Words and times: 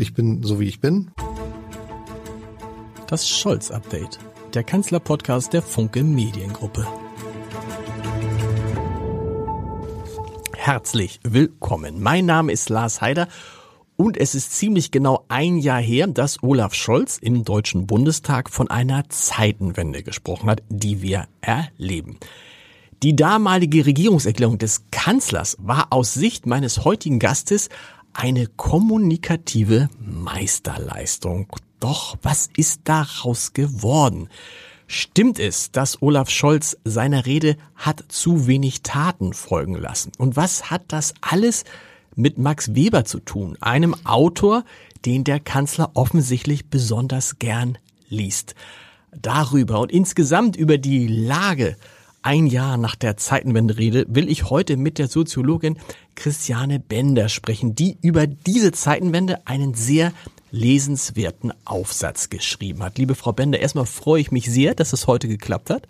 Ich 0.00 0.14
bin 0.14 0.44
so 0.44 0.60
wie 0.60 0.68
ich 0.68 0.80
bin. 0.80 1.10
Das 3.08 3.28
Scholz-Update, 3.28 4.20
der 4.54 4.62
Kanzler-Podcast 4.62 5.52
der 5.52 5.60
Funke 5.60 6.04
Mediengruppe. 6.04 6.86
Herzlich 10.54 11.18
willkommen. 11.24 12.00
Mein 12.00 12.26
Name 12.26 12.52
ist 12.52 12.68
Lars 12.68 13.00
Heider 13.00 13.26
und 13.96 14.16
es 14.16 14.36
ist 14.36 14.52
ziemlich 14.52 14.92
genau 14.92 15.24
ein 15.26 15.58
Jahr 15.58 15.80
her, 15.80 16.06
dass 16.06 16.44
Olaf 16.44 16.74
Scholz 16.74 17.18
im 17.18 17.42
Deutschen 17.42 17.88
Bundestag 17.88 18.50
von 18.50 18.70
einer 18.70 19.08
Zeitenwende 19.08 20.04
gesprochen 20.04 20.48
hat, 20.48 20.62
die 20.68 21.02
wir 21.02 21.26
erleben. 21.40 22.20
Die 23.02 23.16
damalige 23.16 23.86
Regierungserklärung 23.86 24.58
des 24.58 24.82
Kanzlers 24.92 25.56
war 25.60 25.88
aus 25.90 26.14
Sicht 26.14 26.46
meines 26.46 26.84
heutigen 26.84 27.18
Gastes 27.18 27.68
eine 28.18 28.48
kommunikative 28.48 29.88
Meisterleistung. 30.00 31.46
Doch 31.78 32.16
was 32.22 32.50
ist 32.56 32.80
daraus 32.82 33.52
geworden? 33.52 34.28
Stimmt 34.88 35.38
es, 35.38 35.70
dass 35.70 36.02
Olaf 36.02 36.28
Scholz 36.28 36.76
seiner 36.82 37.26
Rede 37.26 37.56
hat 37.76 38.04
zu 38.08 38.48
wenig 38.48 38.82
Taten 38.82 39.34
folgen 39.34 39.76
lassen? 39.76 40.10
Und 40.18 40.34
was 40.34 40.68
hat 40.68 40.82
das 40.88 41.14
alles 41.20 41.62
mit 42.16 42.38
Max 42.38 42.74
Weber 42.74 43.04
zu 43.04 43.20
tun, 43.20 43.56
einem 43.60 43.94
Autor, 44.04 44.64
den 45.06 45.22
der 45.22 45.38
Kanzler 45.38 45.92
offensichtlich 45.94 46.66
besonders 46.66 47.38
gern 47.38 47.78
liest? 48.08 48.56
Darüber 49.12 49.78
und 49.78 49.92
insgesamt 49.92 50.56
über 50.56 50.76
die 50.76 51.06
Lage 51.06 51.76
ein 52.28 52.46
Jahr 52.46 52.76
nach 52.76 52.94
der 52.94 53.16
Zeitenwende-Rede 53.16 54.04
will 54.06 54.28
ich 54.28 54.50
heute 54.50 54.76
mit 54.76 54.98
der 54.98 55.08
Soziologin 55.08 55.78
Christiane 56.14 56.78
Bender 56.78 57.30
sprechen, 57.30 57.74
die 57.74 57.96
über 58.02 58.26
diese 58.26 58.70
Zeitenwende 58.70 59.46
einen 59.46 59.72
sehr 59.72 60.12
lesenswerten 60.50 61.54
Aufsatz 61.64 62.28
geschrieben 62.28 62.82
hat. 62.82 62.98
Liebe 62.98 63.14
Frau 63.14 63.32
Bender, 63.32 63.60
erstmal 63.60 63.86
freue 63.86 64.20
ich 64.20 64.30
mich 64.30 64.44
sehr, 64.50 64.74
dass 64.74 64.92
es 64.92 65.06
heute 65.06 65.26
geklappt 65.26 65.70
hat, 65.70 65.88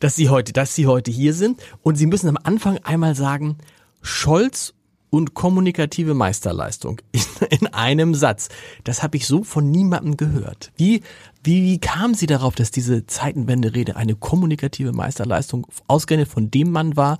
dass 0.00 0.16
Sie 0.16 0.28
heute, 0.28 0.52
dass 0.52 0.74
Sie 0.74 0.88
heute 0.88 1.12
hier 1.12 1.32
sind. 1.32 1.62
Und 1.84 1.94
Sie 1.94 2.06
müssen 2.06 2.28
am 2.28 2.38
Anfang 2.42 2.78
einmal 2.78 3.14
sagen, 3.14 3.58
Scholz 4.02 4.73
und 5.14 5.34
kommunikative 5.34 6.12
Meisterleistung 6.12 7.00
in, 7.12 7.22
in 7.60 7.66
einem 7.68 8.16
Satz. 8.16 8.48
Das 8.82 9.04
habe 9.04 9.16
ich 9.16 9.28
so 9.28 9.44
von 9.44 9.70
niemandem 9.70 10.16
gehört. 10.16 10.72
Wie, 10.76 11.02
wie, 11.44 11.62
wie 11.62 11.78
kam 11.78 12.14
Sie 12.14 12.26
darauf, 12.26 12.56
dass 12.56 12.72
diese 12.72 13.06
Zeitenwende-Rede 13.06 13.94
eine 13.94 14.16
kommunikative 14.16 14.90
Meisterleistung 14.90 15.68
ausgerechnet 15.86 16.28
von 16.28 16.50
dem 16.50 16.72
Mann 16.72 16.96
war, 16.96 17.18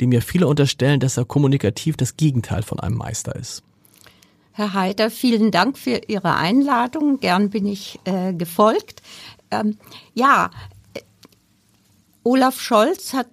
dem 0.00 0.10
ja 0.10 0.22
viele 0.22 0.46
unterstellen, 0.46 1.00
dass 1.00 1.18
er 1.18 1.26
kommunikativ 1.26 1.98
das 1.98 2.16
Gegenteil 2.16 2.62
von 2.62 2.80
einem 2.80 2.96
Meister 2.96 3.36
ist? 3.36 3.62
Herr 4.52 4.72
Heider, 4.72 5.10
vielen 5.10 5.50
Dank 5.50 5.76
für 5.76 6.00
Ihre 6.08 6.34
Einladung. 6.34 7.20
Gern 7.20 7.50
bin 7.50 7.66
ich 7.66 8.00
äh, 8.04 8.32
gefolgt. 8.32 9.02
Ähm, 9.50 9.76
ja, 10.14 10.48
äh, 10.94 11.00
Olaf 12.24 12.58
Scholz 12.58 13.12
hat 13.12 13.26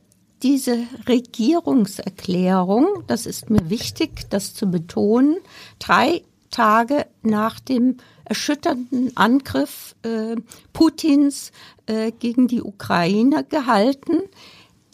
diese 0.46 0.86
Regierungserklärung, 1.10 3.04
das 3.08 3.26
ist 3.26 3.50
mir 3.50 3.72
wichtig, 3.72 4.30
das 4.30 4.54
zu 4.54 4.68
betonen, 4.68 5.38
drei 5.80 6.22
Tage 6.52 7.08
nach 7.24 7.60
dem 7.60 7.98
erschütternden 8.26 9.18
Angriff 9.18 9.96
äh, 10.04 10.36
Putins 10.72 11.52
äh, 11.88 12.12
gegen 12.12 12.48
die 12.48 12.62
Ukraine 12.62 13.44
gehalten. 13.44 14.22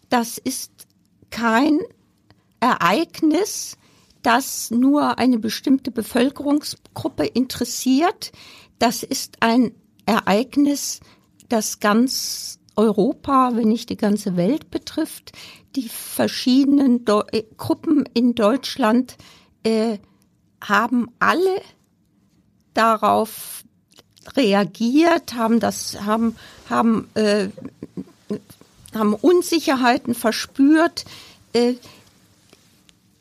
Das 0.07 0.37
ist 0.37 0.71
kein 1.31 1.79
Ereignis, 2.61 3.77
das 4.21 4.71
nur 4.71 5.19
eine 5.19 5.37
bestimmte 5.37 5.91
Bevölkerungsgruppe 5.91 7.25
interessiert. 7.25 8.31
Das 8.79 9.03
ist 9.03 9.35
ein 9.41 9.73
Ereignis, 10.05 11.01
das 11.49 11.81
ganz 11.81 12.60
Europa, 12.75 13.51
wenn 13.55 13.67
nicht 13.67 13.89
die 13.89 13.97
ganze 13.97 14.35
Welt 14.37 14.71
betrifft. 14.71 15.31
Die 15.75 15.89
verschiedenen 15.89 17.05
Do 17.05 17.23
äh, 17.31 17.43
Gruppen 17.57 18.05
in 18.13 18.35
Deutschland 18.35 19.17
äh, 19.63 19.97
haben 20.61 21.09
alle 21.19 21.61
darauf 22.73 23.63
reagiert, 24.35 25.33
haben 25.33 25.59
das, 25.59 26.01
haben, 26.01 26.35
haben, 26.69 27.09
äh, 27.15 27.49
haben 28.93 29.13
Unsicherheiten 29.15 30.13
verspürt. 30.13 31.05
Äh, 31.53 31.73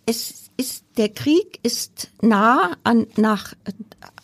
es 0.07 0.51
ist, 0.57 0.85
der 0.97 1.09
Krieg 1.09 1.59
ist 1.63 2.11
nah 2.21 2.77
an, 2.85 3.07
nach, 3.17 3.55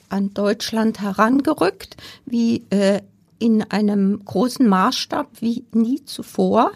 an 0.08 0.34
Deutschland 0.34 1.00
herangerückt, 1.00 1.96
wie 2.26 2.64
äh, 2.70 3.00
in 3.38 3.62
einem 3.70 4.24
großen 4.24 4.66
Maßstab 4.66 5.28
wie 5.40 5.64
nie 5.72 6.04
zuvor. 6.04 6.72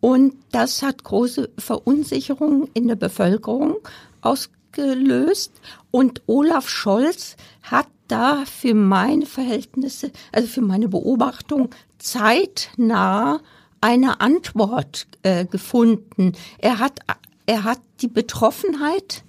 Und 0.00 0.34
das 0.52 0.82
hat 0.82 1.04
große 1.04 1.50
Verunsicherung 1.56 2.68
in 2.74 2.88
der 2.88 2.96
Bevölkerung 2.96 3.76
ausgelöst. 4.20 5.52
Und 5.90 6.22
Olaf 6.26 6.68
Scholz 6.68 7.36
hat 7.62 7.86
da 8.08 8.44
für 8.44 8.74
meine 8.74 9.26
Verhältnisse, 9.26 10.12
also 10.32 10.48
für 10.48 10.60
meine 10.60 10.88
Beobachtung, 10.88 11.70
zeitnah 11.98 13.40
eine 13.80 14.20
Antwort 14.20 15.06
äh, 15.22 15.46
gefunden. 15.46 16.32
Er 16.58 16.78
hat, 16.78 17.00
er 17.46 17.64
hat 17.64 17.80
die 18.00 18.08
Betroffenheit 18.08 19.24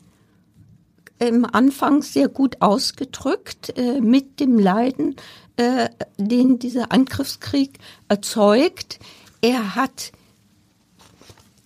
im 1.20 1.46
Anfang 1.46 2.02
sehr 2.02 2.28
gut 2.28 2.62
ausgedrückt 2.62 3.78
äh, 3.78 4.02
mit 4.02 4.40
dem 4.40 4.60
Leiden 4.60 5.16
äh, 5.58 5.90
den 6.18 6.60
dieser 6.60 6.92
Angriffskrieg 6.92 7.80
erzeugt. 8.10 9.00
Er 9.42 9.76
hat 9.76 10.12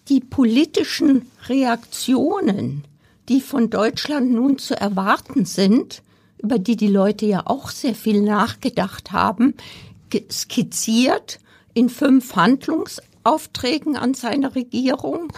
die 0.10 0.20
politischen 0.20 1.30
Reaktionen, 1.48 2.84
die 3.30 3.42
von 3.42 3.70
Deutschland 3.70 4.32
nun 4.32 4.58
zu 4.58 4.80
erwarten 4.80 5.46
sind, 5.46 6.04
über 6.38 6.60
die 6.60 6.76
die 6.76 6.88
Leute 6.88 7.26
ja 7.26 7.44
auch 7.46 7.70
sehr 7.70 7.96
viel 7.96 8.22
nachgedacht 8.22 9.12
haben, 9.12 9.56
skizziert 10.32 11.40
in 11.74 11.90
fünf 11.90 12.36
Handlungsaufträgen 12.36 13.96
an 13.96 14.14
seine 14.14 14.56
Regierung 14.56 15.32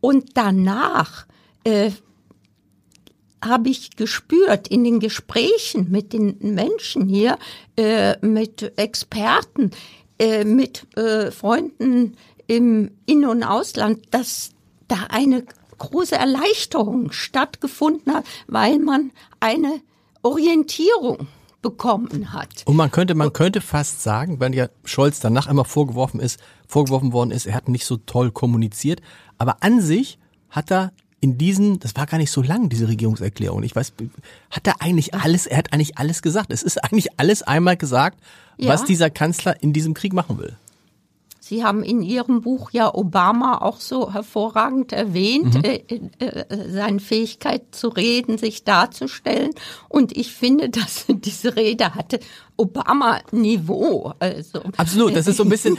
und 0.00 0.30
danach 0.34 1.26
äh, 1.64 1.90
habe 3.44 3.68
ich 3.68 3.96
gespürt 3.96 4.68
in 4.68 4.84
den 4.84 5.00
Gesprächen 5.00 5.90
mit 5.90 6.12
den 6.12 6.36
Menschen 6.40 7.08
hier, 7.08 7.38
äh, 7.76 8.16
mit 8.24 8.72
Experten, 8.76 9.70
äh, 10.18 10.44
mit 10.44 10.86
äh, 10.96 11.30
Freunden 11.30 12.16
im 12.46 12.90
In- 13.06 13.26
und 13.26 13.42
Ausland, 13.42 14.00
dass 14.10 14.50
da 14.88 14.96
eine 15.10 15.44
große 15.78 16.16
Erleichterung 16.16 17.12
stattgefunden 17.12 18.12
hat, 18.12 18.24
weil 18.48 18.78
man 18.78 19.12
eine 19.38 19.80
Orientierung 20.22 21.28
bekommen 21.62 22.32
hat. 22.32 22.62
Und 22.66 22.76
man 22.76 22.90
könnte, 22.90 23.14
man 23.14 23.32
könnte 23.32 23.60
fast 23.60 24.02
sagen, 24.02 24.40
wenn 24.40 24.52
ja 24.52 24.68
Scholz 24.84 25.20
danach 25.20 25.48
immer 25.48 25.64
vorgeworfen 25.64 26.20
ist, 26.20 26.40
vorgeworfen 26.66 27.12
worden 27.12 27.30
ist, 27.30 27.46
er 27.46 27.54
hat 27.54 27.68
nicht 27.68 27.84
so 27.84 27.96
toll 27.96 28.30
kommuniziert, 28.30 29.00
aber 29.38 29.62
an 29.62 29.80
sich 29.80 30.18
hat 30.50 30.70
er 30.70 30.92
in 31.20 31.36
diesen, 31.38 31.80
das 31.80 31.96
war 31.96 32.06
gar 32.06 32.18
nicht 32.18 32.30
so 32.30 32.42
lang, 32.42 32.68
diese 32.68 32.88
Regierungserklärung. 32.88 33.62
Ich 33.62 33.74
weiß, 33.74 33.92
hat 34.50 34.66
er 34.66 34.80
eigentlich 34.80 35.14
alles, 35.14 35.46
er 35.46 35.58
hat 35.58 35.72
eigentlich 35.72 35.98
alles 35.98 36.22
gesagt. 36.22 36.52
Es 36.52 36.62
ist 36.62 36.82
eigentlich 36.84 37.08
alles 37.18 37.42
einmal 37.42 37.76
gesagt, 37.76 38.18
ja. 38.56 38.68
was 38.68 38.84
dieser 38.84 39.10
Kanzler 39.10 39.60
in 39.62 39.72
diesem 39.72 39.94
Krieg 39.94 40.12
machen 40.12 40.38
will. 40.38 40.56
Sie 41.48 41.64
haben 41.64 41.82
in 41.82 42.02
Ihrem 42.02 42.42
Buch 42.42 42.72
ja 42.72 42.94
Obama 42.94 43.62
auch 43.62 43.80
so 43.80 44.12
hervorragend 44.12 44.92
erwähnt, 44.92 45.54
mhm. 45.54 45.64
äh, 45.64 45.80
äh, 46.18 46.70
seine 46.70 47.00
Fähigkeit 47.00 47.62
zu 47.70 47.88
reden, 47.88 48.36
sich 48.36 48.64
darzustellen. 48.64 49.52
Und 49.88 50.14
ich 50.14 50.30
finde, 50.30 50.68
dass 50.68 51.06
diese 51.08 51.56
Rede 51.56 51.94
hatte 51.94 52.20
Obama-Niveau. 52.58 54.12
Also. 54.18 54.60
Absolut, 54.76 55.16
das 55.16 55.26
ist 55.26 55.38
so 55.38 55.44
ein 55.44 55.48
bisschen. 55.48 55.78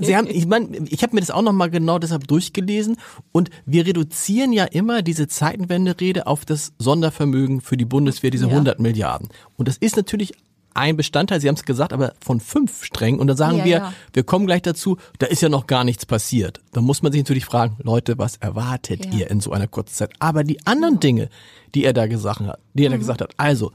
Sie 0.00 0.16
haben, 0.16 0.26
ich 0.26 0.46
meine, 0.46 0.86
ich 0.88 1.02
habe 1.02 1.14
mir 1.14 1.20
das 1.20 1.30
auch 1.30 1.42
noch 1.42 1.52
mal 1.52 1.68
genau 1.68 1.98
deshalb 1.98 2.26
durchgelesen. 2.26 2.96
Und 3.30 3.50
wir 3.66 3.84
reduzieren 3.84 4.54
ja 4.54 4.64
immer 4.64 5.02
diese 5.02 5.28
Zeitenwende-Rede 5.28 6.26
auf 6.26 6.46
das 6.46 6.72
Sondervermögen 6.78 7.60
für 7.60 7.76
die 7.76 7.84
Bundeswehr, 7.84 8.30
diese 8.30 8.46
ja. 8.46 8.52
100 8.52 8.80
Milliarden. 8.80 9.28
Und 9.58 9.68
das 9.68 9.76
ist 9.76 9.96
natürlich 9.96 10.32
ein 10.74 10.96
Bestandteil, 10.96 11.40
Sie 11.40 11.48
haben 11.48 11.56
es 11.56 11.64
gesagt, 11.64 11.92
aber 11.92 12.14
von 12.20 12.40
fünf 12.40 12.84
Strängen. 12.84 13.20
Und 13.20 13.26
dann 13.26 13.36
sagen 13.36 13.58
ja, 13.58 13.64
wir, 13.64 13.76
ja. 13.78 13.92
wir 14.12 14.22
kommen 14.22 14.46
gleich 14.46 14.62
dazu, 14.62 14.96
da 15.18 15.26
ist 15.26 15.42
ja 15.42 15.48
noch 15.48 15.66
gar 15.66 15.84
nichts 15.84 16.06
passiert. 16.06 16.60
Da 16.72 16.80
muss 16.80 17.02
man 17.02 17.12
sich 17.12 17.20
natürlich 17.22 17.44
fragen, 17.44 17.76
Leute, 17.82 18.18
was 18.18 18.36
erwartet 18.36 19.06
ja. 19.06 19.12
ihr 19.12 19.30
in 19.30 19.40
so 19.40 19.52
einer 19.52 19.68
kurzen 19.68 19.94
Zeit? 19.94 20.12
Aber 20.18 20.44
die 20.44 20.64
anderen 20.66 21.00
Dinge, 21.00 21.28
die 21.74 21.84
er 21.84 21.92
da 21.92 22.06
gesagt 22.06 22.40
hat, 22.40 22.60
die 22.74 22.84
er 22.84 22.90
mhm. 22.90 22.94
da 22.94 22.98
gesagt 22.98 23.20
hat, 23.20 23.32
also, 23.36 23.72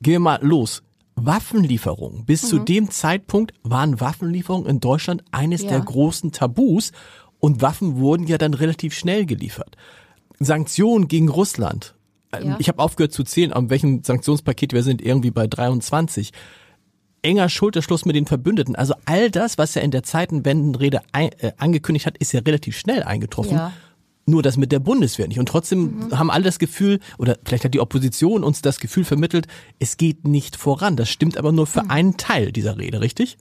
gehen 0.00 0.14
wir 0.14 0.20
mal 0.20 0.38
los. 0.42 0.82
Waffenlieferungen. 1.14 2.24
Bis 2.24 2.42
mhm. 2.42 2.46
zu 2.46 2.58
dem 2.60 2.90
Zeitpunkt 2.90 3.52
waren 3.62 4.00
Waffenlieferungen 4.00 4.68
in 4.68 4.80
Deutschland 4.80 5.22
eines 5.30 5.66
der 5.66 5.80
großen 5.80 6.32
Tabus 6.32 6.92
und 7.38 7.60
Waffen 7.60 7.98
wurden 7.98 8.26
ja 8.26 8.38
dann 8.38 8.54
relativ 8.54 8.94
schnell 8.94 9.26
geliefert. 9.26 9.76
Sanktionen 10.38 11.08
gegen 11.08 11.28
Russland 11.28 11.94
ja. 12.40 12.56
Ich 12.58 12.68
habe 12.68 12.78
aufgehört 12.78 13.12
zu 13.12 13.24
zählen, 13.24 13.52
an 13.52 13.70
welchem 13.70 14.02
Sanktionspaket 14.02 14.72
wir 14.72 14.82
sind, 14.82 15.02
irgendwie 15.02 15.30
bei 15.30 15.46
23 15.46 16.32
enger 17.22 17.48
Schulterschluss 17.48 18.04
mit 18.04 18.16
den 18.16 18.26
Verbündeten. 18.26 18.76
Also 18.76 18.94
all 19.04 19.30
das, 19.30 19.58
was 19.58 19.76
er 19.76 19.82
in 19.82 19.90
der 19.90 20.02
Zeitenwendenrede 20.02 21.00
ein, 21.12 21.30
äh, 21.38 21.52
angekündigt 21.56 22.06
hat, 22.06 22.18
ist 22.18 22.32
ja 22.32 22.40
relativ 22.40 22.76
schnell 22.76 23.02
eingetroffen. 23.02 23.54
Ja. 23.54 23.72
Nur 24.24 24.42
das 24.42 24.56
mit 24.56 24.70
der 24.70 24.78
Bundeswehr 24.78 25.26
nicht. 25.26 25.38
Und 25.38 25.46
trotzdem 25.46 26.08
mhm. 26.08 26.18
haben 26.18 26.30
alle 26.30 26.44
das 26.44 26.58
Gefühl, 26.58 27.00
oder 27.18 27.38
vielleicht 27.44 27.64
hat 27.64 27.74
die 27.74 27.80
Opposition 27.80 28.44
uns 28.44 28.62
das 28.62 28.78
Gefühl 28.78 29.04
vermittelt, 29.04 29.46
es 29.78 29.96
geht 29.96 30.26
nicht 30.26 30.56
voran. 30.56 30.96
Das 30.96 31.08
stimmt 31.08 31.38
aber 31.38 31.52
nur 31.52 31.66
für 31.66 31.82
mhm. 31.84 31.90
einen 31.90 32.16
Teil 32.16 32.52
dieser 32.52 32.78
Rede, 32.78 33.00
richtig? 33.00 33.36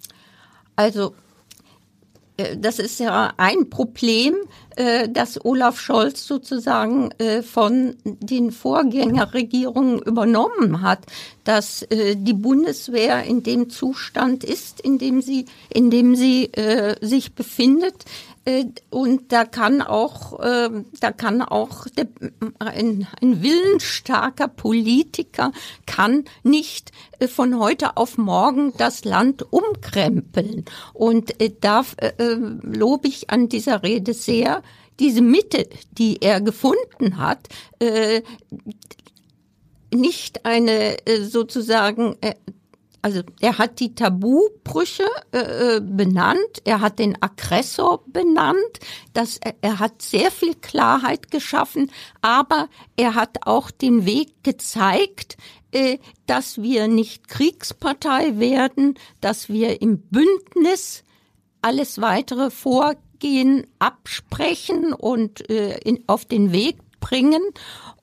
Also 0.76 1.14
das 2.58 2.80
ist 2.80 3.00
ja 3.00 3.34
ein 3.38 3.70
Problem, 3.70 4.36
äh, 4.76 5.10
das 5.10 5.44
Olaf 5.44 5.80
Scholz 5.80 6.26
sozusagen 6.26 7.12
äh, 7.18 7.42
von 7.42 7.96
den 8.04 8.52
Vorgängerregierungen 8.52 10.00
übernommen 10.00 10.82
hat, 10.82 11.00
dass 11.44 11.86
die 11.90 12.34
Bundeswehr 12.34 13.24
in 13.24 13.42
dem 13.42 13.72
Zustand 13.72 14.44
ist, 14.44 14.80
in 14.80 15.00
dem 15.00 15.24
sie, 15.24 15.46
in 15.74 15.90
dem 15.90 16.16
sie 16.16 16.52
sich 17.02 17.34
befindet, 17.34 17.96
äh, 17.96 18.31
und 18.90 19.32
da 19.32 19.46
kann 19.46 19.84
auch, 19.84 20.40
ähm, 20.44 20.86
da 21.00 21.12
kann 21.12 21.44
auch 21.44 21.86
ein, 22.58 23.08
ein 23.22 23.44
willensstarker 23.44 24.48
Politiker 24.48 25.52
kann 25.86 26.26
nicht 26.42 26.92
äh, 27.20 27.28
von 27.28 27.60
heute 27.60 27.98
auf 27.98 28.18
morgen 28.18 28.74
das 28.78 29.06
Land 29.06 29.46
umkrempeln. 29.52 30.66
Und 30.94 31.40
äh, 31.40 31.52
da 31.62 31.86
lobe 32.64 33.08
ich 33.08 33.30
an 33.30 33.48
dieser 33.48 33.84
Rede 33.84 34.14
sehr 34.14 34.64
diese 35.00 35.22
Mitte, 35.22 35.68
die 35.98 36.22
er 36.22 36.42
gefunden 36.42 37.18
hat, 37.18 37.50
nicht 39.92 40.46
eine 40.46 40.98
sozusagen 41.22 42.18
also 43.02 43.22
er 43.40 43.58
hat 43.58 43.80
die 43.80 43.96
Tabubrüche 43.96 45.08
äh, 45.32 45.78
äh, 45.78 45.82
benannt, 45.82 46.62
er 46.66 46.82
hat 46.82 47.00
den 47.00 47.22
Aggressor 47.22 48.04
benannt, 48.08 48.80
dass 49.14 49.38
er, 49.38 49.56
er 49.62 49.80
hat 49.80 50.02
sehr 50.02 50.32
viel 50.32 50.56
Klarheit 50.56 51.32
geschaffen, 51.32 51.92
aber 52.22 52.70
er 52.98 53.16
hat 53.16 53.48
auch 53.48 53.72
den 53.72 54.06
Weg 54.06 54.44
gezeigt, 54.44 55.38
äh, 55.72 55.98
dass 56.28 56.62
wir 56.62 56.88
nicht 56.88 57.28
Kriegspartei 57.28 58.38
werden, 58.40 58.96
dass 59.20 59.50
wir 59.50 59.82
im 59.82 60.02
Bündnis 60.02 61.04
alles 61.62 62.02
weitere 62.02 62.50
Vorgehen 62.50 63.68
absprechen 63.80 64.94
und 64.94 65.50
äh, 65.50 65.78
in, 65.80 66.04
auf 66.08 66.26
den 66.26 66.52
Weg 66.52 66.78
bringen. 67.00 67.42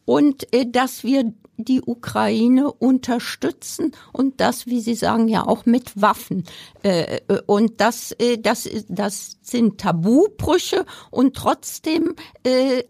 Und 0.04 0.52
äh, 0.54 0.64
dass 0.66 1.04
wir 1.04 1.32
die 1.58 1.82
Ukraine 1.82 2.72
unterstützen 2.72 3.92
und 4.12 4.40
das, 4.40 4.66
wie 4.66 4.80
Sie 4.80 4.94
sagen, 4.94 5.28
ja 5.28 5.46
auch 5.46 5.66
mit 5.66 6.00
Waffen. 6.00 6.44
Äh, 6.82 7.18
äh, 7.28 7.40
und 7.46 7.80
das, 7.80 8.12
äh, 8.12 8.38
das, 8.38 8.68
das 8.88 9.38
sind 9.42 9.78
Tabubrüche 9.78 10.86
und 11.10 11.34
trotzdem 11.34 12.14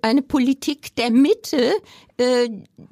eine 0.02 0.22
Politik 0.22 0.94
der 0.96 1.10
Mitte, 1.10 1.72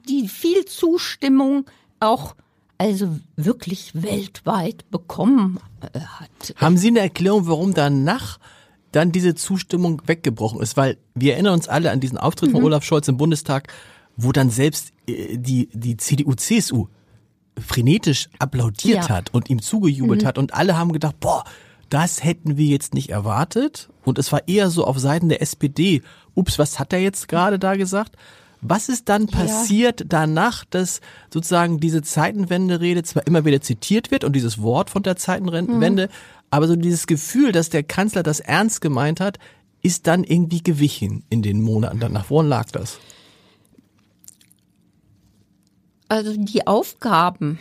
die 0.09 0.29
viel 0.29 0.65
Zustimmung 0.65 1.67
auch 2.01 2.35
also 2.79 3.19
wirklich 3.37 3.91
weltweit 3.95 4.89
bekommen 4.91 5.59
hat. 5.81 6.55
Haben 6.57 6.77
Sie 6.77 6.89
eine 6.89 7.01
Erklärung, 7.01 7.49
warum 7.49 7.75
danach 7.75 8.39
dann 8.93 9.13
diese 9.13 9.35
Zustimmung 9.35 10.03
weggebrochen 10.07 10.61
ist? 10.61 10.77
Weil 10.77 10.99
wir 11.15 11.35
erinnern 11.35 11.55
uns 11.55 11.69
alle 11.69 11.91
an 11.91 12.01
diesen 12.01 12.19
Auftritt 12.19 12.53
von 12.53 12.61
mhm. 12.61 12.67
Olaf 12.67 12.85
Scholz 12.85 13.09
im 13.09 13.17
Bundestag, 13.17 13.73
wo 14.17 14.33
dann 14.33 14.51
selbst 14.51 14.93
äh, 15.07 15.37
die, 15.37 15.69
die 15.73 15.97
CDU, 15.97 16.35
CSU 16.35 16.89
frenetisch 17.59 18.29
applaudiert 18.39 19.05
ja. 19.05 19.09
hat 19.09 19.33
und 19.33 19.49
ihm 19.49 19.63
zugejubelt 19.63 20.23
mhm. 20.23 20.27
hat 20.27 20.39
und 20.39 20.55
alle 20.55 20.77
haben 20.77 20.93
gedacht, 20.93 21.19
boah, 21.21 21.45
das 21.89 22.23
hätten 22.23 22.57
wir 22.57 22.67
jetzt 22.67 22.95
nicht 22.95 23.11
erwartet. 23.11 23.89
Und 24.05 24.19
es 24.19 24.33
war 24.33 24.47
eher 24.49 24.71
so 24.71 24.85
auf 24.85 24.99
Seiten 24.99 25.29
der 25.29 25.41
SPD, 25.41 26.03
ups, 26.35 26.59
was 26.59 26.79
hat 26.79 26.93
er 26.93 27.01
jetzt 27.01 27.29
gerade 27.29 27.59
da 27.59 27.77
gesagt? 27.77 28.17
Was 28.61 28.89
ist 28.89 29.09
dann 29.09 29.27
passiert 29.27 30.01
ja. 30.01 30.07
danach, 30.09 30.65
dass 30.65 31.01
sozusagen 31.33 31.79
diese 31.79 32.03
Zeitenwende-Rede 32.03 33.03
zwar 33.03 33.27
immer 33.27 33.45
wieder 33.45 33.61
zitiert 33.61 34.11
wird 34.11 34.25
und 34.25 34.35
dieses 34.35 34.61
Wort 34.61 34.91
von 34.91 35.03
der 35.03 35.17
Zeitenwende, 35.17 36.07
mhm. 36.07 36.13
aber 36.51 36.67
so 36.67 36.75
dieses 36.75 37.07
Gefühl, 37.07 37.53
dass 37.53 37.71
der 37.71 37.83
Kanzler 37.83 38.23
das 38.23 38.41
ernst 38.41 38.81
gemeint 38.81 39.21
hat, 39.21 39.39
ist 39.83 40.07
dann 40.07 40.25
irgendwie 40.25 40.63
gewichen 40.63 41.25
in 41.31 41.43
den 41.43 41.61
Monaten 41.61 42.01
danach. 42.01 42.31
Woran 42.31 42.49
lag 42.49 42.71
das? 42.73 42.99
Also 46.09 46.35
die 46.37 46.67
Aufgaben, 46.67 47.59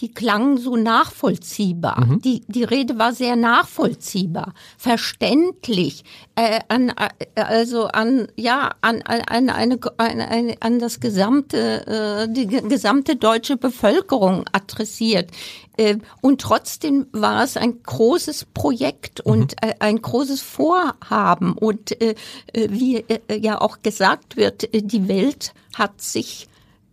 die 0.00 0.12
klangen 0.12 0.58
so 0.58 0.76
nachvollziehbar. 0.76 2.04
Mhm. 2.04 2.20
Die, 2.20 2.42
die 2.48 2.64
Rede 2.64 2.98
war 2.98 3.12
sehr 3.12 3.36
nachvollziehbar, 3.36 4.52
verständlich, 4.76 6.04
äh, 6.34 6.60
an, 6.68 6.90
äh, 6.90 7.40
also 7.40 7.86
an, 7.86 8.28
ja, 8.36 8.72
an, 8.82 9.02
an, 9.02 9.48
eine, 9.48 9.78
eine, 9.96 10.28
eine, 10.28 10.56
an 10.60 10.78
das 10.78 11.00
gesamte, 11.00 11.86
äh, 11.86 12.32
die 12.32 12.46
gesamte 12.46 13.16
deutsche 13.16 13.56
Bevölkerung 13.56 14.44
adressiert. 14.52 15.30
Äh, 15.78 15.96
und 16.20 16.42
trotzdem 16.42 17.06
war 17.12 17.42
es 17.42 17.56
ein 17.56 17.82
großes 17.82 18.46
Projekt 18.52 19.20
und 19.20 19.52
mhm. 19.62 19.72
Ein 19.78 20.00
großes 20.00 20.42
Vorhaben. 20.42 21.52
Und 21.52 22.00
äh 22.00 22.14
wie 22.52 22.96
äh, 22.96 23.38
ja 23.38 23.60
auch 23.60 23.82
gesagt 23.82 24.36
wird, 24.36 24.68
die 24.72 25.08
Welt 25.08 25.52
hat 25.74 26.00
sich 26.00 26.48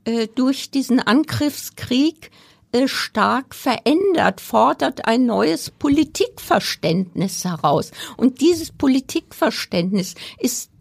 äh, 0.06 0.28
durch 0.28 0.72
diesen 0.72 1.00
Angriffskrieg 1.00 2.32
äh, 2.72 2.88
stark 2.88 3.56
verändert, 3.56 4.42
fordert 4.42 5.06
ein 5.06 5.26
neues 5.26 5.70
Politikverständnis 5.72 7.46
heraus. 7.46 7.92
Und 8.18 8.42
dieses 8.42 8.72
Politikverständnis 8.72 10.16
ist 10.40 10.72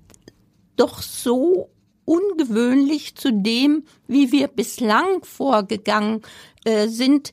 doch 0.77 1.03
so 1.03 1.71
ungewöhnlich 2.05 3.15
zu 3.15 3.33
dem, 3.33 3.85
wie 4.09 4.33
wir 4.33 4.49
bislang 4.49 5.23
vorgegangen 5.23 6.23
äh, 6.65 6.89
sind, 6.89 7.31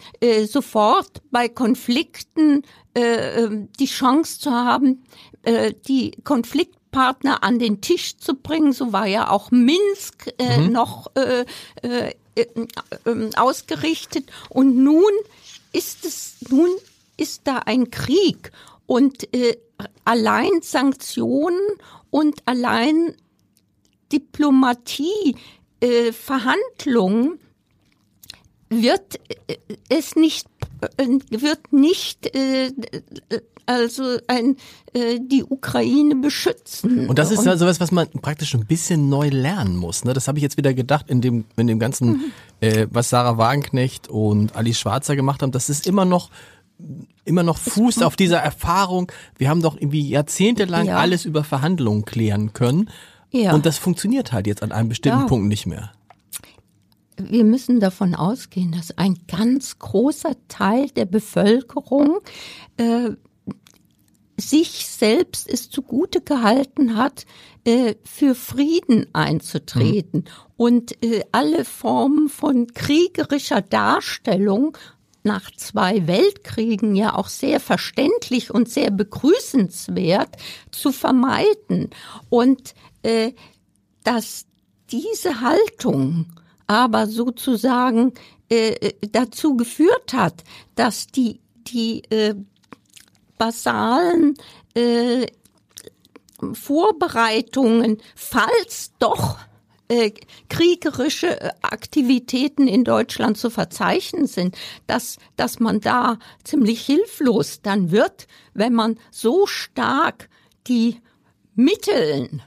sofort 0.48 1.24
bei 1.32 1.50
Konflikten 1.50 2.64
äh, 2.96 3.46
äh 3.46 3.68
die 3.80 3.88
Chance 3.88 4.40
zu 4.40 4.52
haben, 4.52 5.04
die 5.88 6.12
Konflikt 6.24 6.79
Partner 6.92 7.44
an 7.44 7.60
den 7.60 7.82
Tisch 7.82 8.18
zu 8.18 8.36
bringen. 8.36 8.74
So 8.74 8.94
war 8.94 9.06
ja 9.06 9.30
auch 9.30 9.52
Minsk 9.52 10.34
äh, 10.38 10.58
mhm. 10.58 10.72
noch 10.72 11.12
äh, 11.16 11.46
äh, 11.82 12.14
äh, 12.36 13.30
ausgerichtet. 13.36 14.30
Und 14.50 14.76
nun 14.76 15.12
ist 15.72 16.06
es, 16.06 16.36
nun 16.50 16.70
ist 17.18 17.42
da 17.46 17.58
ein 17.66 17.92
Krieg 17.92 18.52
und 18.86 19.34
äh, 19.36 19.58
allein 20.06 20.62
Sanktionen 20.62 21.60
und 22.10 22.42
allein 22.46 23.16
Diplomatie, 24.12 25.36
äh, 25.80 26.12
Verhandlungen 26.12 27.40
wird 28.70 29.20
es 29.90 30.16
nicht 30.16 30.48
wird 31.30 31.74
nicht 31.74 32.34
äh, 32.36 32.72
also 33.66 34.18
ein, 34.28 34.56
äh, 34.94 35.20
die 35.22 35.44
Ukraine 35.44 36.16
beschützen. 36.16 37.08
Und 37.08 37.20
das 37.20 37.32
ist 37.32 37.46
ja 37.46 37.56
sowas, 37.56 37.80
was 37.80 37.92
man 37.92 38.10
praktisch 38.10 38.56
ein 38.56 38.66
bisschen 38.66 39.10
neu 39.10 39.30
lernen 39.30 39.76
muss. 39.76 40.06
Ne? 40.06 40.14
Das 40.14 40.28
habe 40.28 40.40
ich 40.40 40.44
jetzt 40.44 40.58
wieder 40.58 40.74
gedacht 40.74 41.06
in 41.10 41.22
dem, 41.22 41.46
in 41.56 41.68
dem 41.68 41.78
ganzen, 41.78 42.08
mhm. 42.10 42.24
äh, 42.62 42.88
was 42.90 43.10
Sarah 43.10 43.38
Wagenknecht 43.38 44.08
und 44.08 44.56
Alice 44.56 44.80
Schwarzer 44.80 45.16
gemacht 45.16 45.44
haben. 45.44 45.52
Das 45.52 45.70
ist 45.70 45.86
immer 45.86 46.06
noch 46.06 46.30
immer 47.26 47.44
noch 47.44 47.58
Fuß 47.58 48.02
auf 48.04 48.16
dieser 48.16 48.40
Erfahrung. 48.40 49.12
Wir 49.38 49.50
haben 49.50 49.62
doch 49.62 49.76
irgendwie 49.76 50.08
jahrzehntelang 50.08 50.88
ja. 50.88 50.98
alles 50.98 51.26
über 51.26 51.44
Verhandlungen 51.44 52.06
klären 52.06 52.54
können. 52.54 52.90
Ja. 53.32 53.54
Und 53.54 53.66
das 53.66 53.78
funktioniert 53.78 54.32
halt 54.32 54.48
jetzt 54.48 54.64
an 54.64 54.72
einem 54.72 54.90
bestimmten 54.90 55.20
ja. 55.20 55.26
Punkt 55.26 55.48
nicht 55.48 55.66
mehr 55.66 55.92
wir 57.20 57.44
müssen 57.44 57.80
davon 57.80 58.16
ausgehen, 58.16 58.72
dass 58.72 58.98
ein 58.98 59.18
ganz 59.28 59.80
großer 59.80 60.36
Teil 60.48 60.90
der 60.90 61.06
Bevölkerung 61.06 62.20
äh, 62.78 63.12
sich 64.40 64.88
selbst 64.88 65.50
es 65.50 65.70
zugute 65.70 66.22
gehalten 66.22 66.96
hat, 66.96 67.26
äh, 67.66 67.96
für 68.04 68.36
Frieden 68.36 69.08
einzutreten 69.14 70.22
mhm. 70.22 70.54
und 70.58 71.04
äh, 71.04 71.24
alle 71.32 71.66
Formen 71.66 72.30
von 72.30 72.68
kriegerischer 72.68 73.62
Darstellung 73.62 74.78
nach 75.24 75.52
zwei 75.58 76.08
Weltkriegen 76.08 76.96
ja 76.96 77.16
auch 77.16 77.28
sehr 77.28 77.60
verständlich 77.60 78.52
und 78.52 78.70
sehr 78.70 78.90
begrüßenswert 78.92 80.38
zu 80.72 80.92
vermeiden 80.94 81.90
und 82.30 82.74
äh, 83.04 83.34
dass 84.04 84.46
diese 84.92 85.42
Haltung 85.42 86.28
aber 86.70 87.08
sozusagen 87.08 88.14
äh, 88.48 88.94
dazu 89.12 89.58
geführt 89.58 90.14
hat, 90.14 90.44
dass 90.76 91.08
die 91.08 91.42
die 91.68 92.04
äh, 92.12 92.36
basalen 93.38 94.36
äh, 94.76 95.26
Vorbereitungen, 96.54 97.98
falls 98.16 98.92
doch 99.00 99.40
äh, 99.88 100.12
kriegerische 100.48 101.42
äh, 101.42 101.50
Aktivitäten 101.62 102.68
in 102.68 102.84
Deutschland 102.84 103.38
zu 103.38 103.50
verzeichnen 103.50 104.28
sind, 104.28 104.56
dass, 104.86 105.18
dass 105.38 105.60
man 105.60 105.82
da 105.82 106.20
ziemlich 106.44 106.86
hilflos 106.86 107.62
dann 107.64 107.90
wird, 107.90 108.28
wenn 108.54 108.74
man 108.74 109.00
so 109.10 109.48
stark 109.48 110.30
die 110.68 111.02
Mitteln 111.56 112.44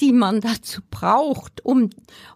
die 0.00 0.12
man 0.12 0.40
dazu 0.40 0.80
braucht, 0.90 1.64
um, 1.64 1.90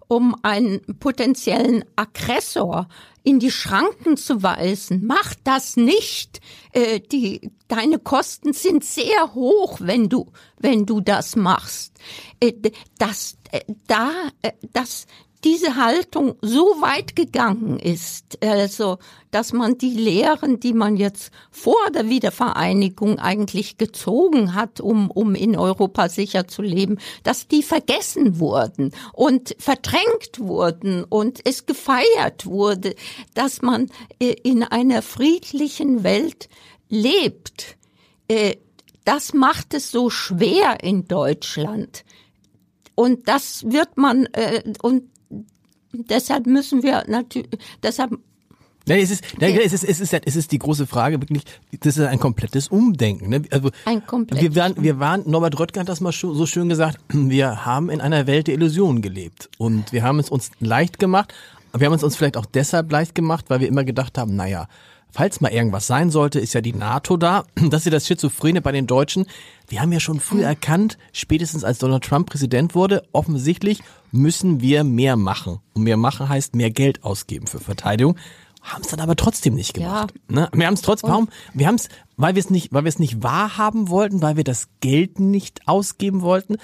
um 0.09 0.35
einen 0.43 0.81
potenziellen 0.99 1.85
Aggressor 1.97 2.89
in 3.23 3.39
die 3.39 3.51
Schranken 3.51 4.17
zu 4.17 4.43
weisen. 4.43 5.05
Mach 5.07 5.35
das 5.45 5.77
nicht. 5.77 6.41
Äh, 6.73 7.01
die, 7.01 7.51
deine 7.69 7.99
Kosten 7.99 8.55
sind 8.55 8.85
sehr 8.85 9.35
hoch, 9.35 9.79
wenn 9.81 10.09
du, 10.09 10.33
wenn 10.59 10.87
du 10.87 11.01
das 11.01 11.37
machst. 11.37 11.93
Äh, 12.41 12.55
das, 12.99 13.37
äh, 13.53 13.61
da, 13.87 14.11
äh, 14.41 14.53
das, 14.73 15.07
diese 15.45 15.77
Haltung 15.77 16.35
so 16.41 16.65
weit 16.81 17.15
gegangen 17.15 17.79
ist, 17.79 18.43
also 18.43 18.99
dass 19.31 19.53
man 19.53 19.79
die 19.79 19.95
Lehren, 19.95 20.59
die 20.59 20.73
man 20.73 20.97
jetzt 20.97 21.31
vor 21.51 21.91
der 21.95 22.09
Wiedervereinigung 22.09 23.19
eigentlich 23.19 23.79
gezogen 23.79 24.55
hat, 24.55 24.81
um, 24.81 25.11
um 25.11 25.35
in 25.35 25.57
Europa 25.57 26.09
sicher 26.09 26.49
zu 26.49 26.63
leben, 26.63 26.99
dass 27.23 27.47
die 27.47 27.63
vergessen 27.63 28.41
wurden 28.41 28.93
und 29.13 29.55
verdrängt 29.59 30.39
wurden 30.39 31.05
und 31.05 31.41
es 31.45 31.67
gefeiert 31.67 32.47
wurde, 32.47 32.95
dass 33.35 33.63
man 33.63 33.91
äh, 34.19 34.35
in 34.43 34.63
einer 34.63 35.03
friedlichen 35.03 36.03
Welt 36.05 36.49
lebt. 36.89 37.77
Äh, 38.29 38.57
das 39.05 39.33
macht 39.33 39.73
es 39.73 39.91
so 39.91 40.11
schwer 40.11 40.83
in 40.83 41.07
Deutschland. 41.07 42.05
Und 42.95 43.29
das 43.29 43.65
wird 43.71 43.97
man, 43.97 44.27
äh, 44.33 44.65
und 44.83 45.05
deshalb 46.09 46.47
müssen 46.47 46.83
wir 46.83 47.05
natürlich, 47.09 47.49
deshalb 47.83 48.19
Nein, 48.89 49.01
es 49.01 49.11
ist, 49.11 49.23
nein, 49.39 49.59
es 49.63 49.75
ist, 49.75 49.85
es 49.85 50.01
ist, 50.01 50.15
es 50.15 50.37
ist 50.37 50.51
die 50.51 50.59
große 50.59 50.87
Frage 50.87 51.21
wirklich, 51.21 51.43
das 51.81 51.99
ist 51.99 52.07
ein 52.07 52.19
komplettes 52.19 52.69
Umdenken. 52.69 53.29
Ne? 53.29 53.43
Also, 53.51 53.71
ein 53.85 54.07
komplettes 54.07 54.43
wir 54.43 54.57
waren, 54.57 54.83
wir 54.83 54.99
waren, 54.99 55.29
Norbert 55.29 55.59
Röttger 55.61 55.81
hat 55.81 55.91
das 55.91 56.01
mal 56.01 56.13
so 56.13 56.47
schön 56.47 56.71
gesagt, 56.71 56.99
wir 57.13 57.67
haben 57.67 57.91
in 57.91 58.01
einer 58.01 58.27
Welt 58.27 58.47
der 58.47 58.55
Illusionen 58.55 59.03
gelebt 59.03 59.51
und 59.59 59.93
wir 59.93 60.03
haben 60.03 60.19
es 60.19 60.31
uns 60.31 60.53
leicht 60.61 60.99
gemacht, 60.99 61.35
wir 61.77 61.87
haben 61.87 61.95
es 61.95 62.03
uns 62.03 62.17
vielleicht 62.17 62.39
auch 62.39 62.47
deshalb 62.47 62.91
leicht 62.91 63.15
gemacht, 63.15 63.45
weil 63.49 63.61
wir 63.61 63.69
immer 63.69 63.85
gedacht 63.85 64.17
haben, 64.17 64.37
naja, 64.37 64.69
falls 65.13 65.41
mal 65.41 65.53
irgendwas 65.53 65.87
sein 65.87 66.11
sollte, 66.11 66.41
ist 66.41 66.53
ja 66.55 66.61
die 66.61 66.73
NATO 66.73 67.17
da. 67.17 67.45
Das 67.71 67.83
ist 67.83 67.85
ja 67.87 67.91
das 67.91 68.07
Schizophrene 68.07 68.63
bei 68.63 68.73
den 68.73 68.87
Deutschen. 68.87 69.27
Wir 69.69 69.83
haben 69.83 69.93
ja 69.93 70.01
schon 70.01 70.21
früh 70.21 70.43
erkannt, 70.43 70.97
spätestens 71.13 71.65
als 71.65 71.79
Donald 71.79 72.05
Trump 72.05 72.31
Präsident 72.31 72.75
wurde, 72.75 73.03
offensichtlich 73.13 73.81
müssen 74.13 74.61
wir 74.61 74.85
mehr 74.85 75.17
machen. 75.17 75.61
Und 75.75 75.83
mehr 75.83 75.97
machen 75.97 76.29
heißt 76.29 76.55
mehr 76.55 76.71
Geld 76.71 77.05
ausgeben 77.05 77.47
für 77.47 77.59
Verteidigung. 77.61 78.17
Haben 78.63 78.83
es 78.83 78.89
dann 78.89 79.01
aber 79.01 79.17
trotzdem 79.17 79.55
nicht 79.55 79.75
gemacht. 79.75 80.15
Ja. 80.29 80.35
Ne? 80.35 80.49
Wir 80.53 80.67
haben 80.67 80.75
es 80.75 80.83
trotzdem, 80.83 81.11
warum? 81.11 81.29
Wir 81.55 81.67
haben 81.67 81.77
es, 81.77 81.89
weil 82.17 82.35
wir 82.35 82.41
es 82.41 82.51
nicht, 82.51 82.73
weil 82.73 82.85
wir 82.85 82.89
es 82.89 82.99
nicht 82.99 83.23
wahrhaben 83.23 83.89
wollten, 83.89 84.21
weil 84.21 84.37
wir 84.37 84.45
das 84.45 84.69
Geld 84.81 85.21
nicht 85.21 85.67
ausgeben 85.67 86.23
wollten. 86.23 86.57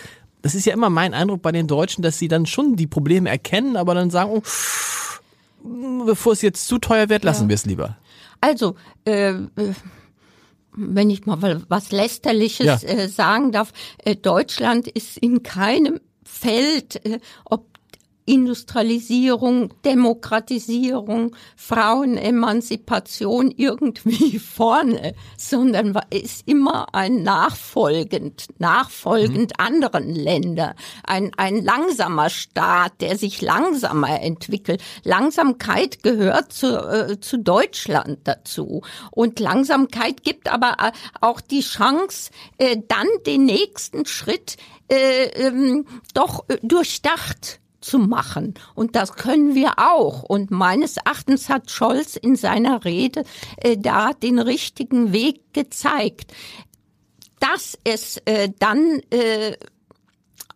Das 0.43 0.55
ist 0.55 0.67
ja 0.67 0.75
immer 0.75 0.91
mein 0.91 1.15
Eindruck 1.15 1.41
bei 1.41 1.53
den 1.53 1.67
Deutschen, 1.67 2.03
dass 2.03 2.19
sie 2.19 2.29
dann 2.29 2.47
schon 2.47 2.77
die 2.77 2.87
Probleme 2.87 3.31
erkennen, 3.31 3.77
aber 3.77 3.95
dann 3.95 4.11
sagen, 4.11 4.31
oh, 4.31 4.43
bevor 6.05 6.33
es 6.33 6.43
jetzt 6.43 6.67
zu 6.67 6.79
teuer 6.79 7.09
wird, 7.09 7.25
lassen 7.25 7.45
ja. 7.45 7.49
wir 7.49 7.55
es 7.55 7.65
lieber. 7.65 7.97
Also, 8.45 8.75
äh, 9.07 9.31
äh 9.31 9.75
wenn 10.77 11.09
ich 11.09 11.25
mal 11.25 11.63
was 11.69 11.93
lästerliches 11.93 12.83
ja. 12.83 12.89
äh, 12.89 13.09
sagen 13.09 13.53
darf, 13.53 13.73
äh, 13.99 14.17
Deutschland 14.17 14.89
ist 14.89 15.17
in 15.17 15.45
keinem 15.45 16.01
Feld, 16.25 17.03
äh, 17.07 17.21
ob 17.45 17.74
Industrialisierung, 18.27 19.75
Demokratisierung, 19.85 21.37
Frauenemanzipation 21.57 23.51
irgendwie 23.51 24.39
vorne, 24.55 25.15
sondern 25.37 25.99
ist 26.11 26.49
immer 26.49 26.95
ein 26.95 27.23
nachfolgend, 27.23 28.47
nachfolgend 28.59 29.53
mhm. 29.59 29.65
anderen 29.65 30.15
Länder, 30.15 30.75
ein, 31.05 31.33
ein 31.37 31.63
langsamer 31.63 32.31
Staat, 32.31 33.01
der 33.01 33.19
sich 33.19 33.43
langsamer 33.43 34.21
entwickelt. 34.23 34.83
Langsamkeit 35.03 36.03
gehört 36.03 36.53
zu, 36.53 36.77
äh, 36.77 37.21
zu 37.21 37.39
Deutschland 37.39 38.21
dazu. 38.25 38.83
Und 39.11 39.39
Langsamkeit 39.39 40.23
gibt 40.23 40.51
aber 40.51 40.77
äh, 40.81 40.93
auch 41.21 41.41
die 41.41 41.61
Chance, 41.61 42.31
äh, 42.57 42.79
dann 42.89 43.07
den 43.27 43.45
nächsten 43.45 44.07
Schritt 44.07 44.57
äh, 44.89 45.27
ähm, 45.47 45.87
doch 46.15 46.49
äh, 46.49 46.59
durchdacht 46.63 47.61
zu 47.85 47.99
machen. 47.99 48.55
Und 48.75 48.97
das 48.97 49.15
können 49.15 49.55
wir 49.55 49.75
auch. 49.79 50.23
Und 50.23 50.51
meines 50.51 50.97
Erachtens 50.97 51.49
hat 51.49 51.71
Scholz 51.71 52.17
in 52.17 52.37
seiner 52.37 52.85
Rede 52.85 53.25
äh, 53.59 53.77
da 53.77 54.13
den 54.13 54.39
richtigen 54.39 55.13
Weg 55.13 55.53
gezeigt. 55.53 56.33
Dass 57.41 57.79
es 57.85 58.17
äh, 58.25 58.49
dann 58.59 59.01
äh, 59.11 59.57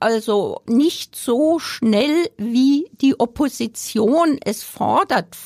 also 0.00 0.62
nicht 0.66 1.16
so 1.16 1.58
schnell, 1.58 2.30
wie 2.36 2.88
die 3.00 3.18
Opposition 3.18 4.38
es 4.44 4.62
fordert, 4.62 5.36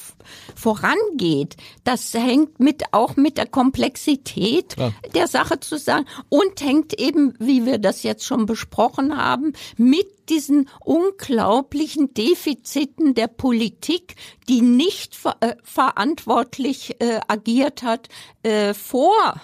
vorangeht. 0.55 1.57
Das 1.85 2.13
hängt 2.15 2.61
mit, 2.61 2.83
auch 2.93 3.17
mit 3.17 3.39
der 3.39 3.47
Komplexität 3.47 4.77
ja. 4.79 4.93
der 5.15 5.29
Sache 5.29 5.61
zusammen 5.61 6.07
und 6.29 6.61
hängt 6.61 6.99
eben, 6.99 7.35
wie 7.39 7.67
wir 7.67 7.79
das 7.79 8.03
jetzt 8.03 8.25
schon 8.25 8.47
besprochen 8.47 9.17
haben, 9.17 9.53
mit 9.77 10.07
diesen 10.29 10.69
unglaublichen 10.81 12.15
Defiziten 12.15 13.15
der 13.15 13.27
Politik, 13.27 14.17
die 14.49 14.61
nicht 14.61 15.17
ver 15.17 15.37
äh, 15.41 15.57
verantwortlich 15.63 16.97
äh, 17.01 17.21
agiert 17.29 17.83
hat 17.83 18.09
äh, 18.43 18.75
vor 18.75 19.41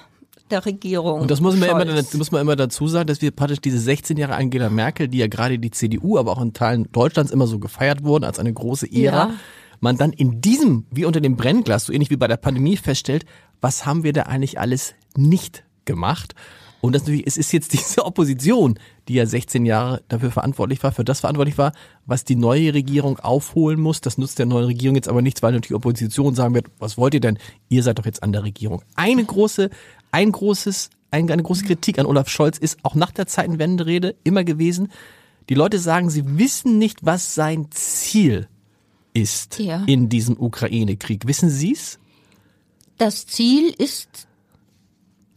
der 0.51 0.65
Regierung. 0.65 1.21
Und 1.23 1.31
das 1.31 1.41
muss 1.41 1.57
man, 1.57 1.69
immer, 1.69 2.03
muss 2.15 2.31
man 2.31 2.41
immer 2.41 2.57
dazu 2.57 2.87
sagen, 2.89 3.07
dass 3.07 3.21
wir 3.21 3.31
praktisch 3.31 3.61
diese 3.61 3.79
16 3.79 4.17
Jahre 4.17 4.35
Angela 4.35 4.71
Merkel, 4.71 5.09
die 5.09 5.19
ja 5.19 5.27
gerade 5.27 5.59
die 5.59 5.71
CDU, 5.71 6.19
aber 6.19 6.33
auch 6.33 6.41
in 6.41 6.53
Teilen 6.53 6.91
Deutschlands 6.93 7.31
immer 7.31 7.47
so 7.47 7.59
gefeiert 7.59 8.03
wurden 8.03 8.25
als 8.25 8.39
eine 8.39 8.53
große 8.53 8.91
Ära, 8.91 9.29
ja. 9.29 9.35
Man 9.81 9.97
dann 9.97 10.13
in 10.13 10.41
diesem, 10.41 10.87
wie 10.91 11.05
unter 11.05 11.21
dem 11.21 11.37
Brennglas, 11.37 11.87
so 11.87 11.93
ähnlich 11.93 12.11
wie 12.11 12.17
bei 12.17 12.29
der 12.29 12.37
Pandemie 12.37 12.77
feststellt, 12.77 13.25
was 13.61 13.87
haben 13.87 14.03
wir 14.03 14.13
da 14.13 14.23
eigentlich 14.23 14.59
alles 14.59 14.95
nicht 15.17 15.65
gemacht? 15.85 16.35
Und 16.81 16.95
das 16.95 17.03
natürlich, 17.03 17.27
es 17.27 17.37
ist 17.37 17.53
jetzt 17.53 17.73
diese 17.75 18.05
Opposition, 18.05 18.79
die 19.09 19.15
ja 19.15 19.27
16 19.27 19.67
Jahre 19.67 20.03
dafür 20.09 20.31
verantwortlich 20.31 20.83
war, 20.83 20.93
für 20.93 21.05
das 21.05 21.21
verantwortlich 21.21 21.59
war, 21.59 21.73
was 22.07 22.25
die 22.25 22.37
neue 22.37 22.75
Regierung 22.75 23.19
aufholen 23.19 23.81
muss. 23.81 24.01
Das 24.01 24.19
nutzt 24.19 24.39
der 24.39 24.47
neuen 24.47 24.67
Regierung 24.67 24.95
jetzt 24.95 25.09
aber 25.09 25.23
nichts, 25.23 25.43
weil 25.43 25.53
natürlich 25.53 25.69
die 25.69 25.75
Opposition 25.75 26.35
sagen 26.35 26.55
wird, 26.55 26.67
was 26.79 26.99
wollt 26.99 27.15
ihr 27.15 27.21
denn? 27.21 27.39
Ihr 27.69 27.83
seid 27.83 27.99
doch 27.99 28.07
jetzt 28.07 28.23
an 28.23 28.33
der 28.33 28.45
Regierung. 28.45 28.83
Eine 28.95 29.25
große 29.25 29.71
ein 30.11 30.33
großes, 30.33 30.91
ein, 31.11 31.31
eine 31.31 31.43
große 31.43 31.65
Kritik 31.65 31.99
an 31.99 32.07
Olaf 32.07 32.29
Scholz 32.29 32.59
ist 32.59 32.79
auch 32.83 32.95
nach 32.95 33.11
der 33.11 33.27
Zeitenwenderede 33.27 34.15
immer 34.25 34.45
gewesen, 34.45 34.91
die 35.49 35.55
Leute 35.55 35.79
sagen, 35.79 36.11
sie 36.11 36.39
wissen 36.39 36.79
nicht, 36.79 37.05
was 37.05 37.35
sein 37.35 37.69
Ziel 37.71 38.49
ist 39.19 39.59
ja. 39.59 39.83
in 39.87 40.09
diesem 40.09 40.39
Ukraine-Krieg. 40.39 41.27
Wissen 41.27 41.51
Sie 41.51 41.73
es? 41.73 41.99
Das 42.99 43.27
Ziel 43.27 43.75
ist, 43.77 44.29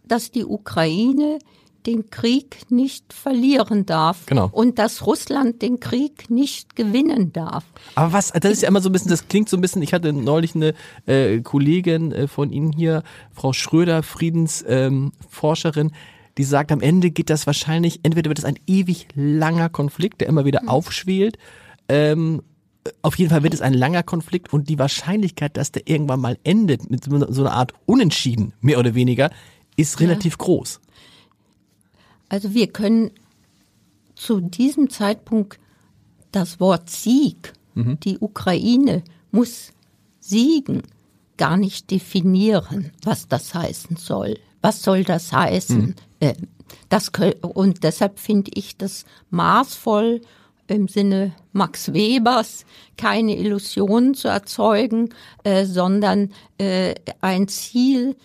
dass 0.03 0.31
die 0.31 0.45
Ukraine 0.45 1.39
den 1.85 2.09
Krieg 2.09 2.69
nicht 2.69 3.11
verlieren 3.11 3.85
darf. 3.85 4.25
Genau. 4.27 4.50
Und 4.51 4.77
dass 4.77 5.05
Russland 5.05 5.61
den 5.61 5.79
Krieg 5.79 6.29
nicht 6.29 6.75
gewinnen 6.75 7.33
darf. 7.33 7.63
Aber 7.95 8.13
was, 8.13 8.31
das 8.31 8.51
ist 8.51 8.61
ja 8.61 8.67
immer 8.67 8.81
so 8.81 8.89
ein 8.89 8.91
bisschen, 8.91 9.09
das 9.09 9.27
klingt 9.27 9.50
so 9.50 9.57
ein 9.57 9.61
bisschen, 9.61 9.81
ich 9.81 9.93
hatte 9.93 10.13
neulich 10.13 10.55
eine 10.55 10.73
äh, 11.07 11.39
Kollegin 11.41 12.11
äh, 12.11 12.27
von 12.27 12.51
Ihnen 12.51 12.71
hier, 12.71 13.03
Frau 13.31 13.53
Schröder, 13.53 14.03
Friedensforscherin, 14.03 15.88
ähm, 15.88 15.95
die 16.38 16.43
sagt, 16.43 16.71
am 16.71 16.81
Ende 16.81 17.11
geht 17.11 17.29
das 17.29 17.47
wahrscheinlich, 17.47 18.01
entweder 18.03 18.29
wird 18.29 18.39
es 18.39 18.45
ein 18.45 18.59
ewig 18.67 19.07
langer 19.15 19.69
Konflikt, 19.69 20.21
der 20.21 20.27
immer 20.27 20.45
wieder 20.45 20.63
mhm. 20.63 20.69
aufschwelt, 20.69 21.38
ähm, 21.89 22.41
auf 23.01 23.17
jeden 23.17 23.29
Fall 23.29 23.43
wird 23.43 23.53
es 23.53 23.61
ein 23.61 23.73
langer 23.73 24.03
Konflikt 24.03 24.53
und 24.53 24.69
die 24.69 24.79
Wahrscheinlichkeit, 24.79 25.57
dass 25.57 25.71
der 25.71 25.88
irgendwann 25.88 26.19
mal 26.19 26.38
endet 26.43 26.89
mit 26.89 27.03
so 27.03 27.41
einer 27.41 27.53
Art 27.53 27.73
Unentschieden, 27.85 28.53
mehr 28.61 28.79
oder 28.79 28.95
weniger, 28.95 29.31
ist 29.77 30.00
relativ 30.00 30.33
ja. 30.33 30.38
groß. 30.38 30.79
Also 32.29 32.53
wir 32.53 32.67
können 32.67 33.11
zu 34.15 34.39
diesem 34.39 34.89
Zeitpunkt 34.89 35.59
das 36.31 36.59
Wort 36.59 36.89
Sieg, 36.89 37.53
mhm. 37.75 38.00
die 38.00 38.17
Ukraine 38.19 39.03
muss 39.31 39.71
siegen, 40.19 40.83
gar 41.38 41.57
nicht 41.57 41.89
definieren, 41.91 42.91
was 43.03 43.27
das 43.27 43.53
heißen 43.53 43.97
soll. 43.97 44.38
Was 44.61 44.83
soll 44.83 45.03
das 45.03 45.31
heißen? 45.33 45.81
Mhm. 45.81 45.95
Äh, 46.19 46.35
das, 46.89 47.11
und 47.41 47.83
deshalb 47.83 48.19
finde 48.19 48.51
ich 48.53 48.77
das 48.77 49.05
maßvoll 49.29 50.21
im 50.72 50.88
Sinne 50.88 51.34
Max 51.51 51.94
Webers 51.94 52.66
keine 52.98 53.38
Illusionen 53.38 54.13
zu 54.13 54.28
erzeugen, 54.28 55.13
äh, 55.44 55.66
sondern 55.66 56.32
äh, 56.58 56.96
ein 57.22 57.48
Ziel, 57.48 58.16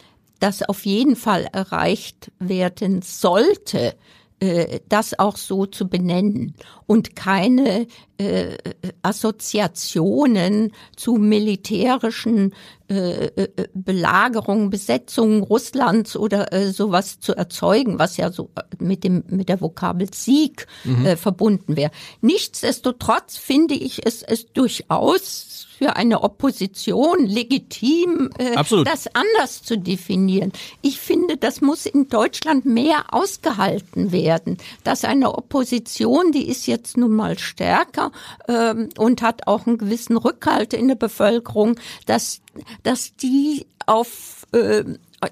das 0.40 0.62
auf 0.62 0.84
jeden 0.86 1.16
Fall 1.16 1.46
erreicht 1.52 2.30
werden 2.38 3.02
sollte, 3.02 3.94
äh, 4.40 4.80
das 4.88 5.18
auch 5.18 5.36
so 5.36 5.66
zu 5.66 5.88
benennen. 5.88 6.54
Und 6.86 7.16
keine 7.16 7.86
äh, 8.18 8.56
Assoziationen 9.02 10.72
zu 10.96 11.14
militärischen 11.14 12.54
äh, 12.88 13.26
äh, 13.26 13.48
Belagerungen, 13.74 14.70
Besetzungen 14.70 15.42
Russlands 15.42 16.16
oder 16.16 16.52
äh, 16.52 16.70
sowas 16.70 17.18
zu 17.20 17.34
erzeugen, 17.34 17.98
was 17.98 18.16
ja 18.16 18.30
so 18.30 18.50
mit 18.78 19.04
dem 19.04 19.24
mit 19.28 19.48
der 19.48 19.60
Vokabel 19.60 20.12
Sieg 20.12 20.66
mhm. 20.84 21.04
äh, 21.04 21.16
verbunden 21.16 21.76
wäre. 21.76 21.90
Nichtsdestotrotz 22.20 23.36
finde 23.36 23.74
ich 23.74 24.06
es, 24.06 24.22
es 24.22 24.52
durchaus 24.52 25.66
für 25.76 25.96
eine 25.96 26.22
Opposition 26.22 27.26
legitim, 27.26 28.30
äh, 28.38 28.54
das 28.84 29.08
anders 29.14 29.62
zu 29.62 29.76
definieren. 29.76 30.52
Ich 30.80 30.98
finde, 31.00 31.36
das 31.36 31.60
muss 31.60 31.84
in 31.86 32.08
Deutschland 32.08 32.64
mehr 32.64 33.12
ausgehalten 33.12 34.10
werden, 34.10 34.56
dass 34.84 35.04
eine 35.04 35.36
Opposition, 35.36 36.32
die 36.32 36.48
ist 36.48 36.66
jetzt 36.66 36.96
nun 36.96 37.14
mal 37.14 37.38
stärker 37.38 38.05
ähm, 38.48 38.88
und 38.98 39.22
hat 39.22 39.46
auch 39.46 39.66
einen 39.66 39.78
gewissen 39.78 40.16
Rückhalt 40.16 40.72
in 40.72 40.88
der 40.88 40.94
Bevölkerung, 40.94 41.78
dass, 42.06 42.40
dass 42.82 43.16
die 43.16 43.66
auf 43.86 44.46
äh, 44.52 44.84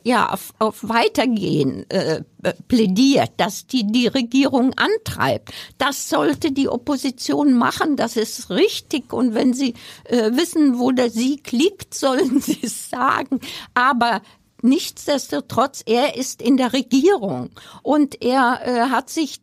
ja, 0.02 0.30
auf, 0.30 0.54
auf 0.58 0.88
Weitergehen 0.88 1.88
äh, 1.90 2.22
plädiert, 2.68 3.32
dass 3.36 3.66
die 3.66 3.86
die 3.86 4.06
Regierung 4.06 4.72
antreibt. 4.76 5.52
Das 5.78 6.08
sollte 6.08 6.52
die 6.52 6.68
Opposition 6.68 7.52
machen, 7.54 7.96
das 7.96 8.16
ist 8.16 8.50
richtig. 8.50 9.12
Und 9.12 9.34
wenn 9.34 9.52
sie 9.52 9.74
äh, 10.04 10.32
wissen, 10.32 10.78
wo 10.78 10.90
der 10.90 11.10
Sieg 11.10 11.52
liegt, 11.52 11.94
sollen 12.04 12.40
sie 12.40 12.60
es 12.62 12.90
sagen. 12.90 13.40
Aber 13.74 14.22
Nichtsdestotrotz, 14.62 15.82
er 15.84 16.16
ist 16.16 16.40
in 16.40 16.56
der 16.56 16.72
Regierung 16.72 17.50
und 17.82 18.22
er 18.22 18.62
äh, 18.64 18.80
hat 18.88 19.10
sich 19.10 19.42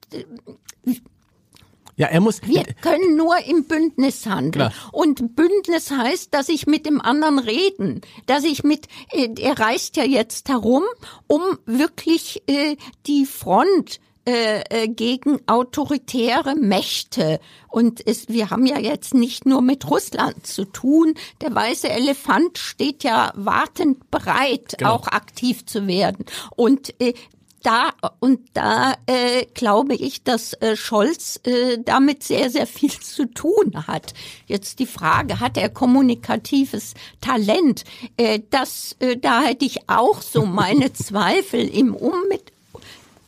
ja, 2.02 2.08
er 2.08 2.20
muss. 2.20 2.42
Wir 2.42 2.64
können 2.82 3.16
nur 3.16 3.38
im 3.46 3.66
Bündnis 3.66 4.26
handeln. 4.26 4.54
Klar. 4.54 4.74
Und 4.92 5.36
Bündnis 5.36 5.92
heißt, 5.92 6.34
dass 6.34 6.50
ich 6.50 6.66
mit 6.66 6.88
dem 6.88 7.00
anderen 7.00 7.38
reden, 7.38 8.02
dass 8.26 8.44
ich 8.44 8.64
mit, 8.64 8.88
äh, 9.12 9.30
er 9.40 9.60
reist 9.60 9.98
ja 9.98 10.04
jetzt 10.04 10.50
herum, 10.50 10.82
um 11.28 11.42
wirklich 11.68 12.42
äh, 12.48 12.76
die 13.06 13.28
Front 13.28 14.00
äh, 14.28 14.62
äh, 14.70 14.88
gegen 14.88 15.42
autoritäre 15.46 16.56
Mächte. 16.56 17.40
Und 17.68 18.02
es, 18.08 18.30
wir 18.30 18.50
haben 18.50 18.66
ja 18.66 18.80
jetzt 18.80 19.14
nicht 19.14 19.46
nur 19.46 19.62
mit 19.62 19.88
Russland 19.88 20.48
zu 20.48 20.66
tun. 20.66 21.14
Der 21.42 21.54
weiße 21.54 21.88
Elefant 21.88 22.58
steht 22.58 23.04
ja 23.04 23.32
wartend 23.36 24.10
bereit, 24.10 24.76
genau. 24.80 24.94
auch 24.94 25.08
aktiv 25.08 25.68
zu 25.68 25.86
werden. 25.86 26.26
Und 26.56 27.00
äh, 27.00 27.14
da 27.64 27.92
und 28.20 28.40
da 28.54 28.94
äh, 29.06 29.46
glaube 29.54 29.96
ich, 29.96 30.24
dass 30.24 30.54
äh, 30.54 30.76
Scholz 30.76 31.40
äh, 31.44 31.78
damit 31.84 32.24
sehr 32.24 32.50
sehr 32.50 32.68
viel 32.68 32.92
zu 33.02 33.26
tun 33.26 33.88
hat. 33.88 34.14
Jetzt 34.48 34.80
die 34.80 34.86
Frage, 34.86 35.40
hat 35.40 35.58
er 35.58 35.70
kommunikatives 35.70 36.94
Talent? 37.22 37.84
Äh, 38.18 38.42
das 38.50 38.96
äh, 39.00 39.18
da 39.18 39.42
hätte 39.42 39.66
ich 39.66 39.90
auch 39.90 40.22
so 40.22 40.46
meine 40.46 40.94
Zweifel 40.94 41.68
im 41.68 41.96
Um 41.96 42.16
mit 42.30 42.52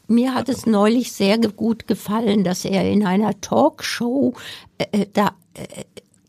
mir 0.08 0.34
hat 0.34 0.50
es 0.50 0.66
neulich 0.66 1.14
sehr 1.14 1.38
gut 1.38 1.88
gefallen, 1.88 2.44
dass 2.44 2.66
er 2.66 2.90
in 2.92 3.06
einer 3.06 3.40
Talkshow 3.40 4.34
äh, 4.78 4.86
äh 4.92 5.08
da 5.12 5.34
äh, 5.54 5.84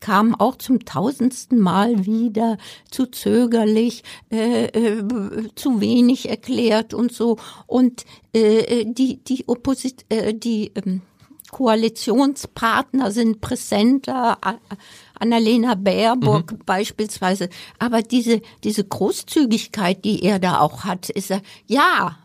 kam 0.04 0.34
auch 0.34 0.56
zum 0.56 0.84
tausendsten 0.84 1.58
Mal 1.58 2.04
wieder 2.04 2.58
zu 2.90 3.06
zögerlich, 3.06 4.04
äh, 4.30 4.66
äh, 4.66 5.02
zu 5.54 5.80
wenig 5.80 6.28
erklärt 6.28 6.92
und 6.92 7.10
so. 7.10 7.38
Und 7.66 8.04
äh, 8.34 8.84
die 8.84 9.24
die 9.24 9.48
Opposit 9.48 10.04
äh, 10.10 10.34
die 10.34 10.72
ähm, 10.74 11.00
Koalitionspartner 11.52 13.12
sind 13.12 13.40
präsenter, 13.40 14.36
Annalena 15.18 15.74
Baerbock 15.74 16.52
mhm. 16.52 16.58
beispielsweise. 16.66 17.48
Aber 17.78 18.02
diese, 18.02 18.42
diese 18.64 18.84
Großzügigkeit, 18.84 20.04
die 20.04 20.22
er 20.22 20.38
da 20.38 20.58
auch 20.58 20.84
hat, 20.84 21.08
ist 21.08 21.30
er, 21.30 21.40
ja, 21.66 22.18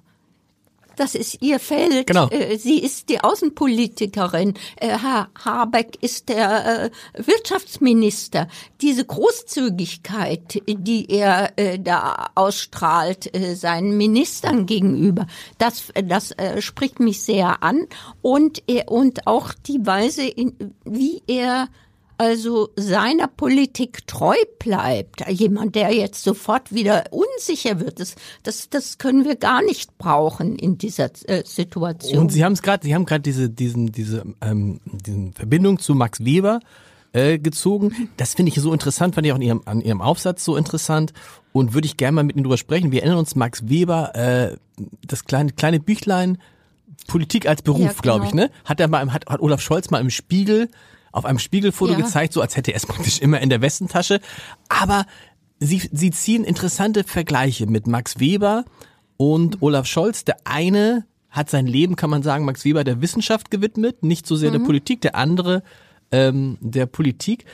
das 1.00 1.16
ist 1.16 1.42
ihr 1.42 1.60
Feld. 1.60 2.08
Genau. 2.08 2.28
Äh, 2.30 2.58
sie 2.58 2.80
ist 2.80 3.10
die 3.10 3.22
Außenpolitikerin. 3.22 4.54
Äh, 4.76 4.98
Herr 4.98 5.30
Habeck 5.44 5.98
ist 6.02 6.30
der 6.30 6.92
äh, 7.16 7.26
Wirtschaftsminister. 7.26 8.48
Diese 8.82 9.06
Großzügigkeit, 9.06 10.62
die 10.68 11.10
er 11.10 11.52
da 11.80 12.30
ausstrahlt 12.36 13.32
seinen 13.54 13.98
Ministern 13.98 14.66
gegenüber, 14.66 15.28
das, 15.58 15.92
das 16.06 16.34
spricht 16.60 17.00
mich 17.00 17.22
sehr 17.22 17.62
an. 17.64 17.88
Und, 18.22 18.64
und 18.88 19.28
auch 19.28 19.54
die 19.54 19.86
Weise, 19.86 20.32
wie 20.86 21.22
er 21.28 21.68
also 22.20 22.70
seiner 22.76 23.28
Politik 23.28 24.06
treu 24.06 24.36
bleibt, 24.60 25.26
jemand, 25.30 25.76
der 25.76 25.94
jetzt 25.94 26.22
sofort 26.22 26.74
wieder 26.74 27.06
unsicher 27.12 27.80
wird, 27.80 28.02
das, 28.02 28.16
das, 28.44 28.70
das 28.70 28.98
können 28.98 29.24
wir 29.24 29.38
gar 29.38 29.64
nicht 29.64 29.98
brauchen 29.98 30.58
in 30.58 30.78
dieser 30.78 31.10
äh, 31.30 31.44
Situation. 31.46 32.20
Und 32.20 32.34
Sie 32.34 32.44
haben 32.44 32.52
es 32.52 32.62
gerade, 32.62 32.86
Sie 32.86 32.94
haben 32.94 33.06
gerade 33.06 33.22
diese, 33.22 33.50
diesen, 33.50 33.94
diese, 33.94 34.26
ähm, 34.42 34.82
diese 34.86 35.32
Verbindung 35.34 35.80
zu 35.80 35.96
Max 35.96 36.26
Weber 36.26 36.60
äh, 37.14 37.40
gezogen. 37.40 38.10
Das 38.18 38.34
finde 38.34 38.52
ich 38.52 38.60
so 38.60 38.74
interessant, 38.74 39.16
fand 39.16 39.26
ich 39.26 39.32
auch 39.32 39.38
an 39.38 39.42
Ihrem, 39.42 39.62
an 39.64 39.80
Ihrem 39.80 40.02
Aufsatz 40.02 40.44
so 40.44 40.58
interessant 40.58 41.14
und 41.54 41.74
würde 41.74 41.86
ich 41.86 41.96
gerne 41.96 42.16
mal 42.16 42.24
mit 42.24 42.36
Ihnen 42.36 42.44
drüber 42.44 42.58
sprechen. 42.58 42.92
Wir 42.92 43.00
erinnern 43.02 43.20
uns 43.20 43.38
Max 43.38 43.70
Weber, 43.70 44.14
äh, 44.16 44.58
das 45.08 45.24
kleine, 45.24 45.54
kleine 45.54 45.80
Büchlein 45.80 46.38
Politik 47.08 47.48
als 47.48 47.62
Beruf, 47.62 47.82
ja, 47.82 47.88
genau. 47.92 48.02
glaube 48.02 48.26
ich, 48.26 48.34
ne? 48.34 48.52
Hat 48.66 48.82
er 48.82 48.90
mal, 48.90 49.14
hat, 49.14 49.26
hat 49.28 49.40
Olaf 49.40 49.62
Scholz 49.62 49.90
mal 49.90 50.02
im 50.02 50.10
Spiegel 50.10 50.70
auf 51.12 51.26
einem 51.26 51.40
Spiegelfoto 51.40 51.94
ja. 51.94 51.98
gezeigt, 51.98 52.34
so 52.34 52.42
als 52.42 52.56
hätte 52.56 52.72
er 52.72 52.78
es 52.78 52.86
praktisch 52.88 53.20
immer 53.20 53.40
in 53.40 53.50
der 53.50 53.62
Westentasche. 53.62 54.20
Aber 54.68 55.06
sie, 55.60 55.82
sie 55.92 56.12
ziehen 56.12 56.44
interessante 56.44 57.04
Vergleiche 57.04 57.68
mit 57.68 57.88
Max 57.88 58.20
Weber 58.20 58.66
und 59.18 59.62
Olaf 59.62 59.86
Scholz. 59.86 60.24
Der 60.26 60.38
eine 60.46 61.06
hat 61.30 61.50
sein 61.50 61.68
Leben, 61.68 61.96
kann 61.96 62.10
man 62.10 62.24
sagen, 62.24 62.46
Max 62.46 62.66
Weber 62.66 62.84
der 62.84 63.02
Wissenschaft 63.02 63.52
gewidmet, 63.52 64.04
nicht 64.04 64.26
so 64.26 64.36
sehr 64.36 64.50
mhm. 64.50 64.60
der 64.60 64.66
Politik, 64.66 65.02
der 65.02 65.16
andere 65.16 65.64
ähm, 66.12 66.58
der 66.62 66.86
Politik. 66.86 67.46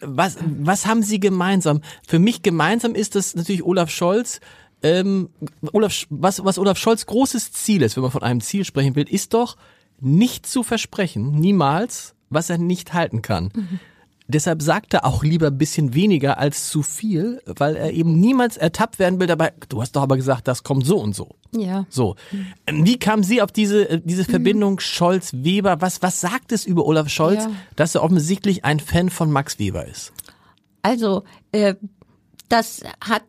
Was, 0.00 0.38
was 0.40 0.86
haben 0.86 1.02
sie 1.02 1.20
gemeinsam? 1.20 1.82
Für 2.06 2.18
mich 2.18 2.42
gemeinsam 2.42 2.94
ist 2.94 3.14
das 3.14 3.34
natürlich 3.34 3.62
Olaf 3.62 3.90
Scholz. 3.90 4.40
Ähm, 4.82 5.28
Olaf, 5.72 6.06
was, 6.08 6.42
was 6.42 6.58
Olaf 6.58 6.78
Scholz 6.78 7.04
großes 7.04 7.52
Ziel 7.52 7.82
ist, 7.82 7.96
wenn 7.96 8.02
man 8.02 8.10
von 8.10 8.22
einem 8.22 8.40
Ziel 8.40 8.64
sprechen 8.64 8.96
will, 8.96 9.06
ist 9.06 9.34
doch 9.34 9.58
nicht 10.00 10.46
zu 10.46 10.62
versprechen, 10.62 11.38
niemals 11.38 12.14
was 12.30 12.50
er 12.50 12.58
nicht 12.58 12.94
halten 12.94 13.22
kann. 13.22 13.50
Mhm. 13.54 13.80
Deshalb 14.30 14.62
sagt 14.62 14.94
er 14.94 15.04
auch 15.04 15.24
lieber 15.24 15.48
ein 15.48 15.58
bisschen 15.58 15.92
weniger 15.92 16.38
als 16.38 16.68
zu 16.68 16.82
viel, 16.82 17.42
weil 17.46 17.74
er 17.74 17.92
eben 17.92 18.18
niemals 18.18 18.56
ertappt 18.56 19.00
werden 19.00 19.18
will 19.18 19.26
dabei. 19.26 19.52
Du 19.68 19.80
hast 19.82 19.96
doch 19.96 20.02
aber 20.02 20.16
gesagt, 20.16 20.46
das 20.46 20.62
kommt 20.62 20.86
so 20.86 20.98
und 20.98 21.16
so. 21.16 21.34
Ja. 21.50 21.84
So. 21.90 22.14
Ähm, 22.66 22.86
wie 22.86 22.96
kam 22.98 23.24
sie 23.24 23.42
auf 23.42 23.50
diese, 23.50 23.88
äh, 23.88 24.00
diese 24.02 24.22
mhm. 24.22 24.26
Verbindung 24.26 24.80
Scholz-Weber? 24.80 25.80
Was, 25.80 26.00
was 26.02 26.20
sagt 26.20 26.52
es 26.52 26.64
über 26.64 26.86
Olaf 26.86 27.08
Scholz, 27.08 27.44
ja. 27.44 27.50
dass 27.74 27.96
er 27.96 28.04
offensichtlich 28.04 28.64
ein 28.64 28.78
Fan 28.78 29.10
von 29.10 29.32
Max 29.32 29.58
Weber 29.58 29.84
ist? 29.86 30.12
Also, 30.82 31.24
äh, 31.50 31.74
das 32.48 32.82
hat 33.00 33.22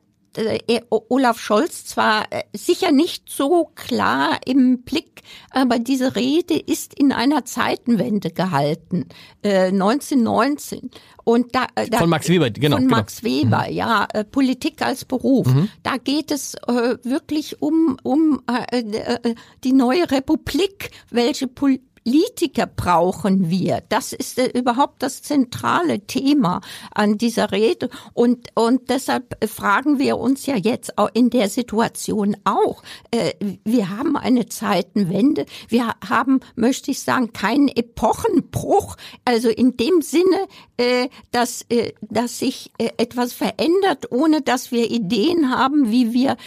Olaf 0.90 1.40
Scholz 1.40 1.86
zwar 1.86 2.26
äh, 2.32 2.44
sicher 2.54 2.92
nicht 2.92 3.30
so 3.30 3.70
klar 3.76 4.40
im 4.46 4.84
Blick, 4.84 5.22
aber 5.50 5.80
diese 5.80 6.16
Rede 6.16 6.58
ist 6.58 6.94
in 6.94 7.12
einer 7.12 7.46
Zeitenwende 7.46 8.32
gehalten, 8.32 9.08
äh, 9.44 9.68
1919. 9.68 10.92
Und 11.24 11.56
da, 11.56 11.68
äh, 11.76 11.90
da 11.90 12.00
von 12.00 12.10
Max 12.10 12.30
Weber, 12.30 12.50
genau. 12.50 12.78
Von 12.78 12.86
genau. 12.86 12.98
Max 12.98 13.24
Weber, 13.24 13.66
mhm. 13.68 13.74
ja, 13.74 14.08
äh, 14.14 14.24
Politik 14.24 14.82
als 14.82 15.06
Beruf. 15.06 15.48
Mhm. 15.48 15.70
Da 15.84 15.98
geht 15.98 16.32
es 16.32 16.56
äh, 16.68 16.98
wirklich 17.04 17.62
um 17.62 17.98
um 18.04 18.42
äh, 18.50 18.80
äh 18.80 19.36
die 19.64 19.74
neue 19.74 20.10
Republik, 20.10 20.92
welche 21.10 21.48
Pol 21.48 21.80
Politiker 22.04 22.66
brauchen 22.66 23.50
wir. 23.50 23.84
Das 23.90 24.14
ist 24.14 24.40
äh, 24.40 24.48
überhaupt 24.48 25.04
das 25.04 25.22
zentrale 25.22 26.00
Thema 26.00 26.62
an 26.94 27.18
dieser 27.18 27.52
Rede. 27.52 27.90
Und, 28.14 28.50
und 28.56 28.90
deshalb 28.90 29.38
fragen 29.48 30.00
wir 30.00 30.18
uns 30.18 30.46
ja 30.46 30.56
jetzt 30.56 30.98
auch 30.98 31.10
in 31.14 31.30
der 31.30 31.50
Situation 31.50 32.36
auch. 32.44 32.82
Äh, 33.12 33.34
wir 33.64 33.90
haben 33.90 34.18
eine 34.18 34.48
Zeitenwende. 34.48 35.46
Wir 35.68 35.94
haben, 36.08 36.40
möchte 36.56 36.92
ich 36.92 37.02
sagen, 37.02 37.34
keinen 37.34 37.68
Epochenbruch. 37.68 38.98
Also 39.24 39.50
in 39.50 39.78
dem 39.78 40.02
Sinne, 40.02 40.48
äh, 40.78 41.08
dass, 41.32 41.66
dass 42.02 42.40
sich 42.40 42.72
etwas 42.78 43.34
verändert, 43.34 44.12
ohne 44.12 44.42
dass 44.42 44.72
wir 44.72 44.90
Ideen 44.90 45.50
haben, 45.56 45.92
wie 45.92 46.14
wir 46.14 46.38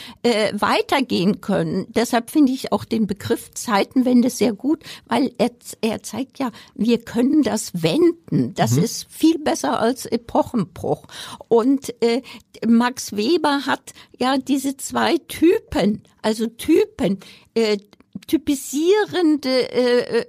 weitergehen 0.52 1.40
können. 1.40 1.86
Deshalb 1.90 2.30
finde 2.30 2.52
ich 2.52 2.72
auch 2.72 2.84
den 2.84 3.06
Begriff 3.06 3.50
Zeitenwende 3.52 4.30
sehr 4.30 4.52
gut, 4.52 4.82
weil 5.06 5.32
er, 5.44 5.50
er 5.80 6.02
zeigt 6.02 6.38
ja, 6.38 6.50
wir 6.74 6.98
können 6.98 7.42
das 7.42 7.82
wenden. 7.82 8.54
Das 8.54 8.72
mhm. 8.72 8.84
ist 8.84 9.06
viel 9.10 9.38
besser 9.38 9.80
als 9.80 10.06
Epochenbruch. 10.06 11.04
Und 11.48 11.94
äh, 12.02 12.22
Max 12.66 13.16
Weber 13.16 13.66
hat 13.66 13.92
ja 14.18 14.38
diese 14.38 14.76
zwei 14.76 15.18
Typen, 15.28 16.02
also 16.22 16.46
Typen, 16.46 17.20
äh, 17.54 17.78
typisierende 18.26 19.70
äh, 19.70 20.26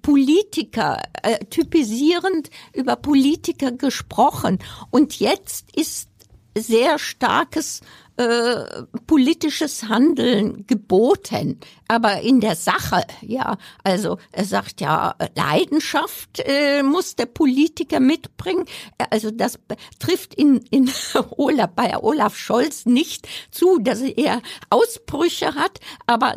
Politiker, 0.00 1.02
äh, 1.22 1.44
typisierend 1.46 2.48
über 2.72 2.96
Politiker 2.96 3.70
gesprochen. 3.72 4.58
Und 4.90 5.20
jetzt 5.20 5.76
ist 5.76 6.08
sehr 6.56 6.98
starkes 6.98 7.80
äh, 8.16 8.82
politisches 9.06 9.88
Handeln 9.88 10.66
geboten, 10.66 11.58
aber 11.88 12.20
in 12.20 12.40
der 12.40 12.56
Sache, 12.56 13.04
ja, 13.20 13.56
also 13.84 14.18
er 14.32 14.44
sagt 14.44 14.80
ja, 14.80 15.14
Leidenschaft 15.34 16.40
äh, 16.40 16.82
muss 16.82 17.16
der 17.16 17.26
Politiker 17.26 18.00
mitbringen. 18.00 18.66
Also 19.10 19.30
das 19.30 19.58
trifft 19.98 20.34
in, 20.34 20.58
in 20.70 20.90
Olaf, 21.36 21.70
bei 21.74 21.96
Olaf 21.96 22.36
Scholz 22.36 22.86
nicht 22.86 23.28
zu, 23.50 23.78
dass 23.78 24.00
er 24.00 24.42
Ausbrüche 24.70 25.54
hat, 25.54 25.80
aber 26.06 26.34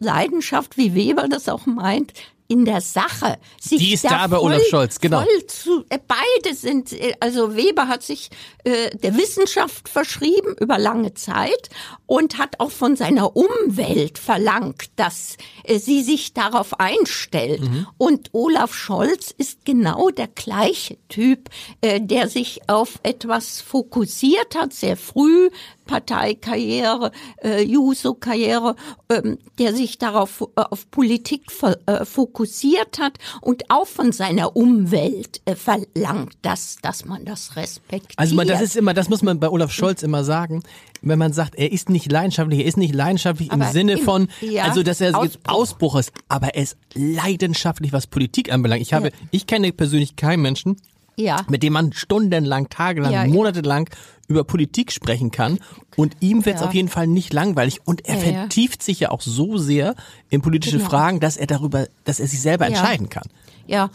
Leidenschaft, 0.00 0.76
wie 0.76 0.94
Weber 0.94 1.28
das 1.28 1.48
auch 1.48 1.66
meint, 1.66 2.12
in 2.52 2.66
der 2.66 2.82
Sache. 2.82 3.38
Sich 3.58 3.78
Die 3.78 3.94
ist 3.94 4.04
da, 4.04 4.26
bei 4.26 4.38
Olaf 4.38 4.62
Scholz, 4.68 5.00
genau. 5.00 5.24
Zu, 5.46 5.84
äh, 5.88 5.98
beide 6.06 6.54
sind, 6.54 6.92
äh, 6.92 7.14
also 7.18 7.56
Weber 7.56 7.88
hat 7.88 8.02
sich 8.02 8.28
äh, 8.64 8.94
der 8.94 9.16
Wissenschaft 9.16 9.88
verschrieben 9.88 10.54
über 10.60 10.78
lange 10.78 11.14
Zeit 11.14 11.70
und 12.04 12.36
hat 12.36 12.60
auch 12.60 12.70
von 12.70 12.94
seiner 12.94 13.34
Umwelt 13.34 14.18
verlangt, 14.18 14.90
dass 14.96 15.38
äh, 15.64 15.78
sie 15.78 16.02
sich 16.02 16.34
darauf 16.34 16.78
einstellt. 16.78 17.62
Mhm. 17.62 17.86
Und 17.96 18.28
Olaf 18.32 18.74
Scholz 18.74 19.34
ist 19.36 19.64
genau 19.64 20.10
der 20.10 20.28
gleiche 20.28 20.98
Typ, 21.08 21.48
äh, 21.80 22.02
der 22.02 22.28
sich 22.28 22.68
auf 22.68 23.00
etwas 23.02 23.62
fokussiert 23.62 24.54
hat, 24.54 24.74
sehr 24.74 24.98
früh, 24.98 25.48
Parteikarriere, 25.86 27.12
äh, 27.42 27.62
Juso-Karriere, 27.62 28.76
ähm, 29.08 29.38
der 29.58 29.74
sich 29.74 29.98
darauf 29.98 30.42
äh, 30.56 30.60
auf 30.60 30.90
Politik 30.90 31.46
äh, 31.86 32.04
fokussiert 32.04 32.98
hat 32.98 33.18
und 33.40 33.70
auch 33.70 33.86
von 33.86 34.12
seiner 34.12 34.56
Umwelt 34.56 35.40
äh, 35.44 35.54
verlangt, 35.54 36.36
dass 36.42 36.76
dass 36.82 37.04
man 37.04 37.24
das 37.24 37.56
respektiert. 37.56 38.18
Also 38.18 38.34
man, 38.34 38.46
das 38.46 38.60
ist 38.60 38.76
immer, 38.76 38.94
das 38.94 39.08
muss 39.08 39.22
man 39.22 39.38
bei 39.40 39.48
Olaf 39.48 39.72
Scholz 39.72 40.02
immer 40.02 40.24
sagen, 40.24 40.62
wenn 41.02 41.18
man 41.18 41.32
sagt, 41.32 41.56
er 41.56 41.72
ist 41.72 41.90
nicht 41.90 42.10
leidenschaftlich, 42.10 42.60
er 42.60 42.66
ist 42.66 42.76
nicht 42.76 42.94
leidenschaftlich 42.94 43.50
aber 43.50 43.66
im 43.66 43.72
Sinne 43.72 43.92
im, 43.94 44.04
von, 44.04 44.28
ja, 44.40 44.64
also 44.64 44.82
dass 44.82 45.00
er 45.00 45.16
Ausbruch. 45.16 45.40
Ausbruch 45.52 45.96
ist, 45.96 46.12
aber 46.28 46.54
er 46.54 46.62
ist 46.62 46.76
leidenschaftlich, 46.94 47.92
was 47.92 48.06
Politik 48.06 48.52
anbelangt. 48.52 48.82
Ich 48.82 48.92
habe, 48.92 49.08
ja. 49.08 49.14
ich 49.30 49.46
kenne 49.46 49.72
persönlich 49.72 50.16
keinen 50.16 50.42
Menschen, 50.42 50.76
ja. 51.16 51.44
mit 51.48 51.62
dem 51.62 51.72
man 51.72 51.92
stundenlang, 51.92 52.68
tagelang, 52.68 53.12
ja, 53.12 53.26
monatelang 53.26 53.88
über 54.28 54.44
Politik 54.44 54.92
sprechen 54.92 55.30
kann. 55.30 55.58
Und 55.96 56.16
ihm 56.20 56.44
wird 56.44 56.56
es 56.56 56.62
ja. 56.62 56.68
auf 56.68 56.74
jeden 56.74 56.88
Fall 56.88 57.06
nicht 57.06 57.32
langweilig. 57.32 57.80
Und 57.84 58.06
er 58.06 58.16
vertieft 58.16 58.82
sich 58.82 59.00
ja 59.00 59.10
auch 59.10 59.20
so 59.20 59.58
sehr 59.58 59.94
in 60.30 60.40
politische 60.40 60.78
genau. 60.78 60.88
Fragen, 60.88 61.20
dass 61.20 61.36
er 61.36 61.46
darüber, 61.46 61.86
dass 62.04 62.18
er 62.18 62.26
sich 62.26 62.40
selber 62.40 62.66
entscheiden 62.66 63.08
kann. 63.08 63.28
Ja, 63.66 63.90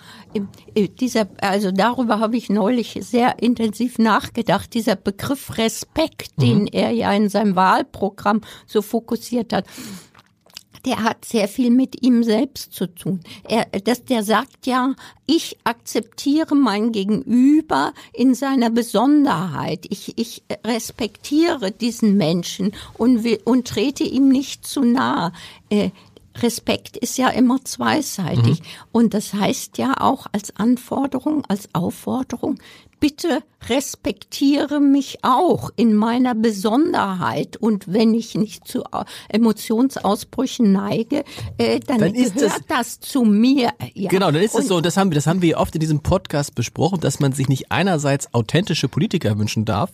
dieser, 1.00 1.28
also 1.42 1.72
darüber 1.72 2.20
habe 2.20 2.38
ich 2.38 2.50
neulich 2.50 2.98
sehr 3.02 3.42
intensiv 3.42 4.00
nachgedacht. 4.00 4.74
Dieser 4.74 4.96
Begriff 4.96 5.58
Respekt, 5.58 6.38
mhm. 6.38 6.42
den 6.42 6.68
er 6.68 6.92
ja 6.92 7.12
in 7.12 7.30
seinem 7.30 7.56
Wahlprogramm 7.56 8.42
so 8.66 8.82
fokussiert 8.82 9.52
hat 9.52 9.66
der 10.86 11.04
hat 11.04 11.26
sehr 11.26 11.48
viel 11.48 11.70
mit 11.70 12.04
ihm 12.04 12.24
selbst 12.24 12.74
zu 12.74 12.88
tun. 12.88 13.22
Er, 13.48 13.66
das, 13.82 14.06
der 14.06 14.24
sagt 14.24 14.66
ja, 14.68 14.94
ich 15.26 15.58
akzeptiere 15.64 16.56
mein 16.56 16.92
Gegenüber 16.92 17.94
in 18.14 18.34
seiner 18.34 18.70
Besonderheit. 18.70 19.86
Ich, 19.90 20.18
ich 20.18 20.44
respektiere 20.66 21.72
diesen 21.72 22.18
Menschen 22.18 22.74
und, 22.98 23.24
will, 23.24 23.40
und 23.44 23.68
trete 23.68 24.04
ihm 24.04 24.30
nicht 24.30 24.66
zu 24.66 24.82
nah. 24.82 25.34
Äh, 25.70 25.90
Respekt 26.42 26.98
ist 26.98 27.18
ja 27.18 27.30
immer 27.30 27.64
zweiseitig. 27.64 28.62
Mhm. 28.62 28.66
Und 28.92 29.14
das 29.14 29.34
heißt 29.34 29.78
ja 29.78 29.96
auch 30.00 30.28
als 30.32 30.56
Anforderung, 30.56 31.44
als 31.48 31.70
Aufforderung, 31.74 32.60
bitte 33.00 33.44
respektiere 33.70 34.80
mich 34.80 35.20
auch 35.24 35.72
in 35.76 35.94
meiner 35.94 36.36
Besonderheit 36.36 37.58
und 37.58 37.92
wenn 37.92 38.14
ich 38.14 38.36
nicht 38.36 38.68
zu 38.68 38.84
Emotionsausbrüchen 39.30 40.72
neige, 40.72 41.24
äh, 41.58 41.80
dann, 41.80 42.00
dann 42.00 42.14
gehört 42.14 42.42
das, 42.42 42.60
das, 42.68 43.00
zu 43.00 43.24
mir. 43.24 43.72
Ja. 43.94 44.10
Genau, 44.10 44.32
dann 44.32 44.42
ist 44.42 44.56
es 44.56 44.68
so, 44.68 44.82
das 44.82 44.98
haben 44.98 45.12
wir, 45.12 45.16
das 45.16 45.28
haben 45.28 45.42
wir 45.42 45.58
oft 45.58 45.76
in 45.76 45.80
diesem 45.80 46.02
Podcast 46.02 46.56
besprochen, 46.56 47.00
dass 47.00 47.20
man 47.20 47.34
sich 47.34 47.50
nicht 47.50 47.72
einerseits 47.72 48.34
authentische 48.34 48.88
Politiker 48.88 49.38
wünschen 49.38 49.66
darf, 49.66 49.92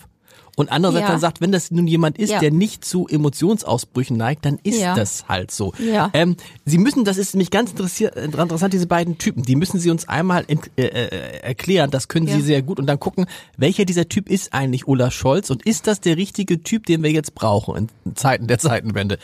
und 0.56 0.72
andererseits 0.72 1.04
ja. 1.04 1.10
dann 1.10 1.20
sagt, 1.20 1.42
wenn 1.42 1.52
das 1.52 1.72
nun 1.72 1.88
jemand 1.88 2.18
ist, 2.18 2.30
ja. 2.30 2.40
der 2.40 2.52
nicht 2.52 2.86
zu 2.86 3.08
Emotionsausbrüchen 3.08 4.16
neigt, 4.16 4.46
dann 4.46 4.60
ist 4.64 4.80
ja. 4.80 4.96
das 4.96 5.28
halt 5.28 5.52
so. 5.52 5.74
Ja. 5.80 6.12
Ähm, 6.14 6.36
Sie 6.66 6.78
müssen, 6.78 7.06
das 7.06 7.18
ist 7.18 7.34
nämlich 7.34 7.50
ganz 7.50 7.72
interessant, 7.72 8.74
diese 8.74 8.88
beiden 8.88 9.18
Typen, 9.18 9.44
die 9.44 9.56
müssen 9.56 9.80
Sie 9.80 9.90
uns 9.90 10.08
einmal 10.08 10.46
äh, 10.48 10.84
äh, 10.84 11.40
erklären, 11.42 11.90
das 11.90 12.08
können 12.08 12.28
Sie 12.28 12.42
sehr 12.42 12.62
gut 12.62 12.80
und 12.80 12.86
dann 12.86 13.00
gucken, 13.00 13.26
welcher 13.58 13.86
dieser 13.86 14.08
Typ 14.08 14.30
ist 14.30 14.54
eigentlich 14.54 14.88
Olaf 14.88 15.14
Scholz 15.14 15.50
und 15.50 15.66
ist 15.66 15.88
das 15.88 16.02
der 16.02 16.18
richtige 16.18 16.62
Typ, 16.62 16.86
den 16.86 17.02
wir 17.02 17.12
jetzt 17.12 17.34
brauchen 17.34 17.90
in 18.06 18.16
Zeiten 18.16 18.48
der 18.48 18.60
Zeitenwende? 18.60 19.18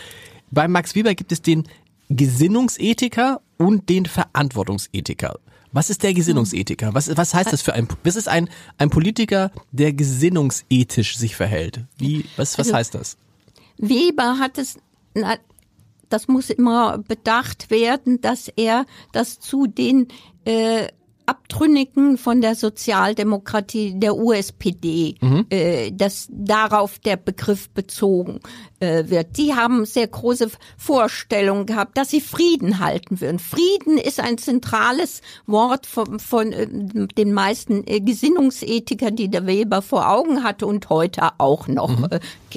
Bei 0.52 0.68
Max 0.68 0.96
Weber 0.96 1.14
gibt 1.14 1.32
es 1.32 1.42
den 1.42 1.66
Gesinnungsethiker 2.10 3.42
und 3.58 3.88
den 3.90 4.08
Verantwortungsethiker. 4.08 5.36
Was 5.72 5.90
ist 5.90 6.04
der 6.04 6.14
Gesinnungsethiker? 6.14 6.94
Was, 6.94 7.16
was 7.16 7.34
heißt 7.34 7.54
das 7.54 7.62
für 7.62 7.74
ein, 7.74 7.88
was 8.04 8.16
ist 8.16 8.28
ein, 8.28 8.50
ein 8.78 8.90
Politiker, 8.90 9.52
der 9.72 9.94
gesinnungsethisch 9.94 11.18
sich 11.18 11.36
verhält? 11.36 11.86
Wie, 11.98 12.26
was, 12.38 12.58
was 12.58 12.68
also, 12.68 12.74
heißt 12.74 12.96
das? 12.96 13.18
Weber 13.78 14.40
hat 14.40 14.58
es, 14.58 14.78
na, 15.14 15.38
das 16.10 16.28
muss 16.28 16.50
immer 16.50 16.98
bedacht 16.98 17.70
werden, 17.70 18.20
dass 18.22 18.48
er 18.48 18.86
das 19.12 19.40
zu 19.40 19.68
den 19.68 20.08
äh, 20.46 20.88
Abtrünnigen 21.30 22.18
von 22.18 22.42
der 22.42 22.56
Sozialdemokratie, 22.56 23.94
der 24.00 24.18
USPD, 24.18 25.16
mhm. 25.22 25.46
äh, 25.52 25.92
dass 25.92 26.28
darauf 26.32 26.98
der 26.98 27.18
Begriff 27.18 27.70
bezogen 27.70 28.40
äh, 28.80 29.04
wird. 29.10 29.38
Die 29.38 29.54
haben 29.54 29.86
sehr 29.86 30.08
große 30.08 30.50
Vorstellungen 30.76 31.68
gehabt, 31.68 32.00
dass 32.00 32.10
sie 32.10 32.20
Frieden 32.20 32.80
halten 32.80 33.22
würden. 33.22 33.38
Frieden 33.38 34.00
ist 34.00 34.20
ein 34.20 34.40
zentrales 34.40 35.22
Wort 35.46 35.86
von, 35.86 36.20
von 36.20 36.52
äh, 36.52 36.68
den 36.68 37.32
meisten 37.32 37.86
äh, 37.86 38.00
Gesinnungsethiker, 38.00 39.12
die 39.12 39.30
der 39.30 39.46
Weber 39.46 39.84
vor 39.84 40.10
Augen 40.10 40.44
hatte 40.44 40.66
und 40.66 40.90
heute 40.90 41.30
auch 41.38 41.68
noch. 41.68 41.96
Mhm. 41.96 42.08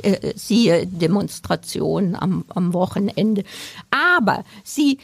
Äh, 0.03 0.13
äh, 0.13 0.33
siehe 0.35 0.87
Demonstrationen 0.87 2.17
am, 2.17 2.47
am 2.55 2.73
Wochenende. 2.73 3.45
Aber 3.91 4.45
sie, 4.65 4.99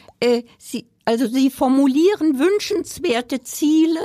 sie 0.56 0.86
also 1.08 1.26
sie 1.26 1.48
formulieren 1.48 2.38
wünschenswerte 2.38 3.42
Ziele, 3.42 3.98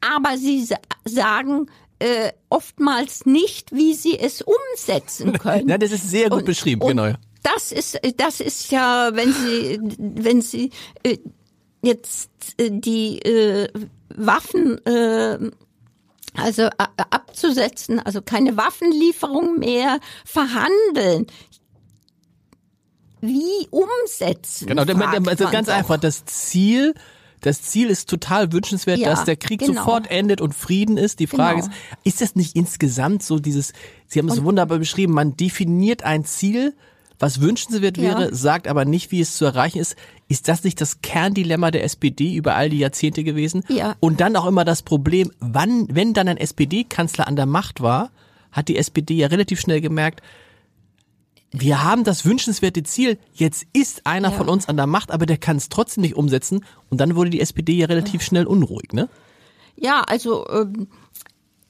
aber 0.00 0.36
sie 0.36 0.66
sagen 1.04 1.70
äh, 2.00 2.32
oftmals 2.48 3.26
nicht, 3.26 3.70
wie 3.70 3.94
sie 3.94 4.18
es 4.18 4.42
umsetzen 4.42 5.32
können. 5.38 5.68
Ja, 5.68 5.78
das 5.78 5.92
ist 5.92 6.10
sehr 6.10 6.30
gut 6.30 6.40
und, 6.40 6.46
beschrieben, 6.46 6.82
und 6.82 6.88
genau. 6.88 7.12
Das 7.44 7.70
ist, 7.70 7.96
das 8.16 8.40
ist 8.40 8.72
ja, 8.72 9.10
wenn 9.14 9.32
Sie, 9.32 9.78
wenn 9.98 10.42
Sie 10.42 10.70
äh, 11.04 11.18
jetzt 11.80 12.30
äh, 12.56 12.70
die 12.72 13.20
äh, 13.20 13.68
Waffen 14.08 14.84
äh, 14.84 15.38
also 16.34 16.70
abzusetzen, 16.76 18.00
also 18.00 18.20
keine 18.20 18.56
Waffenlieferung 18.56 19.60
mehr 19.60 20.00
verhandeln 20.24 21.28
wie 23.22 23.68
umsetzen? 23.70 24.66
Genau, 24.66 24.82
also 24.82 25.48
ganz 25.48 25.68
einfach, 25.68 25.96
das 25.96 26.24
Ziel, 26.26 26.92
das 27.40 27.62
Ziel 27.62 27.88
ist 27.88 28.08
total 28.08 28.52
wünschenswert, 28.52 28.98
ja, 28.98 29.10
dass 29.10 29.24
der 29.24 29.36
Krieg 29.36 29.60
genau. 29.60 29.74
sofort 29.74 30.10
endet 30.10 30.40
und 30.40 30.54
Frieden 30.54 30.96
ist. 30.96 31.20
Die 31.20 31.28
Frage 31.28 31.60
genau. 31.60 31.72
ist, 31.72 32.14
ist 32.14 32.20
das 32.20 32.36
nicht 32.36 32.56
insgesamt 32.56 33.22
so 33.22 33.38
dieses, 33.38 33.72
Sie 34.08 34.18
haben 34.18 34.28
es 34.28 34.36
so 34.36 34.44
wunderbar 34.44 34.78
beschrieben, 34.78 35.14
man 35.14 35.36
definiert 35.36 36.02
ein 36.02 36.24
Ziel, 36.24 36.74
was 37.20 37.40
wünschenswert 37.40 37.98
wäre, 37.98 38.24
ja. 38.24 38.34
sagt 38.34 38.66
aber 38.66 38.84
nicht, 38.84 39.12
wie 39.12 39.20
es 39.20 39.36
zu 39.36 39.44
erreichen 39.44 39.78
ist. 39.78 39.94
Ist 40.26 40.48
das 40.48 40.64
nicht 40.64 40.80
das 40.80 41.02
Kerndilemma 41.02 41.70
der 41.70 41.84
SPD 41.84 42.34
über 42.34 42.56
all 42.56 42.70
die 42.70 42.78
Jahrzehnte 42.78 43.22
gewesen? 43.22 43.62
Ja. 43.68 43.94
Und 44.00 44.20
dann 44.20 44.34
auch 44.34 44.46
immer 44.46 44.64
das 44.64 44.82
Problem, 44.82 45.30
wann, 45.38 45.86
wenn 45.88 46.14
dann 46.14 46.26
ein 46.26 46.36
SPD-Kanzler 46.36 47.28
an 47.28 47.36
der 47.36 47.46
Macht 47.46 47.80
war, 47.80 48.10
hat 48.50 48.66
die 48.66 48.76
SPD 48.76 49.14
ja 49.14 49.28
relativ 49.28 49.60
schnell 49.60 49.80
gemerkt, 49.80 50.20
wir 51.52 51.84
haben 51.84 52.02
das 52.02 52.24
wünschenswerte 52.24 52.82
Ziel, 52.82 53.18
jetzt 53.34 53.66
ist 53.72 54.06
einer 54.06 54.30
ja. 54.30 54.36
von 54.36 54.48
uns 54.48 54.68
an 54.68 54.76
der 54.76 54.86
Macht, 54.86 55.10
aber 55.10 55.26
der 55.26 55.36
kann 55.36 55.58
es 55.58 55.68
trotzdem 55.68 56.02
nicht 56.02 56.16
umsetzen. 56.16 56.64
Und 56.90 57.00
dann 57.00 57.14
wurde 57.14 57.30
die 57.30 57.40
SPD 57.40 57.74
ja 57.74 57.86
relativ 57.86 58.22
schnell 58.22 58.46
unruhig, 58.46 58.92
ne? 58.92 59.08
Ja, 59.76 60.02
also 60.02 60.48
ähm, 60.48 60.88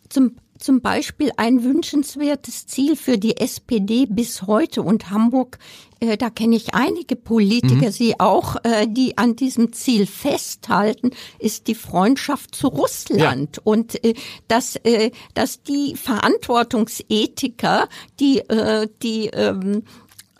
zum 0.08 0.36
zum 0.62 0.81
Beispiel 0.81 1.33
ein 1.37 1.64
wünschenswertes 1.64 2.66
Ziel 2.66 2.96
für 2.96 3.18
die 3.18 3.37
SPD 3.37 4.07
bis 4.07 4.42
heute 4.42 4.83
und 4.83 5.11
Hamburg, 5.11 5.59
äh, 6.01 6.16
da 6.16 6.31
kenne 6.31 6.57
ich 6.57 6.75
einige 6.75 7.16
Politiker, 7.16 7.87
mhm. 7.87 7.92
sie 7.92 8.18
auch, 8.18 8.57
äh, 8.64 8.87
die 8.88 9.18
an 9.18 9.37
diesem 9.37 9.72
Ziel 9.72 10.07
festhalten, 10.07 11.11
ist 11.38 11.66
die 11.68 11.75
Freundschaft 11.75 12.55
zu 12.55 12.68
Russland 12.68 13.57
ja. 13.57 13.62
und 13.64 14.03
äh, 14.05 14.14
dass, 14.48 14.77
äh, 14.77 15.11
dass 15.35 15.62
die 15.62 15.96
Verantwortungsethiker, 15.96 17.88
die, 18.20 18.38
äh, 18.38 18.88
die 19.03 19.27
ähm, 19.29 19.83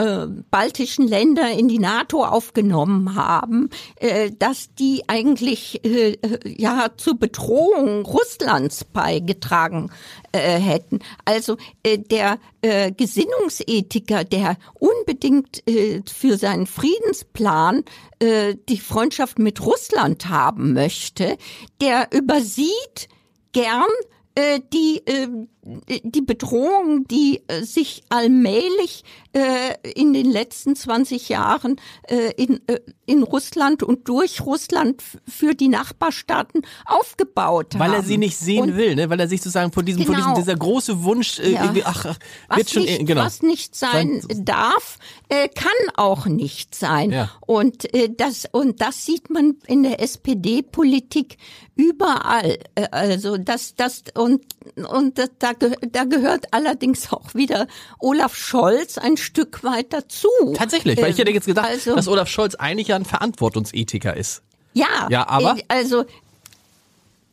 äh, 0.03 0.27
baltischen 0.51 1.07
Länder 1.07 1.51
in 1.53 1.69
die 1.69 1.79
NATO 1.79 2.25
aufgenommen 2.25 3.15
haben, 3.15 3.71
äh, 3.97 4.33
dass 4.37 4.75
die 4.75 5.05
eigentlich 5.07 5.85
äh, 5.85 6.19
ja 6.45 6.88
zur 6.97 7.19
Bedrohung 7.19 8.05
Russlands 8.05 8.85
beigetragen 8.85 9.91
äh, 10.33 10.59
hätten. 10.59 10.99
Also 11.25 11.57
äh, 11.85 11.99
der 11.99 12.38
äh, 12.62 12.91
Gesinnungsethiker, 12.91 14.25
der 14.25 14.57
unbedingt 14.75 15.62
äh, 15.69 16.03
für 16.12 16.37
seinen 16.37 16.67
Friedensplan 16.67 17.85
äh, 18.19 18.57
die 18.69 18.79
Freundschaft 18.79 19.38
mit 19.38 19.65
Russland 19.65 20.29
haben 20.29 20.73
möchte, 20.73 21.37
der 21.81 22.09
übersieht 22.12 23.09
gern 23.53 23.87
äh, 24.35 24.61
die 24.73 25.03
äh, 25.07 25.29
die 25.64 26.22
Bedrohung, 26.22 27.07
die 27.07 27.42
äh, 27.46 27.62
sich 27.62 28.03
allmählich 28.09 29.05
äh, 29.33 29.75
in 29.94 30.12
den 30.12 30.29
letzten 30.31 30.75
20 30.75 31.29
Jahren 31.29 31.77
äh, 32.09 32.33
in, 32.37 32.61
äh, 32.66 32.81
in 33.07 33.22
Russland 33.22 33.85
und 33.85 34.09
durch 34.09 34.40
Russland 34.40 35.01
für 35.29 35.55
die 35.55 35.68
Nachbarstaaten 35.68 36.62
aufgebaut 36.85 37.75
Weil 37.79 37.90
haben. 37.90 37.94
er 37.94 38.03
sie 38.03 38.18
nicht 38.18 38.37
sehen 38.37 38.70
Und 38.70 38.77
will, 38.77 38.96
ne? 38.96 39.09
weil 39.09 39.20
er 39.20 39.29
sich 39.29 39.40
sozusagen 39.40 39.70
von 39.72 39.85
diesem, 39.87 40.03
von 40.05 40.16
diesem 40.16 40.31
Genau. 40.33 40.40
dieser 40.40 40.57
große 40.57 41.05
Wunsch, 41.05 41.38
äh, 41.38 41.53
Ja. 41.53 41.72
ach, 41.85 42.07
ach 42.07 42.18
was 42.48 42.57
wird 42.59 42.70
schon, 42.70 42.83
nicht, 42.83 43.01
äh, 43.01 43.05
genau. 43.05 43.22
was 43.25 43.42
nicht 43.42 43.77
sein 43.77 44.20
Sein- 44.20 44.44
darf, 44.44 44.98
äh, 45.29 45.48
kann 45.48 45.70
auch 45.96 46.27
nicht 46.27 46.75
sein. 46.75 47.12
Ja. 47.12 47.31
Und 47.46 47.92
äh, 47.94 48.09
das 48.14 48.46
und 48.51 48.81
das 48.81 49.05
sieht 49.07 49.31
man 49.31 49.57
in 49.68 49.85
der 49.85 50.01
SPD-Politik 50.01 51.37
überall. 51.77 52.59
Äh, 52.75 52.88
also 52.90 53.37
das 53.38 53.75
das 53.77 54.03
und 54.14 54.42
und 54.90 55.18
das, 55.18 55.31
da 55.38 55.52
geh- 55.53 55.77
da 55.91 56.05
gehört 56.05 56.47
allerdings 56.53 57.12
auch 57.12 57.35
wieder 57.35 57.67
Olaf 57.99 58.35
Scholz 58.37 58.99
ein 58.99 59.17
Stück 59.17 59.62
weit 59.65 59.93
dazu. 59.93 60.29
Tatsächlich, 60.57 61.01
weil 61.01 61.11
ich 61.11 61.19
hätte 61.19 61.31
jetzt 61.31 61.47
gedacht, 61.47 61.67
also, 61.69 61.95
dass 61.97 62.09
Olaf 62.09 62.29
Scholz 62.29 62.55
eigentlich 62.55 62.88
ja 62.88 62.97
ein 62.97 63.05
Verantwortungsethiker 63.05 64.17
ist. 64.17 64.43
ja, 64.75 65.09
Ja, 65.11 65.29
aber? 65.29 65.57
äh, 65.59 65.62
Also, 65.69 66.05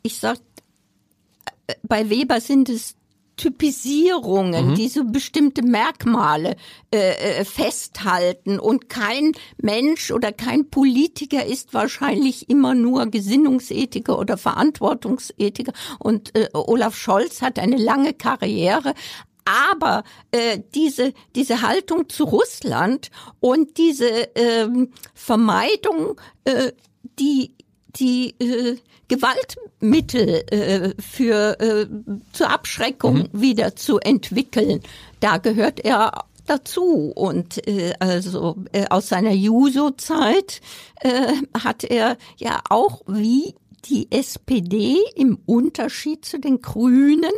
ich 0.04 0.20
sag, 0.20 0.38
äh, 1.68 1.76
bei 1.84 2.10
Weber 2.10 2.40
sind 2.42 2.70
es 2.70 2.96
Typisierungen, 3.40 4.76
die 4.76 4.90
so 4.90 5.06
bestimmte 5.06 5.62
Merkmale 5.62 6.58
äh, 6.94 7.40
äh, 7.40 7.46
festhalten. 7.46 8.60
Und 8.60 8.90
kein 8.90 9.32
Mensch 9.58 10.12
oder 10.12 10.34
kein 10.34 10.70
Politiker 10.70 11.46
ist 11.46 11.74
wahrscheinlich 11.74 12.50
immer 12.50 12.76
nur 12.76 13.06
Gesinnungsethiker 13.06 14.20
oder 14.20 14.38
Verantwortungsethiker. 14.38 15.72
Und 16.00 16.38
äh, 16.38 16.50
Olaf 16.54 16.98
Scholz 16.98 17.42
hat 17.42 17.60
eine 17.60 17.78
lange 17.78 18.14
Karriere. 18.14 18.94
Aber 19.46 20.04
äh, 20.32 20.60
diese, 20.76 21.14
diese 21.34 21.62
Haltung 21.62 22.10
zu 22.10 22.26
Russland 22.26 23.10
und 23.40 23.78
diese 23.78 24.10
ähm, 24.36 24.92
Vermeidung, 25.14 26.20
äh, 26.44 26.74
die, 27.18 27.56
die 27.96 28.36
äh, 28.42 28.78
Gewaltmittel 29.10 30.44
äh, 30.52 30.94
für 31.02 31.60
äh, 31.60 31.88
zur 32.32 32.50
Abschreckung 32.50 33.28
wieder 33.34 33.76
zu 33.76 34.00
entwickeln, 34.00 34.82
da 35.20 35.38
gehört 35.38 35.82
er 35.82 36.26
dazu. 36.46 37.12
Und 37.16 37.68
äh, 37.68 37.94
also 38.00 38.56
äh, 38.72 38.86
aus 38.90 39.10
seiner 39.10 39.34
Juso-Zeit 39.34 40.62
äh, 41.02 41.34
hat 41.62 41.84
er 41.84 42.18
ja 42.38 42.62
auch 42.70 43.02
wie 43.08 43.56
die 43.86 44.08
SPD 44.12 44.98
im 45.16 45.40
Unterschied 45.46 46.26
zu 46.26 46.40
den 46.40 46.62
Grünen 46.62 47.32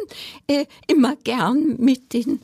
äh, 0.47 0.65
immer 0.87 1.15
gern 1.15 1.77
mit 1.77 2.13
den 2.13 2.41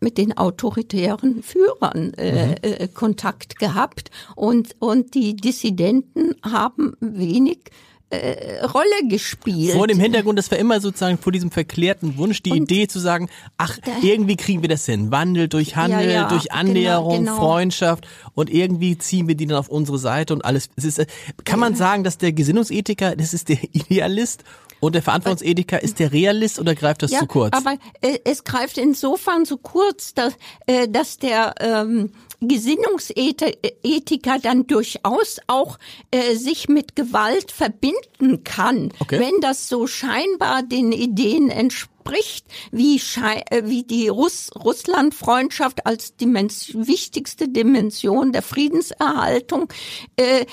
mit 0.00 0.18
den 0.18 0.36
autoritären 0.36 1.42
Führern 1.42 2.12
äh, 2.14 2.56
äh, 2.56 2.88
Kontakt 2.88 3.58
gehabt. 3.58 4.10
Und 4.36 4.76
und 4.78 5.14
die 5.14 5.34
Dissidenten 5.34 6.34
haben 6.42 6.94
wenig 7.00 7.70
äh, 8.14 8.64
Rolle 8.64 9.08
gespielt. 9.08 9.72
Vor 9.72 9.86
dem 9.86 10.00
Hintergrund, 10.00 10.38
das 10.38 10.50
war 10.50 10.58
immer 10.58 10.80
sozusagen 10.80 11.18
vor 11.18 11.32
diesem 11.32 11.50
verklärten 11.50 12.16
Wunsch, 12.16 12.42
die 12.42 12.50
Idee 12.50 12.86
zu 12.86 12.98
sagen, 12.98 13.28
ach, 13.58 13.78
irgendwie 14.02 14.36
kriegen 14.36 14.62
wir 14.62 14.68
das 14.68 14.86
hin. 14.86 15.10
Wandel 15.10 15.48
durch 15.48 15.76
Handel, 15.76 16.10
ja, 16.10 16.28
durch 16.28 16.52
Annäherung, 16.52 17.18
genau, 17.18 17.32
genau. 17.32 17.36
Freundschaft 17.36 18.06
und 18.34 18.50
irgendwie 18.50 18.98
ziehen 18.98 19.28
wir 19.28 19.34
die 19.34 19.46
dann 19.46 19.58
auf 19.58 19.68
unsere 19.68 19.98
Seite 19.98 20.34
und 20.34 20.44
alles. 20.44 20.68
Es 20.76 20.84
ist, 20.84 20.98
äh, 20.98 21.06
kann 21.44 21.60
man 21.60 21.74
sagen, 21.74 22.04
dass 22.04 22.18
der 22.18 22.32
Gesinnungsethiker, 22.32 23.16
das 23.16 23.34
ist 23.34 23.48
der 23.48 23.58
Idealist 23.72 24.44
und 24.84 24.94
der 24.94 25.02
Verantwortungsethiker 25.02 25.82
ist 25.82 25.98
der 25.98 26.12
Realist 26.12 26.58
oder 26.58 26.74
greift 26.74 27.02
das 27.02 27.10
ja, 27.10 27.20
zu 27.20 27.26
kurz? 27.26 27.56
Aber 27.56 27.78
äh, 28.00 28.18
es 28.24 28.44
greift 28.44 28.78
insofern 28.78 29.44
zu 29.46 29.56
kurz, 29.56 30.14
dass, 30.14 30.34
äh, 30.66 30.88
dass 30.88 31.18
der 31.18 31.54
ähm, 31.60 32.12
Gesinnungsethiker 32.40 34.38
dann 34.42 34.66
durchaus 34.66 35.38
auch 35.46 35.78
äh, 36.10 36.34
sich 36.34 36.68
mit 36.68 36.96
Gewalt 36.96 37.52
verbinden 37.52 38.44
kann, 38.44 38.92
Okay. 39.00 39.18
wenn 39.20 39.40
das 39.40 39.68
so 39.68 39.86
scheinbar 39.86 40.62
den 40.62 40.92
Ideen 40.92 41.50
entspricht, 41.50 42.46
wie, 42.70 42.96
äh, 42.96 43.62
wie 43.64 43.82
die 43.82 44.08
Russ 44.08 44.50
Russland-Freundschaft 44.54 45.86
als 45.86 46.16
Dimens 46.16 46.72
wichtigste 46.74 47.48
Dimension 47.48 48.32
der 48.32 48.42
Friedenserhaltung 48.42 49.72
äh, 50.16 50.44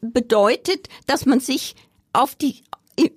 bedeutet, 0.00 0.88
dass 1.06 1.26
man 1.26 1.40
sich 1.40 1.74
auf 2.12 2.34
die 2.34 2.62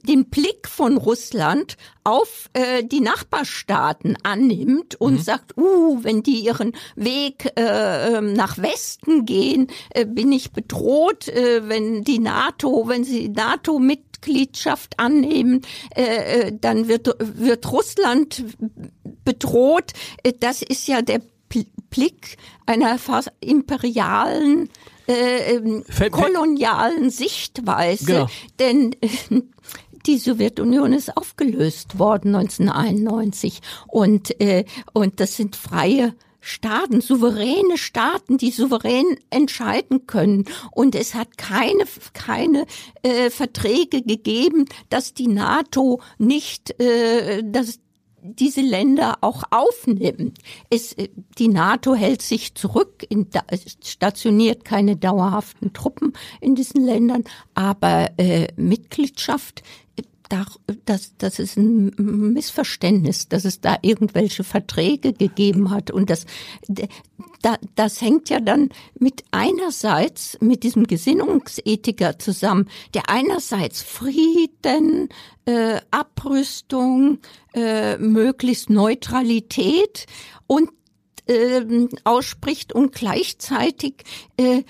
den 0.07 0.25
Blick 0.29 0.67
von 0.67 0.97
Russland 0.97 1.77
auf 2.03 2.49
äh, 2.53 2.83
die 2.83 3.01
Nachbarstaaten 3.01 4.17
annimmt 4.23 4.95
und 4.95 5.23
sagt, 5.23 5.57
uh, 5.57 5.99
wenn 6.03 6.23
die 6.23 6.39
ihren 6.39 6.73
Weg 6.95 7.51
äh, 7.57 8.17
ähm, 8.17 8.33
nach 8.33 8.57
Westen 8.57 9.25
gehen, 9.25 9.67
äh, 9.89 10.05
bin 10.05 10.31
ich 10.31 10.51
bedroht, 10.51 11.27
äh, 11.27 11.67
wenn 11.67 12.03
die 12.03 12.19
NATO, 12.19 12.87
wenn 12.87 13.03
sie 13.03 13.29
NATO 13.29 13.79
Mitgliedschaft 13.79 14.99
annehmen, 14.99 15.61
äh, 15.95 16.47
äh, 16.47 16.57
dann 16.59 16.87
wird 16.87 17.15
wird 17.19 17.71
Russland 17.71 18.43
bedroht. 19.23 19.91
Äh, 20.23 20.33
Das 20.39 20.61
ist 20.61 20.87
ja 20.87 21.01
der 21.01 21.21
Blick 21.89 22.37
einer 22.65 22.97
fast 22.97 23.31
imperialen 23.39 24.69
äh, 25.07 25.55
ähm, 25.55 25.83
kolonialen 26.11 27.09
Sichtweise, 27.09 28.05
Genau. 28.05 28.27
denn 28.59 28.93
äh, 29.01 29.41
die 30.05 30.17
Sowjetunion 30.17 30.93
ist 30.93 31.15
aufgelöst 31.17 31.97
worden 31.99 32.35
1991 32.35 33.61
und 33.87 34.39
äh, 34.39 34.65
und 34.93 35.19
das 35.19 35.35
sind 35.35 35.55
freie 35.55 36.13
Staaten, 36.47 37.01
souveräne 37.01 37.75
Staaten, 37.75 38.37
die 38.37 38.51
souverän 38.51 39.17
entscheiden 39.31 40.05
können. 40.05 40.45
Und 40.69 40.93
es 40.93 41.15
hat 41.15 41.39
keine, 41.39 41.85
keine 42.13 42.67
äh, 43.01 43.31
Verträge 43.31 44.03
gegeben, 44.03 44.65
dass 44.89 45.15
die 45.15 45.27
NATO 45.27 46.01
nicht, 46.19 46.79
äh, 46.79 47.41
dass 47.43 47.79
diese 48.33 48.61
Länder 48.61 49.17
auch 49.21 49.43
aufnimmt. 49.51 50.39
Es, 50.69 50.93
äh, 50.93 51.09
die 51.37 51.47
NATO 51.47 51.95
hält 51.95 52.21
sich 52.21 52.55
zurück, 52.55 53.05
in, 53.09 53.27
stationiert 53.83 54.65
keine 54.65 54.95
dauerhaften 54.95 55.73
Truppen 55.73 56.13
in 56.41 56.55
diesen 56.55 56.83
Ländern, 56.83 57.23
aber 57.53 58.09
äh, 58.17 58.47
Mitgliedschaft, 58.55 59.63
äh, 59.95 60.03
das, 60.85 61.13
das 61.17 61.39
ist 61.39 61.57
ein 61.57 61.91
Missverständnis, 62.33 63.29
dass 63.29 63.45
es 63.45 63.61
da 63.61 63.77
irgendwelche 63.81 64.43
Verträge 64.43 65.13
gegeben 65.13 65.69
hat. 65.69 65.91
Und 65.91 66.09
das, 66.09 66.25
das 67.75 68.01
hängt 68.01 68.29
ja 68.29 68.39
dann 68.39 68.69
mit 68.97 69.23
einerseits 69.31 70.37
mit 70.41 70.63
diesem 70.63 70.87
Gesinnungsethiker 70.87 72.17
zusammen, 72.19 72.69
der 72.93 73.09
einerseits 73.09 73.81
Frieden, 73.81 75.09
äh, 75.45 75.79
Abrüstung, 75.91 77.19
äh, 77.53 77.97
möglichst 77.97 78.69
Neutralität 78.69 80.07
und 80.47 80.69
ähm, 81.27 81.89
ausspricht 82.03 82.73
und 82.73 82.93
gleichzeitig 82.93 84.03
äh, 84.37 84.63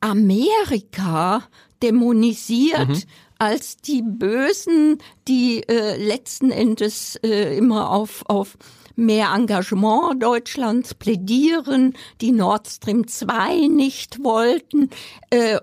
Amerika 0.00 1.42
dämonisiert 1.82 3.06
als 3.38 3.76
die 3.76 4.02
Bösen, 4.02 4.98
die 5.28 5.62
äh, 5.68 5.96
letzten 5.96 6.50
Endes 6.50 7.16
äh, 7.22 7.56
immer 7.56 7.90
auf, 7.90 8.22
auf 8.26 8.56
mehr 8.96 9.32
Engagement 9.34 10.22
Deutschlands 10.22 10.94
plädieren, 10.94 11.94
die 12.20 12.32
Nord 12.32 12.66
Stream 12.68 13.06
2 13.06 13.68
nicht 13.68 14.22
wollten, 14.24 14.90
äh, 15.30 15.58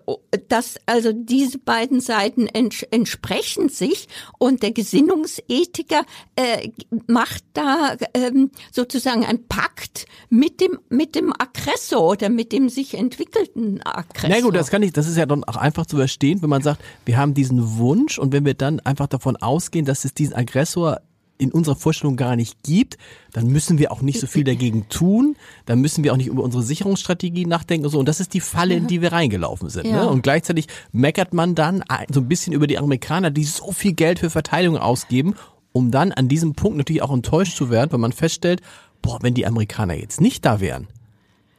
dass 0.48 0.78
also 0.86 1.12
diese 1.14 1.58
beiden 1.58 2.00
Seiten 2.00 2.48
ents 2.48 2.84
entsprechen 2.84 3.70
sich 3.70 4.08
und 4.38 4.64
der 4.64 4.72
Gesinnungsethiker 4.72 6.04
äh, 6.36 6.70
macht 7.08 7.44
da 7.54 7.96
ähm, 8.14 8.52
sozusagen 8.72 9.26
ein 9.26 9.48
Pakt 9.48 10.06
mit 10.30 10.62
dem 10.62 10.80
mit 10.90 11.16
dem 11.16 11.34
Aggressor 11.34 12.02
oder 12.02 12.30
mit 12.30 12.52
dem 12.52 12.70
sich 12.70 12.94
entwickelten 12.94 13.82
Aggressor. 13.84 14.30
Na 14.30 14.42
gut, 14.42 14.56
das 14.56 14.70
kann 14.70 14.84
ich, 14.84 14.94
das 14.94 15.08
ist 15.08 15.18
ja 15.18 15.26
dann 15.26 15.44
auch 15.44 15.58
einfach 15.58 15.86
zu 15.86 15.98
verstehen, 15.98 16.42
wenn 16.42 16.50
man 16.50 16.62
sagt, 16.62 16.82
wir 17.06 17.18
haben 17.18 17.34
diesen 17.34 17.78
Wunsch 17.78 18.20
und 18.20 18.32
wenn 18.32 18.46
wir 18.46 18.54
dann 18.54 18.80
einfach 18.82 19.08
davon 19.08 19.36
ausgehen, 19.38 19.86
dass 19.86 20.06
es 20.06 20.14
diesen 20.14 20.36
Aggressor 20.36 21.02
in 21.44 21.52
unserer 21.52 21.76
Vorstellung 21.76 22.16
gar 22.16 22.36
nicht 22.36 22.64
gibt, 22.64 22.98
dann 23.32 23.48
müssen 23.48 23.78
wir 23.78 23.92
auch 23.92 24.02
nicht 24.02 24.20
so 24.20 24.28
viel 24.28 24.44
dagegen 24.44 24.88
tun, 24.90 25.36
dann 25.66 25.80
müssen 25.80 26.04
wir 26.04 26.14
auch 26.14 26.18
nicht 26.18 26.28
über 26.28 26.44
unsere 26.44 26.64
Sicherungsstrategie 26.64 27.46
nachdenken 27.46 27.86
und 27.86 27.92
so. 27.92 28.00
Und 28.00 28.08
das 28.08 28.20
ist 28.20 28.34
die 28.34 28.40
Falle, 28.40 28.76
in 28.76 28.88
die 28.88 29.02
wir 29.02 29.12
reingelaufen 29.12 29.70
sind. 29.70 29.88
Ja. 29.88 30.04
Ne? 30.04 30.10
Und 30.10 30.24
gleichzeitig 30.24 30.68
meckert 30.92 31.34
man 31.34 31.56
dann 31.56 31.84
so 32.12 32.22
ein 32.22 32.28
bisschen 32.28 32.54
über 32.54 32.68
die 32.68 32.78
Amerikaner, 32.78 33.32
die 33.32 33.44
so 33.44 33.72
viel 33.72 33.94
Geld 33.94 34.20
für 34.20 34.30
Verteidigung 34.30 34.78
ausgeben, 34.78 35.36
um 35.72 35.92
dann 35.92 36.12
an 36.12 36.28
diesem 36.28 36.54
Punkt 36.54 36.78
natürlich 36.78 37.02
auch 37.02 37.12
enttäuscht 37.14 37.58
zu 37.58 37.70
werden, 37.70 37.92
weil 37.92 38.00
man 38.00 38.14
feststellt, 38.14 38.62
boah, 39.02 39.20
wenn 39.22 39.34
die 39.34 39.46
Amerikaner 39.46 39.96
jetzt 39.96 40.22
nicht 40.22 40.46
da 40.46 40.60
wären, 40.60 40.88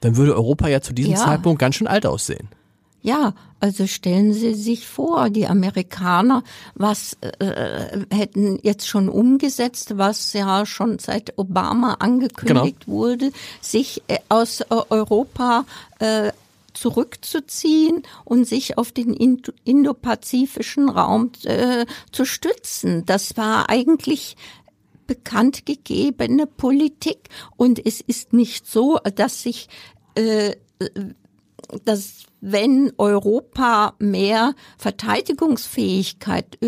dann 0.01 0.17
würde 0.17 0.35
Europa 0.35 0.69
ja 0.69 0.81
zu 0.81 0.93
diesem 0.93 1.13
Ja. 1.13 1.19
Zeitpunkt 1.19 1.59
ganz 1.59 1.75
schön 1.77 1.87
alt 1.87 2.07
aussehen. 2.07 2.49
Ja, 3.05 3.35
also 3.61 3.87
stellen 3.87 4.33
Sie 4.33 4.55
sich 4.55 4.87
vor, 4.87 5.29
die 5.29 5.47
Amerikaner, 5.47 6.43
was 6.75 7.19
äh, 7.21 7.99
hätten 8.11 8.59
jetzt 8.63 8.89
schon 8.89 9.11
umgesetzt, 9.11 9.99
was 9.99 10.33
ja 10.33 10.65
schon 10.65 10.99
seit 10.99 11.39
Obama 11.39 11.97
angekündigt 11.99 12.89
wurde, 12.89 13.31
sich 13.61 14.03
äh, 14.09 14.21
aus 14.31 14.63
äh, 14.63 14.65
Europa 14.89 15.67
äh, 15.99 16.33
zurückzuziehen 16.73 18.05
und 18.25 18.47
sich 18.49 18.79
auf 18.79 18.91
den 18.91 19.13
Indo- 19.13 19.53
indopazifischen 19.65 20.89
Raum 20.89 21.31
äh, 21.43 21.85
zu 22.11 22.25
stützen. 22.25 23.05
Das 23.05 23.37
war 23.37 23.69
eigentlich 23.69 24.35
bekannt 25.07 25.67
gegebene 25.67 26.47
Politik 26.47 27.29
und 27.59 27.85
es 27.85 28.01
ist 28.01 28.33
nicht 28.33 28.67
so, 28.67 28.99
dass 29.15 29.43
sich 29.43 29.69
äh, 30.15 30.57
dass 31.85 32.25
wenn 32.47 32.93
Europa 32.99 33.95
mehr 33.99 34.55
Verteidigungsfähigkeit 34.77 36.59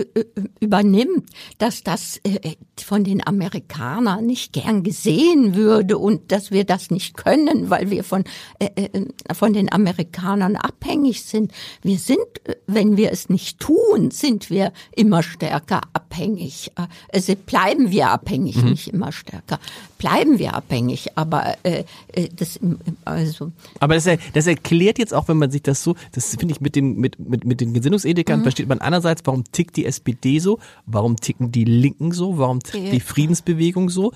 übernimmt, 0.59 1.29
dass 1.59 1.83
das 1.83 2.19
äh, 2.25 2.55
von 2.83 3.05
den 3.05 3.27
Amerikanern 3.27 4.25
nicht 4.25 4.55
gern 4.55 4.83
gesehen 4.83 5.55
würde 5.55 5.99
und 5.99 6.33
dass 6.33 6.51
wir 6.51 6.65
das 6.65 6.91
nicht 6.91 7.15
können, 7.15 7.69
weil 7.69 7.91
wir 7.91 8.05
von, 8.05 8.25
äh, 8.59 8.71
äh, 8.75 9.07
von 9.35 9.53
den 9.53 9.71
Amerikanern 9.71 10.57
abhängig 10.57 11.25
sind. 11.25 11.53
Wir 11.83 11.99
sind, 11.99 12.21
äh, 12.45 12.55
wenn 12.67 12.97
wir 12.97 13.13
es 13.13 13.29
nicht 13.29 13.61
tun, 13.61 14.11
sind 14.11 14.49
wir 14.49 14.73
immer 14.97 15.23
stärker 15.23 15.83
abhängig. 16.11 16.71
Äh, 16.77 16.87
Also 17.13 17.35
bleiben 17.35 17.91
wir 17.91 18.11
abhängig, 18.11 18.63
nicht 18.63 18.89
immer 18.89 19.13
stärker. 19.13 19.59
Bleiben 19.99 20.39
wir 20.39 20.55
abhängig, 20.55 21.17
aber 21.17 21.57
äh, 21.63 21.85
äh, 22.13 22.29
das 22.35 22.59
also 23.05 23.53
Aber 23.81 23.95
das, 23.95 24.09
das 24.33 24.47
erklärt 24.47 24.99
jetzt 24.99 25.15
auch, 25.15 25.29
wenn 25.29 25.39
man 25.39 25.51
sich 25.51 25.63
das 25.63 25.83
so, 25.83 25.97
das 26.13 26.37
finde 26.37 26.55
ich 26.55 26.61
mit 26.61 26.77
den, 26.77 26.97
mit, 26.97 27.19
mit, 27.19 27.45
mit 27.45 27.61
den 27.61 27.73
Gesinnungsethikern, 27.75 28.43
versteht 28.43 28.69
man 28.69 28.81
einerseits, 28.81 29.23
warum 29.25 29.45
tickt 29.51 29.77
die 29.77 29.87
SPD 29.87 30.39
so, 30.39 30.59
warum 30.87 31.17
ticken 31.17 31.53
die 31.53 31.65
Linken 31.65 32.13
so, 32.13 32.39
warum 32.39 32.61
tickt 32.61 32.93
die 32.93 33.01
Friedensbewegung 33.01 33.91
so. 33.91 34.13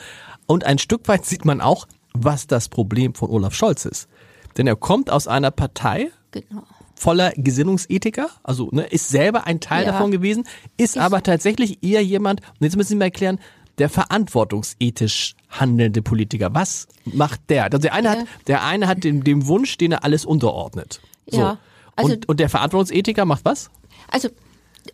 Und 0.46 0.64
ein 0.64 0.79
Stück 0.79 1.09
weit 1.09 1.24
sieht 1.26 1.44
man 1.44 1.61
auch, 1.61 1.87
was 2.12 2.46
das 2.46 2.68
Problem 2.68 3.14
von 3.14 3.31
Olaf 3.31 3.55
Scholz 3.55 3.85
ist. 3.85 4.09
Denn 4.57 4.66
er 4.66 4.76
kommt 4.76 5.11
aus 5.11 5.29
einer 5.29 5.50
Partei, 5.53 6.11
genau. 6.33 6.64
Voller 7.00 7.32
Gesinnungsethiker, 7.36 8.28
also 8.42 8.68
ne, 8.72 8.82
ist 8.86 9.08
selber 9.08 9.46
ein 9.46 9.60
Teil 9.60 9.86
Ja. 9.86 9.92
davon 9.92 10.10
gewesen, 10.10 10.44
ist 10.76 10.98
aber 10.98 11.22
tatsächlich 11.22 11.82
eher 11.82 12.04
jemand, 12.04 12.40
und 12.42 12.64
jetzt 12.64 12.76
müssen 12.76 12.90
Sie 12.90 12.96
mir 12.96 13.04
erklären, 13.04 13.38
der 13.78 13.88
verantwortungsethisch 13.88 15.34
handelnde 15.48 16.02
Politiker. 16.02 16.50
Was 16.52 16.86
macht 17.04 17.40
der? 17.48 17.64
Also 17.64 17.78
der 17.78 17.94
eine 17.94 18.08
Ja. 18.08 18.16
hat, 18.20 18.26
der 18.46 18.64
eine 18.64 18.86
hat 18.86 19.04
den, 19.04 19.24
den 19.24 19.46
Wunsch, 19.46 19.78
den 19.78 19.92
er 19.92 20.04
alles 20.04 20.24
unterordnet. 20.26 21.00
So. 21.26 21.38
Ja, 21.40 21.58
also- 21.96 22.12
und, 22.12 22.28
und 22.28 22.40
der 22.40 22.50
Verantwortungsethiker 22.50 23.24
macht 23.24 23.44
was? 23.44 23.70
Also 24.10 24.28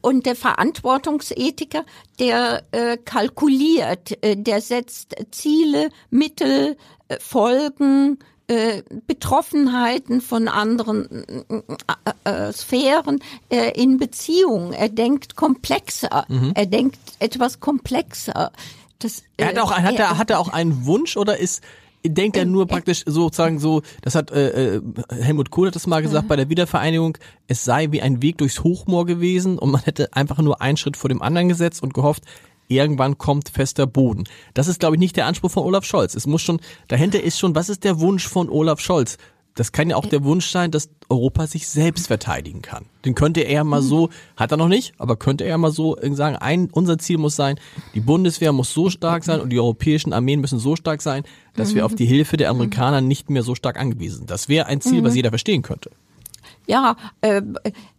und 0.03 0.27
der 0.27 0.37
Verantwortungsethiker, 0.37 1.85
der 2.19 2.65
äh, 2.73 2.97
kalkuliert, 2.99 4.23
äh, 4.25 4.37
der 4.37 4.61
setzt 4.61 5.15
Ziele, 5.31 5.91
Mittel, 6.11 6.77
äh, 7.09 7.17
Folgen, 7.21 8.19
äh, 8.49 8.83
Betroffenheiten 9.07 10.21
von 10.21 10.49
anderen 10.49 11.45
äh, 12.25 12.49
äh, 12.49 12.53
Sphären 12.53 13.21
äh, 13.49 13.81
in 13.81 13.99
Beziehung. 13.99 14.73
Er 14.73 14.89
denkt 14.89 15.37
komplexer. 15.37 16.27
Er 16.55 16.67
denkt 16.67 16.99
etwas 17.19 17.61
komplexer. 17.61 18.53
Das, 18.99 19.23
Mhm. 19.23 19.25
Er 19.37 19.49
hat 19.49 19.59
auch, 19.59 19.71
äh, 19.71 19.83
hat 19.83 19.99
er, 19.99 20.19
hat 20.19 20.31
er 20.31 20.39
auch 20.41 20.49
einen 20.49 20.87
Wunsch 20.87 21.17
oder 21.17 21.39
ist 21.39 21.63
denkt 22.09 22.37
er 22.37 22.45
nur 22.45 22.67
praktisch 22.67 23.03
sozusagen 23.05 23.59
so, 23.59 23.83
das 24.03 24.15
hat 24.15 24.31
äh, 24.31 24.77
äh, 24.77 24.83
Helmut 25.11 25.51
Kohl 25.51 25.67
hat 25.67 25.75
das 25.75 25.89
mal 25.89 26.03
gesagt 26.03 26.29
bei 26.29 26.37
der 26.37 26.49
Wiedervereinigung, 26.49 27.19
es 27.49 27.65
sei 27.65 27.91
wie 27.91 28.01
ein 28.01 28.23
Weg 28.23 28.39
durchs 28.39 28.63
Hochmoor 28.63 29.07
gewesen 29.07 29.59
und 29.59 29.71
man 29.73 29.83
hätte 29.83 30.13
einfach 30.13 30.39
nur 30.39 30.61
einen 30.61 30.77
Schritt 30.77 30.97
vor 30.97 31.09
dem 31.09 31.21
anderen 31.21 31.49
gesetzt 31.49 31.83
und 31.83 31.95
gehofft, 31.95 32.23
irgendwann 32.69 33.19
kommt 33.19 33.49
fester 33.49 33.87
Boden. 33.87 34.25
Das 34.55 34.69
ist, 34.69 34.81
glaube 34.81 34.97
ich, 34.97 35.01
nicht 35.01 35.17
der 35.17 35.27
Anspruch 35.27 35.51
von 35.51 35.65
Olaf 35.65 35.85
Scholz. 35.85 36.15
Es 36.15 36.27
muss 36.27 36.43
schon, 36.43 36.61
dahinter 36.89 37.23
ist 37.23 37.39
schon, 37.39 37.55
was 37.55 37.69
ist 37.69 37.85
der 37.85 38.01
Wunsch 38.01 38.27
von 38.27 38.49
Olaf 38.49 38.81
Scholz? 38.81 39.19
Das 39.57 39.73
kann 39.73 39.89
ja 39.89 39.97
auch 39.97 40.05
der 40.05 40.23
Wunsch 40.23 40.49
sein, 40.51 40.71
dass 40.71 40.91
Europa 41.09 41.47
sich 41.47 41.67
selbst 41.67 42.09
verteidigen 42.09 42.61
kann. 42.61 42.85
Den 43.07 43.15
könnte 43.15 43.41
er 43.41 43.65
mal 43.65 43.81
so, 43.81 44.11
hat 44.37 44.51
er 44.51 44.59
noch 44.59 44.69
nicht, 44.69 44.93
aber 44.99 45.17
könnte 45.17 45.45
er 45.45 45.57
mal 45.57 45.73
so 45.73 45.97
sagen, 46.13 46.37
ein, 46.37 46.69
unser 46.71 46.99
Ziel 46.99 47.17
muss 47.17 47.37
sein, 47.37 47.59
die 47.95 48.01
Bundeswehr 48.01 48.53
muss 48.53 48.75
so 48.75 48.91
stark 48.91 49.25
sein 49.25 49.41
und 49.41 49.49
die 49.49 49.59
europäischen 49.59 50.13
Armeen 50.13 50.43
müssen 50.43 50.59
so 50.59 50.77
stark 50.77 51.01
sein, 51.01 51.25
dass 51.55 51.75
wir 51.75 51.87
auf 51.87 51.95
die 51.95 52.05
Hilfe 52.05 52.37
der 52.37 52.51
Amerikaner 52.51 53.01
nicht 53.01 53.31
mehr 53.31 53.43
so 53.43 53.55
stark 53.55 53.81
angewiesen 53.81 54.19
sind. 54.19 54.31
Das 54.31 54.51
wäre 54.51 54.67
ein 54.67 54.83
Ziel, 54.83 55.03
was 55.03 55.15
jeder 55.15 55.31
verstehen 55.31 55.63
könnte. 55.63 55.91
Ja, 56.67 56.97
äh, 57.23 57.41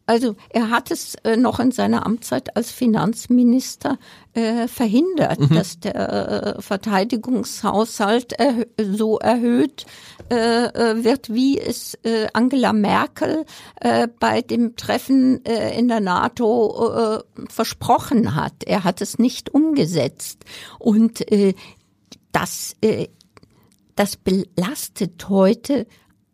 also 0.07 0.35
er 0.49 0.69
hat 0.69 0.89
es 0.89 1.15
äh, 1.23 1.35
noch 1.35 1.59
in 1.59 1.71
seiner 1.71 2.05
Amtszeit 2.05 2.55
als 2.55 2.71
Finanzminister 2.71 3.99
äh, 4.33 4.67
verhindert, 4.69 5.39
dass 5.51 5.79
der 5.81 6.55
äh, 6.57 6.61
Verteidigungshaushalt 6.61 8.33
so 8.77 9.19
erhöht 9.19 9.85
äh, 10.29 10.65
äh, 10.65 11.03
wird, 11.03 11.33
wie 11.33 11.59
es 11.59 11.95
äh, 12.03 12.27
Angela 12.33 12.73
Merkel 12.73 13.45
bei 14.19 14.41
dem 14.41 14.75
Treffen 14.75 15.37
in 15.37 15.87
der 15.87 15.99
NATO 15.99 17.21
versprochen 17.49 18.35
hat. 18.35 18.63
Er 18.65 18.83
hat 18.83 19.01
es 19.01 19.19
nicht 19.19 19.49
umgesetzt 19.53 20.45
und 20.79 21.25
das 22.31 22.75
das 23.95 24.15
belastet 24.15 25.27
heute 25.27 25.87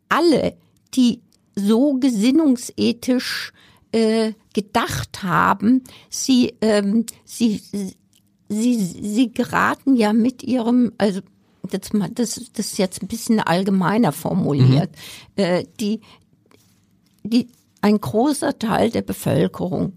alle, 0.09 0.57
die 0.93 1.21
so 1.55 1.93
gesinnungsethisch 1.99 3.53
äh, 3.91 4.33
gedacht 4.53 5.23
haben. 5.23 5.83
Sie, 6.09 6.55
ähm, 6.61 7.05
sie, 7.25 7.61
sie, 8.49 8.75
sie 8.75 9.31
geraten 9.31 9.95
ja 9.95 10.13
mit 10.13 10.43
ihrem, 10.43 10.93
also 10.97 11.21
das, 11.69 11.93
mal- 11.93 12.09
das, 12.09 12.35
das 12.53 12.67
ist 12.73 12.77
jetzt 12.77 13.01
ein 13.01 13.07
bisschen 13.07 13.39
allgemeiner 13.39 14.11
formuliert, 14.11 14.89
äh, 15.35 15.63
die, 15.79 16.01
die, 17.23 17.47
ein 17.81 17.99
großer 17.99 18.57
Teil 18.59 18.89
der 18.91 19.01
Bevölkerung 19.01 19.93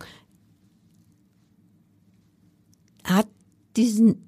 hat 3.04 3.28
diesen 3.76 4.22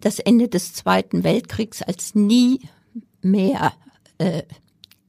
das 0.00 0.18
Ende 0.18 0.48
des 0.48 0.72
Zweiten 0.72 1.24
Weltkriegs 1.24 1.82
als 1.82 2.14
nie 2.14 2.60
mehr, 3.20 3.74
äh, 4.16 4.44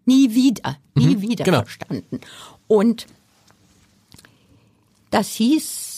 nie 0.06 0.34
wieder, 0.34 0.78
nie 0.96 1.22
wieder 1.22 1.44
genau. 1.44 1.62
verstanden. 1.62 2.20
Und 2.68 3.08
das 5.10 5.30
hieß, 5.30 5.92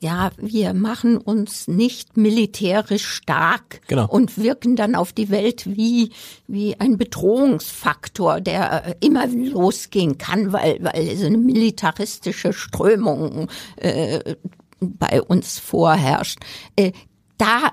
ja, 0.00 0.32
wir 0.36 0.74
machen 0.74 1.16
uns 1.16 1.66
nicht 1.66 2.18
militärisch 2.18 3.06
stark 3.06 3.80
Genau. 3.88 4.06
und 4.06 4.36
wirken 4.36 4.76
dann 4.76 4.94
auf 4.94 5.14
die 5.14 5.30
Welt 5.30 5.64
wie, 5.66 6.10
wie 6.46 6.78
ein 6.78 6.98
Bedrohungsfaktor, 6.98 8.42
der 8.42 8.86
äh, 8.86 8.94
immer 9.00 9.26
losgehen 9.26 10.18
kann, 10.18 10.52
weil, 10.52 10.78
weil 10.82 11.16
so 11.16 11.24
eine 11.26 11.38
militaristische 11.38 12.52
Strömung 12.52 13.48
äh, 13.76 14.34
bei 14.80 15.22
uns 15.22 15.58
vorherrscht. 15.58 16.38
Äh, 16.76 16.92
da 17.38 17.72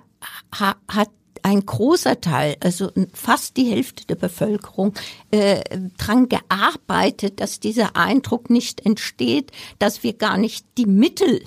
ha, 0.57 0.75
hat 0.87 1.09
ein 1.43 1.65
großer 1.65 2.21
Teil, 2.21 2.55
also 2.59 2.91
fast 3.13 3.57
die 3.57 3.69
Hälfte 3.69 4.05
der 4.05 4.15
Bevölkerung, 4.15 4.93
äh, 5.31 5.61
dran 5.97 6.29
gearbeitet, 6.29 7.39
dass 7.39 7.59
dieser 7.59 7.95
Eindruck 7.95 8.49
nicht 8.49 8.85
entsteht, 8.85 9.51
dass 9.79 10.03
wir 10.03 10.13
gar 10.13 10.37
nicht 10.37 10.65
die 10.77 10.85
Mittel 10.85 11.43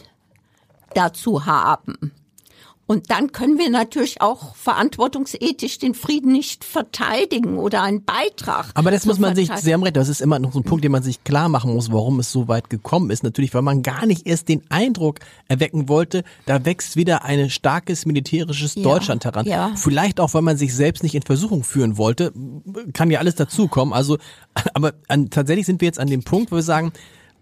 dazu 0.94 1.46
haben. 1.46 2.12
Und 2.86 3.10
dann 3.10 3.32
können 3.32 3.58
wir 3.58 3.70
natürlich 3.70 4.20
auch 4.20 4.54
verantwortungsethisch 4.56 5.78
den 5.78 5.94
Frieden 5.94 6.32
nicht 6.32 6.64
verteidigen 6.64 7.58
oder 7.58 7.82
einen 7.82 8.04
Beitrag. 8.04 8.66
Aber 8.74 8.90
das 8.90 9.06
muss 9.06 9.18
man 9.18 9.34
sich, 9.34 9.50
Sie 9.56 9.72
haben 9.72 9.82
recht, 9.82 9.96
das 9.96 10.08
ist 10.08 10.20
immer 10.20 10.38
noch 10.38 10.52
so 10.52 10.60
ein 10.60 10.64
Punkt, 10.64 10.84
den 10.84 10.92
man 10.92 11.02
sich 11.02 11.24
klar 11.24 11.48
machen 11.48 11.72
muss, 11.72 11.90
warum 11.90 12.20
es 12.20 12.30
so 12.30 12.46
weit 12.46 12.68
gekommen 12.68 13.10
ist. 13.10 13.22
Natürlich, 13.22 13.54
weil 13.54 13.62
man 13.62 13.82
gar 13.82 14.04
nicht 14.04 14.26
erst 14.26 14.48
den 14.48 14.62
Eindruck 14.68 15.20
erwecken 15.48 15.88
wollte, 15.88 16.24
da 16.44 16.64
wächst 16.64 16.96
wieder 16.96 17.24
ein 17.24 17.48
starkes 17.48 18.04
militärisches 18.04 18.74
Ja, 18.74 18.82
Deutschland 18.82 19.24
heran. 19.24 19.46
ja. 19.46 19.72
Vielleicht 19.76 20.20
auch, 20.20 20.34
weil 20.34 20.42
man 20.42 20.56
sich 20.58 20.74
selbst 20.74 21.02
nicht 21.02 21.14
in 21.14 21.22
Versuchung 21.22 21.64
führen 21.64 21.96
wollte. 21.96 22.32
Kann 22.92 23.10
ja 23.10 23.18
alles 23.18 23.34
dazukommen. 23.34 23.94
Also, 23.94 24.18
aber 24.74 24.92
an, 25.08 25.30
tatsächlich 25.30 25.64
sind 25.66 25.80
wir 25.80 25.86
jetzt 25.86 25.98
an 25.98 26.08
dem 26.08 26.22
Punkt, 26.22 26.52
wo 26.52 26.56
wir 26.56 26.62
sagen, 26.62 26.92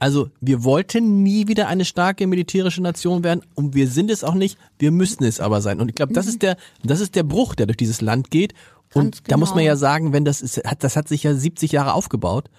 Also 0.02 0.30
wir 0.40 0.64
wollten 0.64 1.22
nie 1.22 1.46
wieder 1.46 1.68
eine 1.68 1.84
starke 1.84 2.26
militärische 2.26 2.82
Nation 2.82 3.22
werden 3.22 3.42
und 3.54 3.76
wir 3.76 3.86
sind 3.86 4.10
es 4.10 4.24
auch 4.24 4.34
nicht, 4.34 4.58
wir 4.76 4.90
müssen 4.90 5.22
es 5.22 5.38
aber 5.38 5.60
sein. 5.60 5.80
Und 5.80 5.90
ich 5.90 5.94
glaube, 5.94 6.12
das 6.12 6.26
ist 6.26 6.42
der, 6.42 6.56
das 6.82 6.98
ist 6.98 7.14
der 7.14 7.22
Bruch, 7.22 7.54
der 7.54 7.66
durch 7.66 7.76
dieses 7.76 8.00
Land 8.00 8.32
geht. 8.32 8.52
Und 8.94 9.12
Ganz 9.12 9.22
da 9.28 9.36
muss 9.36 9.50
man 9.50 9.58
genau. 9.58 9.68
ja 9.68 9.76
sagen, 9.76 10.12
wenn 10.12 10.24
das 10.24 10.42
ist, 10.42 10.56
hat, 10.64 10.82
das 10.82 10.96
hat 10.96 11.06
sich 11.06 11.22
ja 11.22 11.32
70 11.32 11.70
Jahre 11.70 11.94
aufgebaut. 11.94 12.50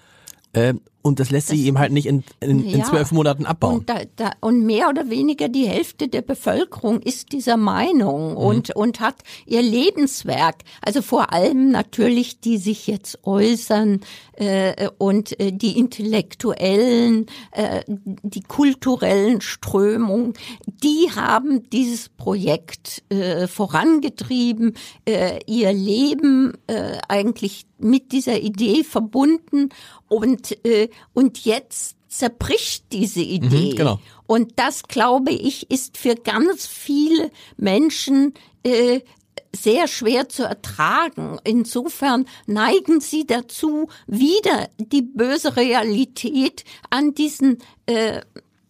Ähm, 0.54 0.80
und 1.04 1.20
das 1.20 1.30
lässt 1.30 1.48
sich 1.48 1.60
eben 1.66 1.78
halt 1.78 1.92
nicht 1.92 2.06
in, 2.06 2.24
in, 2.40 2.64
in 2.64 2.78
Ja. 2.80 2.84
zwölf 2.84 3.12
Monaten 3.12 3.44
abbauen. 3.44 3.80
Und, 3.80 3.88
da, 3.90 4.00
da, 4.16 4.30
und 4.40 4.64
mehr 4.64 4.88
oder 4.88 5.10
weniger 5.10 5.48
die 5.50 5.68
Hälfte 5.68 6.08
der 6.08 6.22
Bevölkerung 6.22 7.00
ist 7.02 7.32
dieser 7.32 7.56
Meinung 7.58 8.30
Mhm. 8.30 8.36
und, 8.38 8.74
und 8.74 9.00
hat 9.00 9.16
ihr 9.44 9.60
Lebenswerk, 9.62 10.56
also 10.80 11.02
vor 11.02 11.32
allem 11.34 11.70
natürlich, 11.70 12.40
die 12.40 12.56
sich 12.56 12.86
jetzt 12.86 13.18
äußern 13.24 14.00
äh, 14.36 14.88
und 14.98 15.38
äh, 15.38 15.52
die 15.52 15.78
intellektuellen, 15.78 17.26
äh, 17.52 17.82
die 17.86 18.42
kulturellen 18.42 19.40
Strömungen, 19.40 20.32
die 20.66 21.10
haben 21.14 21.68
dieses 21.70 22.08
Projekt 22.08 23.02
äh, 23.10 23.46
vorangetrieben, 23.46 24.74
äh, 25.06 25.38
ihr 25.46 25.72
Leben 25.72 26.54
äh, 26.66 26.98
eigentlich 27.08 27.66
mit 27.78 28.12
dieser 28.12 28.40
Idee 28.40 28.82
verbunden 28.84 29.68
und, 30.08 30.64
äh, 30.64 30.88
und 31.12 31.44
jetzt 31.44 31.96
zerbricht 32.08 32.84
diese 32.92 33.22
Idee. 33.22 33.72
Mhm, 33.72 33.76
genau. 33.76 34.00
Und 34.26 34.52
das, 34.56 34.84
glaube 34.84 35.32
ich, 35.32 35.70
ist 35.70 35.98
für 35.98 36.14
ganz 36.14 36.66
viele 36.66 37.30
Menschen 37.56 38.34
äh, 38.62 39.00
sehr 39.54 39.88
schwer 39.88 40.28
zu 40.28 40.44
ertragen. 40.44 41.38
Insofern 41.44 42.26
neigen 42.46 43.00
sie 43.00 43.26
dazu, 43.26 43.88
wieder 44.06 44.68
die 44.78 45.02
böse 45.02 45.56
Realität 45.56 46.64
an 46.90 47.14
diesen 47.14 47.58
äh, 47.86 48.20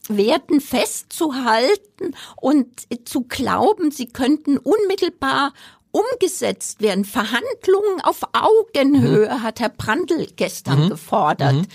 Werten 0.09 0.61
festzuhalten 0.61 2.14
und 2.37 2.68
zu 3.09 3.22
glauben, 3.22 3.91
sie 3.91 4.07
könnten 4.07 4.59
unmittelbar 4.59 5.55
umgesetzt 5.91 6.83
werden. 6.83 7.05
Verhandlungen 7.05 8.01
auf 8.03 8.22
Augenhöhe 8.33 9.43
hat 9.43 9.61
Herr 9.61 9.68
Brandl 9.68 10.27
gestern 10.37 10.89
gefordert. 10.89 11.66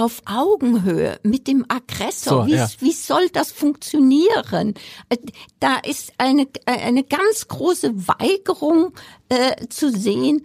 Auf 0.00 0.22
Augenhöhe 0.24 1.20
mit 1.22 1.46
dem 1.46 1.66
Aggressor. 1.68 2.44
So, 2.44 2.46
wie, 2.46 2.54
ja. 2.54 2.66
wie 2.78 2.92
soll 2.92 3.28
das 3.28 3.52
funktionieren? 3.52 4.72
Äh, 5.10 5.18
Da 5.58 5.76
ist 5.76 6.14
eine, 6.16 6.46
eine 6.64 7.04
ganz 7.04 7.46
große 7.48 8.08
Weigerung 8.08 8.94
äh, 9.28 9.66
zu 9.68 9.90
sehen, 9.90 10.42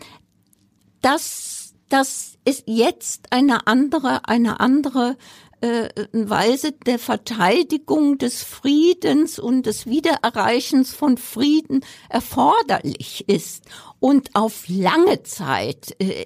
dass, 1.00 1.74
dass 1.88 2.38
es 2.44 2.64
jetzt 2.66 3.32
eine 3.32 3.66
andere, 3.66 4.28
eine 4.28 4.60
andere 4.60 5.16
äh, 5.62 5.88
Weise 6.12 6.74
der 6.74 7.00
Verteidigung 7.00 8.18
des 8.18 8.44
Friedens 8.44 9.40
und 9.40 9.66
des 9.68 9.86
Wiedererreichens 9.86 10.94
von 10.94 11.16
Frieden 11.16 11.86
erforderlich 12.10 13.24
ist. 13.30 13.64
Und 14.02 14.36
auf 14.36 14.66
lange 14.68 15.24
Zeit, 15.24 15.96
äh, 16.00 16.26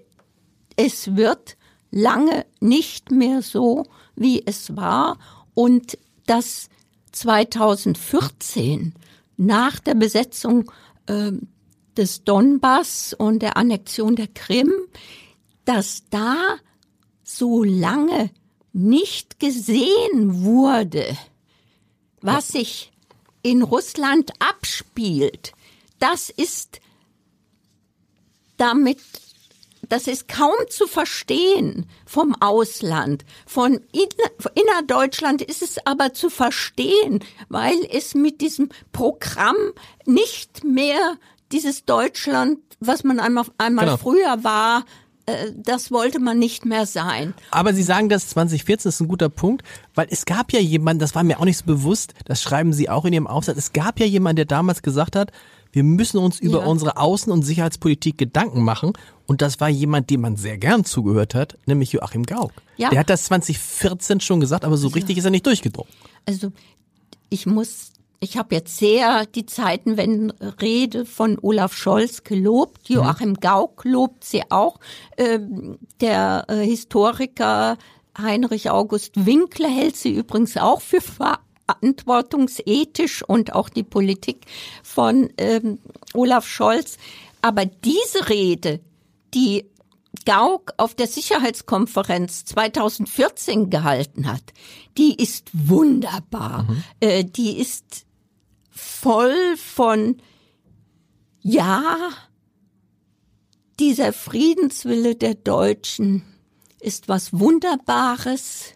es 0.75 1.15
wird 1.15 1.58
lange 1.91 2.45
nicht 2.59 3.11
mehr 3.11 3.41
so, 3.41 3.85
wie 4.15 4.43
es 4.45 4.75
war. 4.75 5.17
Und 5.53 5.97
das 6.25 6.69
2014 7.11 8.93
nach 9.37 9.79
der 9.79 9.95
Besetzung 9.95 10.71
äh, 11.07 11.31
des 11.97 12.23
Donbass 12.23 13.13
und 13.13 13.39
der 13.41 13.57
Annexion 13.57 14.15
der 14.15 14.27
Krim, 14.27 14.71
dass 15.65 16.03
da 16.09 16.55
so 17.23 17.63
lange 17.63 18.31
nicht 18.73 19.39
gesehen 19.39 20.43
wurde, 20.43 21.17
was 22.21 22.49
sich 22.49 22.91
in 23.41 23.61
Russland 23.61 24.31
abspielt, 24.39 25.53
das 25.99 26.29
ist 26.29 26.81
damit, 28.57 28.99
das 29.89 30.07
ist 30.07 30.27
kaum 30.27 30.53
zu 30.69 30.87
verstehen 30.87 31.85
vom 32.05 32.35
Ausland. 32.39 33.25
Von 33.45 33.79
inner, 33.91 34.53
innerdeutschland 34.55 35.41
ist 35.41 35.61
es 35.61 35.77
aber 35.85 36.13
zu 36.13 36.29
verstehen, 36.29 37.23
weil 37.49 37.75
es 37.91 38.13
mit 38.15 38.41
diesem 38.41 38.69
Programm 38.91 39.55
nicht 40.05 40.63
mehr 40.63 41.17
dieses 41.51 41.85
Deutschland, 41.85 42.59
was 42.79 43.03
man 43.03 43.19
einmal, 43.19 43.45
einmal 43.57 43.85
Genau. 43.85 43.97
früher 43.97 44.43
war, 44.43 44.85
äh, 45.25 45.51
das 45.55 45.91
wollte 45.91 46.19
man 46.19 46.37
nicht 46.39 46.65
mehr 46.65 46.85
sein. 46.85 47.33
Aber 47.51 47.73
Sie 47.73 47.83
sagen, 47.83 48.09
das 48.09 48.29
2014 48.29 48.89
ist 48.89 48.99
ein 49.01 49.07
guter 49.07 49.29
Punkt, 49.29 49.63
weil 49.95 50.07
es 50.11 50.25
gab 50.25 50.53
ja 50.53 50.59
jemanden, 50.59 50.99
das 50.99 51.15
war 51.15 51.23
mir 51.23 51.39
auch 51.39 51.45
nicht 51.45 51.57
so 51.57 51.65
bewusst, 51.65 52.13
das 52.25 52.41
schreiben 52.41 52.73
Sie 52.73 52.89
auch 52.89 53.05
in 53.05 53.13
Ihrem 53.13 53.27
Aufsatz, 53.27 53.57
es 53.57 53.73
gab 53.73 53.99
ja 53.99 54.05
jemanden, 54.05 54.37
der 54.37 54.45
damals 54.45 54.81
gesagt 54.81 55.15
hat, 55.15 55.31
wir 55.71 55.83
müssen 55.83 56.17
uns 56.17 56.39
über 56.39 56.59
Ja. 56.61 56.65
unsere 56.65 56.97
Außen- 56.97 57.29
und 57.31 57.43
Sicherheitspolitik 57.43 58.17
Gedanken 58.17 58.63
machen. 58.63 58.93
Und 59.27 59.41
das 59.43 59.59
war 59.59 59.69
jemand, 59.69 60.09
dem 60.09 60.21
man 60.21 60.35
sehr 60.37 60.57
gern 60.57 60.83
zugehört 60.85 61.35
hat, 61.35 61.57
nämlich 61.67 61.91
Joachim 61.91 62.23
Gauck. 62.25 62.51
Ja. 62.77 62.89
Der 62.89 62.99
hat 63.01 63.09
das 63.09 63.25
2014 63.25 64.19
schon 64.21 64.39
gesagt, 64.39 64.65
aber 64.65 64.77
so 64.77 64.87
richtig 64.87 65.17
ist 65.17 65.25
er 65.25 65.31
nicht 65.31 65.45
durchgedrungen. 65.45 65.91
Also 66.25 66.51
ich 67.29 67.45
muss, 67.45 67.91
ich 68.19 68.37
habe 68.37 68.55
jetzt 68.55 68.77
sehr 68.77 69.27
die 69.27 69.45
Zeitenwende-Rede 69.45 71.05
von 71.05 71.37
Olaf 71.41 71.73
Scholz 71.73 72.23
gelobt. 72.23 72.89
Joachim 72.89 73.35
Gauck 73.35 73.83
lobt 73.85 74.23
sie 74.23 74.41
auch. 74.49 74.79
Ähm, 75.17 75.77
der 76.01 76.45
äh, 76.47 76.65
Historiker 76.65 77.77
Heinrich 78.17 78.69
August 78.71 79.25
Winkler 79.25 79.69
hält 79.69 79.95
sie 79.95 80.11
übrigens 80.13 80.57
auch 80.57 80.81
für 80.81 81.01
verantwortungsethisch 81.69 83.23
und 83.23 83.53
auch 83.53 83.69
die 83.69 83.83
Politik 83.83 84.45
von 84.83 85.29
ähm, 85.37 85.79
Olaf 86.13 86.47
Scholz. 86.47 86.97
Aber 87.41 87.65
diese 87.65 88.29
Rede, 88.29 88.79
die 89.33 89.65
Gauck 90.25 90.73
auf 90.77 90.95
der 90.95 91.07
Sicherheitskonferenz 91.07 92.45
2014 92.45 93.69
gehalten 93.69 94.27
hat, 94.27 94.41
die 94.97 95.15
ist 95.15 95.49
wunderbar. 95.53 96.67
Äh, 96.99 97.23
die 97.23 97.57
ist 97.57 98.05
voll 98.71 99.55
von, 99.57 100.17
ja, 101.41 101.95
dieser 103.79 104.11
Friedenswille 104.11 105.15
der 105.15 105.35
Deutschen 105.35 106.23
ist 106.81 107.07
was 107.07 107.31
Wunderbares, 107.31 108.73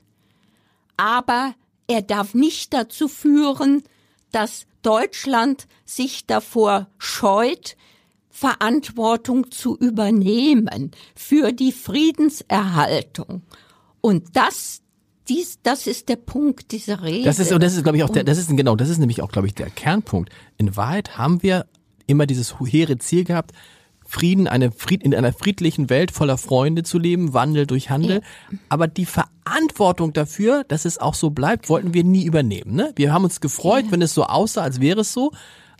aber 0.95 1.55
er 1.87 2.01
darf 2.01 2.33
nicht 2.33 2.73
dazu 2.73 3.07
führen, 3.07 3.83
dass 4.31 4.65
Deutschland 4.81 5.67
sich 5.85 6.25
davor 6.25 6.87
scheut, 6.97 7.75
Verantwortung 8.29 9.51
zu 9.51 9.77
übernehmen 9.77 10.91
für 11.15 11.51
die 11.51 11.71
Friedenserhaltung. 11.71 13.43
Und 14.01 14.35
das, 14.35 14.81
dies, 15.29 15.59
das 15.61 15.85
ist 15.87 16.09
der 16.09 16.15
Punkt 16.15 16.71
dieser 16.71 17.03
Rede. 17.03 17.25
Das 17.25 17.39
ist, 17.39 17.51
und 17.51 17.61
das 17.61 17.75
ist, 17.75 17.83
glaube 17.83 17.97
ich, 17.97 18.03
auch 18.03 18.09
der, 18.09 18.23
das 18.23 18.39
ist, 18.39 18.49
genau, 18.49 18.75
das 18.75 18.89
ist 18.89 18.97
nämlich 18.97 19.21
auch, 19.21 19.31
glaube 19.31 19.47
ich, 19.47 19.53
der 19.53 19.69
Kernpunkt. 19.69 20.31
In 20.57 20.75
Wahrheit 20.75 21.17
haben 21.17 21.43
wir 21.43 21.67
immer 22.07 22.25
dieses 22.25 22.55
hehre 22.59 22.97
Ziel 22.97 23.23
gehabt, 23.23 23.51
Frieden, 24.13 24.47
eine 24.47 24.71
Fried, 24.71 25.01
in 25.01 25.15
einer 25.15 25.33
friedlichen 25.33 25.89
Welt 25.89 26.11
voller 26.11 26.37
Freunde 26.37 26.83
zu 26.83 26.99
leben, 26.99 27.33
Wandel 27.33 27.65
durch 27.65 27.89
Handel. 27.89 28.21
Aber 28.69 28.87
die 28.87 29.07
Verantwortung 29.07 30.13
dafür, 30.13 30.63
dass 30.67 30.85
es 30.85 30.99
auch 30.99 31.15
so 31.15 31.31
bleibt, 31.31 31.67
wollten 31.67 31.95
wir 31.95 32.03
nie 32.03 32.23
übernehmen. 32.23 32.75
Ne? 32.75 32.91
Wir 32.95 33.11
haben 33.11 33.23
uns 33.23 33.41
gefreut, 33.41 33.85
wenn 33.89 34.03
es 34.03 34.13
so 34.13 34.25
aussah, 34.25 34.61
als 34.61 34.79
wäre 34.79 35.01
es 35.01 35.13
so. 35.13 35.31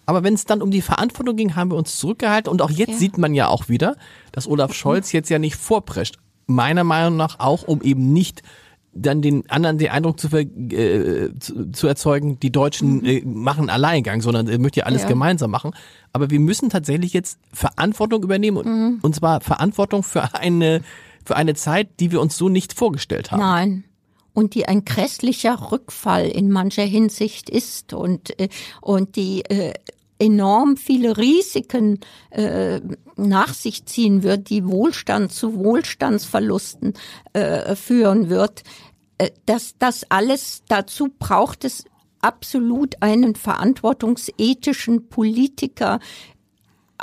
Aber 0.07 0.23
wenn 0.23 0.34
es 0.34 0.45
dann 0.45 0.63
um 0.63 0.71
die 0.71 0.81
Verantwortung 0.81 1.36
ging, 1.36 1.55
haben 1.55 1.69
wir 1.71 1.77
uns 1.77 1.95
zurückgehalten. 1.97 2.51
Und 2.51 2.61
auch 2.63 2.71
jetzt 2.71 2.93
Ja. 2.93 2.97
sieht 2.97 3.17
man 3.19 3.36
ja 3.36 3.47
auch 3.49 3.69
wieder, 3.69 3.95
dass 4.31 4.47
Olaf 4.47 4.73
Scholz 4.73 5.11
jetzt 5.11 5.29
ja 5.29 5.38
nicht 5.38 5.55
vorprescht. 5.55 6.17
Meiner 6.47 6.84
Meinung 6.84 7.15
nach 7.15 7.39
auch, 7.39 7.63
um 7.67 7.81
eben 7.84 8.11
nicht 8.13 8.41
dann 8.95 9.21
den 9.21 9.49
anderen 9.49 9.77
den 9.77 9.89
Eindruck 9.89 10.19
zu, 10.19 10.27
äh, 10.35 11.29
zu, 11.39 11.71
zu 11.71 11.87
erzeugen, 11.87 12.39
die 12.39 12.51
Deutschen 12.51 13.03
äh, 13.05 13.21
machen 13.25 13.69
Alleingang, 13.69 14.21
sondern 14.21 14.47
er 14.47 14.59
möchte 14.59 14.81
ja 14.81 14.85
alles 14.85 15.03
Ja. 15.03 15.07
gemeinsam 15.07 15.51
machen. 15.51 15.71
Aber 16.11 16.29
wir 16.29 16.39
müssen 16.39 16.69
tatsächlich 16.69 17.13
jetzt 17.13 17.39
Verantwortung 17.51 18.23
übernehmen 18.23 18.57
und, 18.57 18.99
und 19.03 19.15
zwar 19.15 19.41
Verantwortung 19.41 20.03
für 20.03 20.35
eine 20.35 20.81
für 21.25 21.35
eine 21.37 21.55
Zeit, 21.55 22.01
die 22.01 22.11
wir 22.11 22.19
uns 22.19 22.37
so 22.37 22.49
nicht 22.49 22.73
vorgestellt 22.73 23.31
haben. 23.31 23.39
Nein. 23.39 23.83
Und 24.33 24.55
die 24.55 24.67
ein 24.67 24.83
grässlicher 24.83 25.71
Rückfall 25.71 26.27
in 26.27 26.51
mancher 26.51 26.83
Hinsicht 26.83 27.49
ist 27.49 27.93
und, 27.93 28.37
äh, 28.39 28.49
und 28.81 29.15
die 29.15 29.45
äh, 29.45 29.73
enorm 30.24 30.78
viele 30.78 31.17
Risiken 31.17 31.99
äh, 32.30 32.80
nach 33.15 33.53
sich 33.53 33.86
ziehen 33.86 34.24
wird, 34.24 34.49
die 34.49 34.65
Wohlstand 34.65 35.32
zu 35.32 35.55
Wohlstandsverlusten 35.55 36.93
äh, 37.34 37.76
führen 37.76 38.30
wird. 38.30 38.63
Äh, 39.17 39.32
das, 39.45 39.76
das 39.78 40.09
alles, 40.09 40.63
dazu 40.67 41.09
braucht 41.19 41.65
es 41.65 41.86
absolut 42.21 42.95
einen 43.01 43.36
verantwortungsethischen 43.36 45.09
Politiker, 45.09 45.99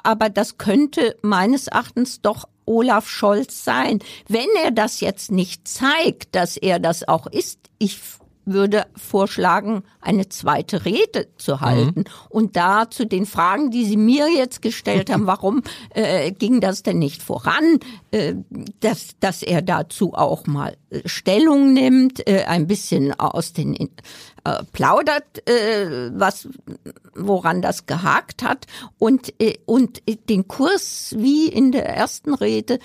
aber 0.03 0.31
das 0.31 0.57
könnte 0.57 1.17
meines 1.21 1.67
Erachtens 1.67 2.23
doch 2.23 2.49
Olaf 2.65 3.07
Scholz 3.07 3.65
sein. 3.65 3.99
Wenn 4.29 4.49
er 4.63 4.71
das 4.71 5.01
jetzt 5.01 5.31
nicht 5.31 5.69
zeigt, 5.69 6.35
dass 6.35 6.57
er 6.57 6.79
das 6.79 7.07
auch 7.07 7.27
ist, 7.27 7.59
ich 7.79 7.99
würde 8.45 8.87
vorschlagen, 8.97 9.83
eine 10.01 10.29
zweite 10.29 10.85
Rede 10.85 11.29
zu 11.37 11.61
halten. 11.61 12.01
Mhm. 12.01 12.05
Und 12.29 12.57
da 12.57 12.91
zu 12.91 13.07
den 13.07 13.27
Fragen, 13.27 13.71
die 13.71 13.85
Sie 13.85 13.97
mir 13.97 14.29
jetzt 14.29 14.63
gestellt 14.63 15.11
haben, 15.11 15.27
warum 15.29 15.63
äh, 15.91 16.33
ging 16.33 16.61
das 16.61 16.83
denn 16.83 16.99
nicht 16.99 17.23
voran, 17.23 17.79
äh, 18.11 18.35
dass, 18.81 19.11
dass 19.21 19.43
er 19.43 19.63
dazu 19.63 20.15
auch 20.15 20.47
mal 20.47 20.77
äh, 20.91 21.01
Stellung 21.07 21.73
nimmt, 21.73 22.27
äh, 22.27 22.45
ein 22.45 22.67
bisschen 22.67 23.19
aus 23.19 23.53
den 23.53 23.75
äh, 23.75 24.63
plaudert, 24.73 25.47
äh, 25.49 26.11
was 26.15 26.49
woran 27.15 27.61
das 27.61 27.87
gehakt 27.87 28.43
hat 28.43 28.67
und 28.99 29.35
äh, 29.41 29.59
und 29.67 30.03
den 30.29 30.49
Kurs 30.49 31.15
wie 31.19 31.49
in 31.49 31.73
der 31.73 31.87
ersten 31.87 32.33
Rede 32.35 32.79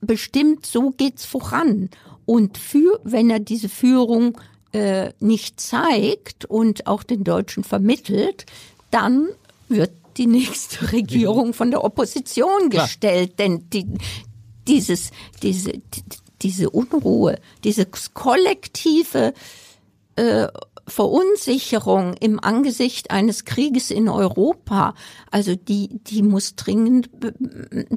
bestimmt 0.00 0.66
so 0.66 0.90
geht's 0.90 1.24
voran 1.24 1.88
und 2.26 2.58
für, 2.58 3.00
wenn 3.04 3.30
er 3.30 3.38
diese 3.38 3.68
Führung 3.68 4.38
äh, 4.72 5.12
nicht 5.20 5.60
zeigt 5.60 6.44
und 6.44 6.86
auch 6.86 7.02
den 7.02 7.24
Deutschen 7.24 7.64
vermittelt, 7.64 8.44
dann 8.90 9.28
wird 9.68 9.92
die 10.16 10.26
nächste 10.26 10.92
Regierung 10.92 11.54
von 11.54 11.70
der 11.70 11.84
Opposition 11.84 12.68
gestellt. 12.68 13.36
Klar. 13.36 13.48
Denn 13.48 13.70
die, 13.70 13.86
dieses, 14.66 15.12
diese, 15.42 15.72
diese 16.42 16.70
Unruhe, 16.70 17.38
dieses 17.64 18.12
kollektive 18.12 19.32
äh, 20.16 20.48
Verunsicherung 20.86 22.14
im 22.14 22.38
Angesicht 22.38 23.10
eines 23.10 23.44
Krieges 23.44 23.90
in 23.90 24.08
Europa, 24.08 24.94
also 25.30 25.56
die, 25.56 25.98
die 26.04 26.22
muss 26.22 26.54
dringend 26.54 27.10
be 27.18 27.34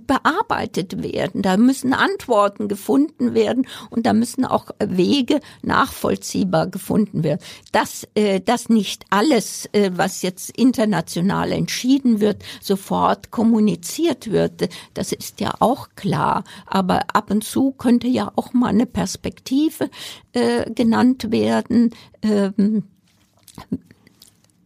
bearbeitet 0.07 1.03
werden. 1.03 1.41
Da 1.41 1.57
müssen 1.57 1.93
Antworten 1.93 2.67
gefunden 2.67 3.33
werden 3.33 3.67
und 3.89 4.05
da 4.05 4.13
müssen 4.13 4.43
auch 4.43 4.71
Wege 4.83 5.39
nachvollziehbar 5.61 6.67
gefunden 6.67 7.23
werden. 7.23 7.41
Dass, 7.71 8.07
äh, 8.15 8.41
dass 8.41 8.69
nicht 8.69 9.05
alles, 9.09 9.69
äh, 9.71 9.91
was 9.93 10.21
jetzt 10.21 10.49
international 10.57 11.51
entschieden 11.51 12.19
wird, 12.19 12.43
sofort 12.61 13.31
kommuniziert 13.31 14.31
wird, 14.31 14.69
das 14.95 15.11
ist 15.11 15.39
ja 15.39 15.53
auch 15.59 15.89
klar. 15.95 16.43
Aber 16.65 17.01
ab 17.13 17.29
und 17.29 17.43
zu 17.43 17.71
könnte 17.71 18.07
ja 18.07 18.31
auch 18.35 18.53
mal 18.53 18.69
eine 18.69 18.85
Perspektive 18.85 19.89
äh, 20.33 20.69
genannt 20.71 21.31
werden, 21.31 21.91
ähm, 22.21 22.83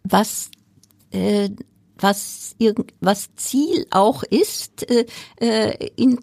was 0.03 0.51
äh, 1.11 1.49
was, 1.97 2.55
was 3.01 3.35
Ziel 3.35 3.85
auch 3.91 4.23
ist 4.23 4.89
äh, 4.89 5.05
äh, 5.39 5.89
in, 5.95 6.19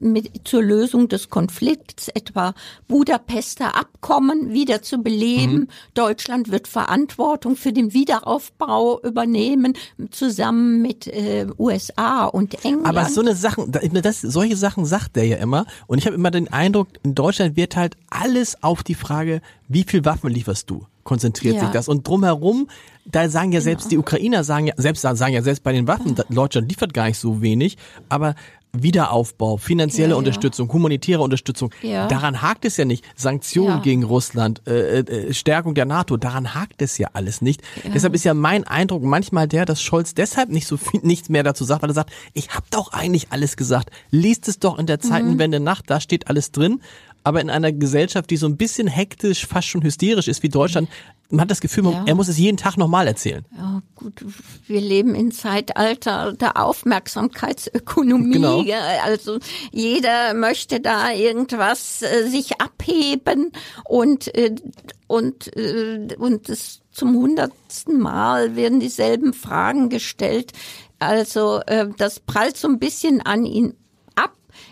mit, 0.00 0.46
zur 0.46 0.62
Lösung 0.62 1.08
des 1.08 1.30
Konflikts, 1.30 2.08
etwa 2.08 2.54
Budapester 2.88 3.76
Abkommen 3.76 4.52
wieder 4.52 4.82
zu 4.82 4.98
beleben. 4.98 5.52
Mhm. 5.52 5.68
Deutschland 5.94 6.50
wird 6.50 6.68
Verantwortung 6.68 7.56
für 7.56 7.72
den 7.72 7.92
Wiederaufbau 7.92 9.00
übernehmen, 9.02 9.74
zusammen 10.10 10.82
mit 10.82 11.06
äh, 11.06 11.46
USA 11.58 12.26
und 12.26 12.64
England. 12.64 12.86
Aber 12.86 13.08
so 13.08 13.20
eine 13.20 13.34
Sachen, 13.34 13.72
das, 13.72 14.20
solche 14.20 14.56
Sachen 14.56 14.84
sagt 14.84 15.16
der 15.16 15.26
ja 15.26 15.36
immer. 15.36 15.66
Und 15.86 15.98
ich 15.98 16.06
habe 16.06 16.16
immer 16.16 16.30
den 16.30 16.52
Eindruck, 16.52 16.88
in 17.02 17.14
Deutschland 17.14 17.56
wird 17.56 17.76
halt 17.76 17.96
alles 18.10 18.62
auf 18.62 18.82
die 18.82 18.94
Frage, 18.94 19.40
wie 19.68 19.84
viel 19.84 20.04
Waffen 20.04 20.30
lieferst 20.30 20.68
du? 20.70 20.86
Konzentriert 21.06 21.54
ja. 21.54 21.62
sich 21.62 21.70
das. 21.70 21.88
Und 21.88 22.06
drumherum, 22.06 22.68
da 23.06 23.30
sagen 23.30 23.52
ja 23.52 23.62
selbst 23.62 23.84
genau. 23.84 23.90
die 23.90 23.98
Ukrainer, 23.98 24.44
sagen 24.44 24.66
ja, 24.66 24.74
selbst 24.76 25.00
sagen 25.00 25.32
ja 25.32 25.40
selbst 25.40 25.62
bei 25.62 25.72
den 25.72 25.86
Waffen, 25.86 26.14
Deutschland 26.28 26.68
liefert 26.68 26.92
gar 26.92 27.06
nicht 27.06 27.18
so 27.18 27.40
wenig, 27.40 27.78
aber 28.10 28.34
Wiederaufbau, 28.82 29.56
finanzielle 29.56 30.10
ja, 30.10 30.16
Unterstützung, 30.16 30.72
humanitäre 30.72 31.22
Unterstützung, 31.22 31.70
ja. 31.82 32.08
daran 32.08 32.42
hakt 32.42 32.64
es 32.64 32.76
ja 32.76 32.84
nicht. 32.84 33.04
Sanktionen 33.14 33.82
gegen 33.82 34.04
Russland, 34.04 34.62
äh, 34.66 34.98
äh, 34.98 35.32
Stärkung 35.32 35.74
der 35.74 35.84
NATO, 35.84 36.16
daran 36.16 36.54
hakt 36.54 36.82
es 36.82 36.98
ja 36.98 37.08
alles 37.12 37.40
nicht. 37.40 37.62
Deshalb 37.94 38.14
ist 38.14 38.24
ja 38.24 38.34
mein 38.34 38.64
Eindruck 38.64 39.02
manchmal 39.02 39.48
der, 39.48 39.64
dass 39.64 39.82
Scholz 39.82 40.14
deshalb 40.14 40.50
nicht 40.50 40.66
so 40.66 40.76
viel, 40.76 41.00
nichts 41.02 41.28
mehr 41.28 41.42
dazu 41.42 41.64
sagt, 41.64 41.82
weil 41.82 41.90
er 41.90 41.94
sagt, 41.94 42.12
ich 42.34 42.50
habe 42.50 42.66
doch 42.70 42.92
eigentlich 42.92 43.28
alles 43.30 43.56
gesagt. 43.56 43.90
Liest 44.10 44.48
es 44.48 44.58
doch 44.58 44.78
in 44.78 44.86
der 44.86 45.00
Zeitenwende 45.00 45.58
mhm. 45.58 45.64
nach, 45.64 45.82
da 45.82 46.00
steht 46.00 46.28
alles 46.28 46.52
drin 46.52 46.80
aber 47.26 47.40
in 47.40 47.50
einer 47.50 47.72
Gesellschaft, 47.72 48.30
die 48.30 48.36
so 48.36 48.46
ein 48.46 48.56
bisschen 48.56 48.86
hektisch, 48.86 49.48
fast 49.48 49.66
schon 49.66 49.82
hysterisch 49.82 50.28
ist 50.28 50.44
wie 50.44 50.48
Deutschland, 50.48 50.88
man 51.28 51.40
hat 51.40 51.50
das 51.50 51.60
Gefühl, 51.60 51.84
ja. 51.86 52.04
er 52.06 52.14
muss 52.14 52.28
es 52.28 52.38
jeden 52.38 52.56
Tag 52.56 52.76
nochmal 52.76 53.08
erzählen. 53.08 53.44
Ja, 53.56 53.82
gut, 53.96 54.24
wir 54.68 54.80
leben 54.80 55.16
in 55.16 55.32
Zeitalter 55.32 56.34
der 56.34 56.56
Aufmerksamkeitsökonomie. 56.56 58.34
Genau. 58.34 58.64
Also 59.04 59.40
jeder 59.72 60.34
möchte 60.34 60.78
da 60.78 61.10
irgendwas 61.10 62.00
äh, 62.02 62.28
sich 62.28 62.60
abheben 62.60 63.50
und 63.84 64.32
äh, 64.36 64.54
und 65.08 65.56
äh, 65.56 66.14
und 66.16 66.48
es 66.48 66.82
zum 66.92 67.16
hundertsten 67.16 67.98
Mal 67.98 68.54
werden 68.54 68.78
dieselben 68.78 69.32
Fragen 69.32 69.88
gestellt. 69.88 70.52
Also 71.00 71.60
äh, 71.66 71.88
das 71.98 72.20
prallt 72.20 72.56
so 72.56 72.68
ein 72.68 72.78
bisschen 72.78 73.20
an 73.20 73.44
ihn 73.44 73.74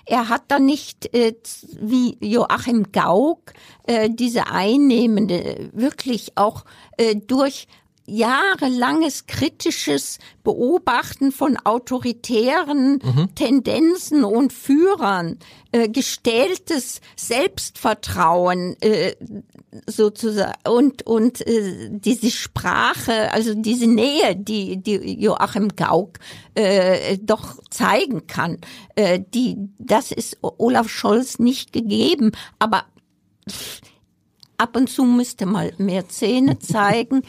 er 0.07 0.29
hat 0.29 0.43
da 0.49 0.59
nicht 0.59 1.15
äh, 1.15 1.35
wie 1.81 2.17
Joachim 2.21 2.93
Gauck 2.93 3.53
äh, 3.87 4.11
diese 4.11 4.49
einnehmende, 4.49 5.71
wirklich 5.73 6.37
auch 6.37 6.65
äh, 6.97 7.17
durch 7.17 7.67
jahrelanges 8.07 9.27
kritisches 9.27 10.19
Beobachten 10.43 11.33
von 11.33 11.57
autoritären 11.57 13.01
mhm. 13.03 13.35
Tendenzen 13.35 14.25
und 14.25 14.53
Führern, 14.53 15.39
äh, 15.73 15.89
gestähltes 15.89 17.01
Selbstvertrauen 17.17 18.77
äh, 18.81 19.15
sozusagen 19.87 20.53
und 20.69 21.07
und 21.07 21.47
äh, 21.47 21.89
diese 21.91 22.31
Sprache, 22.31 23.33
also 23.33 23.55
diese 23.55 23.87
Nähe, 23.87 24.37
die 24.37 24.77
die 24.77 25.23
Joachim 25.23 25.69
Gauck 25.75 26.19
äh, 26.55 27.19
doch 27.19 27.57
zeigen 27.71 28.27
kann, 28.27 28.59
äh, 28.97 29.21
die 29.35 29.57
das 29.79 30.13
ist 30.13 30.39
Olaf 30.43 30.89
Scholz 30.89 31.39
nicht 31.39 31.73
gegeben, 31.73 32.33
aber 32.59 32.85
ab 34.59 34.77
und 34.77 34.89
zu 34.91 35.05
müsste 35.05 35.47
mal 35.47 35.73
mehr 35.79 36.09
Zähne 36.09 36.59
zeigen, 36.59 37.23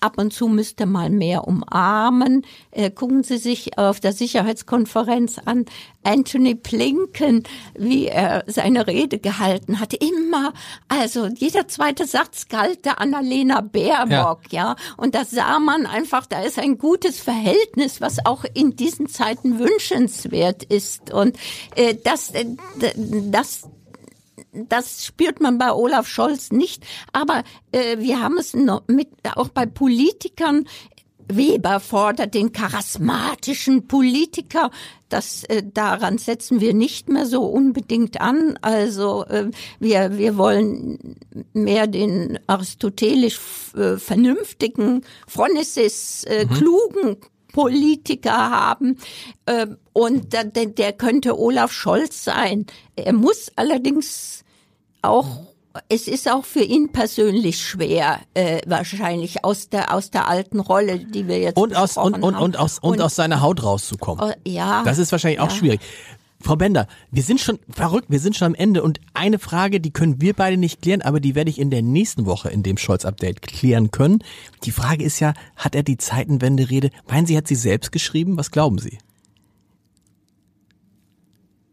ab 0.00 0.18
und 0.18 0.32
zu 0.32 0.48
müsste 0.48 0.86
mal 0.86 1.10
mehr 1.10 1.46
umarmen. 1.46 2.44
Äh, 2.70 2.90
gucken 2.90 3.22
Sie 3.22 3.38
sich 3.38 3.78
auf 3.78 4.00
der 4.00 4.12
Sicherheitskonferenz 4.12 5.38
an, 5.44 5.66
Anthony 6.02 6.54
Blinken, 6.54 7.42
wie 7.76 8.06
er 8.06 8.44
seine 8.46 8.86
Rede 8.86 9.18
gehalten 9.18 9.80
hat. 9.80 9.92
Immer, 9.94 10.52
also 10.88 11.26
jeder 11.26 11.68
zweite 11.68 12.06
Satz 12.06 12.48
galt 12.48 12.84
der 12.84 13.00
Annalena 13.00 13.60
Baerbock, 13.60 14.50
ja. 14.50 14.70
ja. 14.70 14.76
Und 14.96 15.14
da 15.14 15.24
sah 15.24 15.58
man 15.58 15.86
einfach, 15.86 16.26
da 16.26 16.40
ist 16.40 16.58
ein 16.58 16.78
gutes 16.78 17.20
Verhältnis, 17.20 18.00
was 18.00 18.24
auch 18.24 18.44
in 18.54 18.76
diesen 18.76 19.08
Zeiten 19.08 19.58
wünschenswert 19.58 20.62
ist. 20.64 21.12
Und 21.12 21.36
äh, 21.76 21.94
das, 22.02 22.30
äh, 22.30 22.46
das 23.30 23.68
das 24.52 25.04
spürt 25.04 25.40
man 25.40 25.58
bei 25.58 25.72
Olaf 25.72 26.06
Scholz 26.06 26.50
nicht. 26.50 26.84
Aber 27.12 27.42
äh, 27.72 27.98
wir 27.98 28.20
haben 28.20 28.38
es 28.38 28.54
noch 28.54 28.82
mit, 28.88 29.08
auch 29.34 29.48
bei 29.48 29.66
Politikern. 29.66 30.66
Weber 31.32 31.78
fordert 31.78 32.34
den 32.34 32.52
charismatischen 32.52 33.86
Politiker. 33.86 34.70
Das 35.08 35.44
äh, 35.44 35.62
daran 35.62 36.18
setzen 36.18 36.60
wir 36.60 36.74
nicht 36.74 37.08
mehr 37.08 37.26
so 37.26 37.44
unbedingt 37.44 38.20
an. 38.20 38.58
Also 38.62 39.24
äh, 39.26 39.50
wir 39.78 40.18
wir 40.18 40.36
wollen 40.36 41.16
mehr 41.52 41.86
den 41.86 42.38
aristotelisch 42.46 43.38
äh, 43.76 43.96
vernünftigen, 43.96 45.02
Phronesis 45.28 46.24
äh, 46.24 46.46
mhm. 46.46 46.50
klugen 46.50 47.16
Politiker 47.52 48.50
haben 48.50 48.98
äh, 49.46 49.66
und 49.92 50.32
der, 50.32 50.92
könnte 50.92 51.38
Olaf 51.38 51.72
Scholz 51.72 52.24
sein. 52.24 52.66
Er 52.96 53.12
muss 53.12 53.50
allerdings 53.56 54.44
auch 55.02 55.50
es 55.88 56.08
ist 56.08 56.28
auch 56.28 56.44
für 56.44 56.62
ihn 56.62 56.90
persönlich 56.90 57.60
schwer, 57.64 58.18
äh, 58.34 58.60
wahrscheinlich 58.66 59.44
aus 59.44 59.68
der 59.68 59.94
aus 59.94 60.10
der 60.10 60.26
alten 60.26 60.58
Rolle, 60.58 60.98
die 60.98 61.28
wir 61.28 61.38
jetzt 61.38 61.56
und 61.56 61.76
aus 61.76 61.96
und, 61.96 62.14
und, 62.14 62.34
und 62.34 62.56
aus 62.56 62.80
und, 62.80 62.94
und, 62.94 63.00
aus 63.00 63.14
seiner 63.14 63.40
Haut 63.40 63.62
rauszukommen. 63.62 64.30
Oh, 64.30 64.32
ja, 64.44 64.82
das 64.84 64.98
ist 64.98 65.12
wahrscheinlich 65.12 65.40
auch 65.40 65.50
schwierig. 65.50 65.80
Frau 66.42 66.56
Bender, 66.56 66.86
wir 67.10 67.22
sind 67.22 67.40
schon 67.40 67.58
verrückt, 67.68 68.06
wir 68.08 68.18
sind 68.18 68.34
schon 68.34 68.46
am 68.46 68.54
Ende 68.54 68.82
und 68.82 69.00
eine 69.12 69.38
Frage, 69.38 69.78
die 69.80 69.90
können 69.90 70.20
wir 70.20 70.32
beide 70.32 70.56
nicht 70.56 70.80
klären, 70.80 71.02
aber 71.02 71.20
die 71.20 71.34
werde 71.34 71.50
ich 71.50 71.58
in 71.58 71.70
der 71.70 71.82
nächsten 71.82 72.24
Woche 72.24 72.48
in 72.48 72.62
dem 72.62 72.78
Scholz-Update 72.78 73.42
klären 73.42 73.90
können. 73.90 74.24
Die 74.64 74.72
Frage 74.72 75.04
ist 75.04 75.20
ja, 75.20 75.34
hat 75.56 75.74
er 75.74 75.82
die 75.82 75.98
Zeitenwende-Rede, 75.98 76.90
meinen 77.08 77.26
Sie, 77.26 77.36
hat 77.36 77.46
sie 77.46 77.54
selbst 77.54 77.92
geschrieben? 77.92 78.38
Was 78.38 78.50
glauben 78.50 78.78
Sie? 78.78 78.98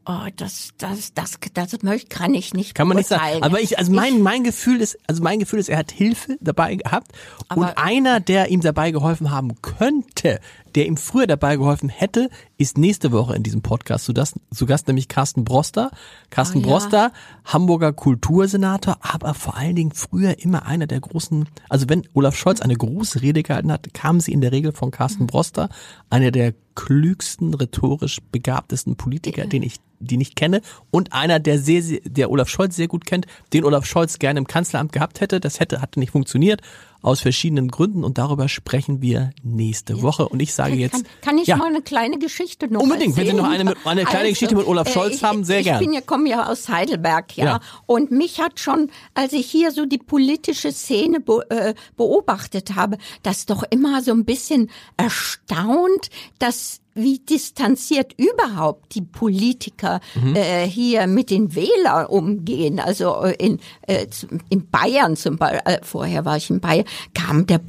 Oh, 0.10 0.28
das, 0.38 0.70
das, 0.78 1.14
das, 1.14 1.38
das 1.54 1.84
möchte, 1.84 2.08
kann 2.08 2.34
ich 2.34 2.54
nicht. 2.54 2.76
Kann 2.76 2.88
man 2.88 2.96
nicht 2.96 3.10
sagen. 3.10 3.44
Aber 3.44 3.60
ich, 3.60 3.78
also 3.78 3.92
mein, 3.92 4.22
mein 4.22 4.46
Gefühl 4.46 4.80
ist, 4.80 4.98
also 5.06 5.22
mein 5.22 5.38
Gefühl 5.38 5.60
ist, 5.60 5.68
er 5.68 5.78
hat 5.78 5.92
Hilfe 5.92 6.38
dabei 6.40 6.76
gehabt 6.76 7.12
und 7.54 7.78
einer, 7.78 8.22
der 8.22 8.50
ihm 8.50 8.62
dabei 8.62 8.92
geholfen 8.92 9.32
haben 9.32 9.62
könnte, 9.62 10.40
der 10.78 10.86
ihm 10.86 10.96
früher 10.96 11.26
dabei 11.26 11.56
geholfen 11.56 11.90
hätte, 11.90 12.30
ist 12.60 12.78
nächste 12.78 13.12
Woche 13.12 13.36
in 13.36 13.42
diesem 13.42 13.64
Podcast 13.64 14.06
zu 14.06 14.14
Gast, 14.14 14.36
zu 14.54 14.68
Gast 14.68 14.88
nämlich 14.88 15.08
Carsten 15.08 15.44
Broster. 15.44 15.90
Carsten 16.30 16.60
Ah, 16.60 16.62
ja. 16.62 16.68
Broster, 16.68 17.12
Hamburger 17.46 17.94
Kultursenator, 17.94 19.00
aber 19.02 19.34
vor 19.34 19.58
allen 19.58 19.76
Dingen 19.76 19.92
früher 19.92 20.38
immer 20.38 20.68
einer 20.68 20.86
der 20.86 21.00
großen, 21.00 21.50
also 21.68 21.90
wenn 21.90 22.08
Olaf 22.14 22.36
Scholz 22.36 22.62
eine 22.62 22.76
große 22.76 23.24
Rede 23.24 23.42
gehalten 23.42 23.72
hat, 23.72 23.92
kam 23.96 24.20
sie 24.20 24.34
in 24.34 24.42
der 24.42 24.52
Regel 24.52 24.72
von 24.72 24.92
Carsten 24.92 25.24
Mhm. 25.24 25.28
Broster, 25.28 25.70
einer 26.12 26.30
der 26.30 26.54
klügsten, 26.76 27.56
rhetorisch 27.56 28.20
begabtesten 28.32 28.98
Politiker, 28.98 29.48
den 29.48 29.64
ich, 29.64 29.78
den 30.00 30.22
ich 30.22 30.36
kenne 30.36 30.62
und 30.92 31.12
einer, 31.12 31.40
der 31.40 31.58
sehr, 31.58 31.82
sehr, 31.82 32.02
der 32.06 32.30
Olaf 32.30 32.50
Scholz 32.50 32.76
sehr 32.76 32.88
gut 32.88 33.08
kennt, 33.08 33.26
den 33.52 33.64
Olaf 33.64 33.88
Scholz 33.88 34.20
gerne 34.20 34.38
im 34.38 34.46
Kanzleramt 34.46 34.92
gehabt 34.92 35.22
hätte. 35.22 35.40
Das 35.40 35.60
hätte, 35.60 35.82
hatte 35.82 36.00
nicht 36.00 36.12
funktioniert 36.12 36.62
aus 37.02 37.22
verschiedenen 37.22 37.70
Gründen 37.70 38.04
und 38.04 38.18
darüber 38.18 38.50
sprechen 38.50 39.02
wir 39.02 39.32
nächste 39.44 40.02
Woche. 40.02 40.28
Und 40.28 40.42
ich 40.42 40.54
sage 40.54 40.76
jetzt, 40.76 40.94
Kann, 40.94 41.04
kann 41.22 41.38
ich 41.38 41.48
ja, 41.48 41.56
mal 41.58 41.68
eine 41.68 41.82
kleine 41.82 42.18
Geschichte 42.20 42.72
noch 42.72 42.82
Unbedingt, 42.82 43.16
wenn 43.18 43.26
Sie 43.26 43.30
erzählen? 43.32 43.38
noch 43.38 43.50
eine 43.52 43.64
mit- 43.66 43.78
eine 43.86 44.04
kleine 44.06 44.30
Geschichte 44.30 44.56
mit 44.56 44.66
Olaf 44.68 44.92
Scholz 44.92 45.16
ich, 45.16 45.24
haben, 45.24 45.44
sehr 45.44 45.60
ich 45.60 45.66
gern. 45.66 45.80
bin 45.80 45.94
ja, 45.94 46.02
komme 46.02 46.30
ja 46.30 46.48
aus 46.48 46.70
Heidelberg, 46.70 47.36
ja. 47.38 47.46
Ja. 47.46 47.60
Und 47.86 48.12
mich 48.12 48.40
hat 48.42 48.60
schon, 48.60 48.90
als 49.14 49.34
ich 49.34 49.46
hier 49.50 49.72
so 49.72 49.86
die 49.86 49.98
politische 50.00 50.72
Szene 50.72 51.20
be, 51.20 51.46
äh, 51.50 51.74
beobachtet 51.96 52.76
habe, 52.76 52.98
das 53.24 53.46
doch 53.46 53.64
immer 53.70 54.02
so 54.02 54.12
ein 54.12 54.26
bisschen 54.26 54.70
erstaunt, 54.98 56.10
dass 56.40 56.82
wie 56.98 57.20
distanziert 57.20 58.14
überhaupt 58.18 58.96
die 58.96 59.02
Politiker 59.02 60.00
Mhm. 60.16 60.36
äh, 60.36 60.68
hier 60.68 61.08
mit 61.08 61.30
den 61.30 61.56
Wählern 61.56 62.08
umgehen. 62.08 62.80
Also 62.80 63.16
äh, 63.24 63.36
in, 63.38 63.60
äh, 63.84 64.08
in 64.50 64.70
Bayern 64.70 65.16
zum 65.16 65.38
Beispiel, 65.38 65.62
äh, 65.66 65.80
vorher 65.84 66.26
war 66.26 66.38
ich 66.38 66.50
in 66.50 66.60
Bayern, 66.60 66.86
kam 67.14 67.46
der 67.48 67.62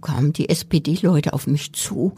kamen 0.00 0.32
die 0.32 0.48
SPD-Leute 0.48 1.32
auf 1.32 1.46
mich 1.46 1.72
zu. 1.72 2.14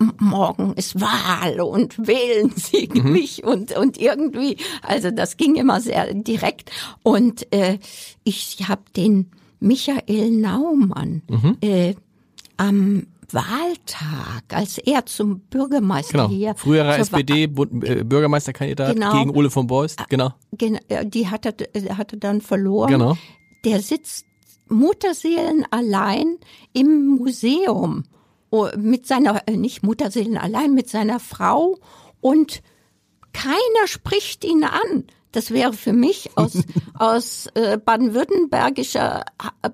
M- 0.00 0.12
morgen 0.18 0.72
ist 0.74 1.00
Wahl 1.00 1.60
und 1.60 2.06
wählen 2.06 2.52
Sie 2.56 2.88
Mhm. 2.92 3.12
mich 3.12 3.44
und 3.44 3.76
und 3.76 3.98
irgendwie, 3.98 4.56
also 4.82 5.10
das 5.10 5.36
ging 5.36 5.54
immer 5.56 5.80
sehr 5.80 6.12
direkt. 6.14 6.70
Und 7.02 7.52
äh, 7.52 7.78
ich 8.24 8.58
habe 8.68 8.82
den 8.96 9.30
Michael 9.60 10.30
Naumann 10.30 11.22
Mhm. 11.28 11.56
äh, 11.60 11.94
am 12.56 13.06
Wahltag, 13.34 14.42
als 14.52 14.78
er 14.78 15.06
zum 15.06 15.40
Bürgermeister 15.40 16.12
genau, 16.12 16.28
hier 16.28 16.54
früherer 16.54 16.92
zur 16.92 17.12
Wa- 17.12 17.18
SPD 17.18 17.46
Bund- 17.46 17.84
äh, 17.84 18.04
Bürgermeisterkandidat 18.04 18.94
Genau. 18.94 19.12
gegen 19.18 19.30
Ole 19.36 19.50
von 19.50 19.66
Beust, 19.66 20.00
genau. 20.08 20.32
Gen- 20.52 20.78
äh, 20.88 21.06
die 21.06 21.28
hat 21.28 21.46
er, 21.46 21.54
äh, 21.74 21.90
hat 21.94 22.12
er 22.12 22.18
dann 22.18 22.40
verloren. 22.40 22.90
Genau. 22.90 23.16
Der 23.64 23.80
sitzt 23.80 24.24
Mutterseelen 24.68 25.66
allein 25.70 26.38
im 26.72 27.06
Museum 27.16 28.04
oh, 28.50 28.68
mit 28.76 29.06
seiner, 29.06 29.42
nicht 29.50 29.82
Mutterseelen 29.82 30.36
allein, 30.38 30.74
mit 30.74 30.88
seiner 30.88 31.20
Frau 31.20 31.78
und 32.20 32.62
keiner 33.32 33.86
spricht 33.86 34.44
ihn 34.44 34.64
an. 34.64 35.04
Das 35.32 35.50
wäre 35.50 35.72
für 35.72 35.92
mich 35.92 36.30
aus, 36.36 36.58
aus 36.98 37.46
äh, 37.54 37.78
baden-württembergischer, 37.78 39.24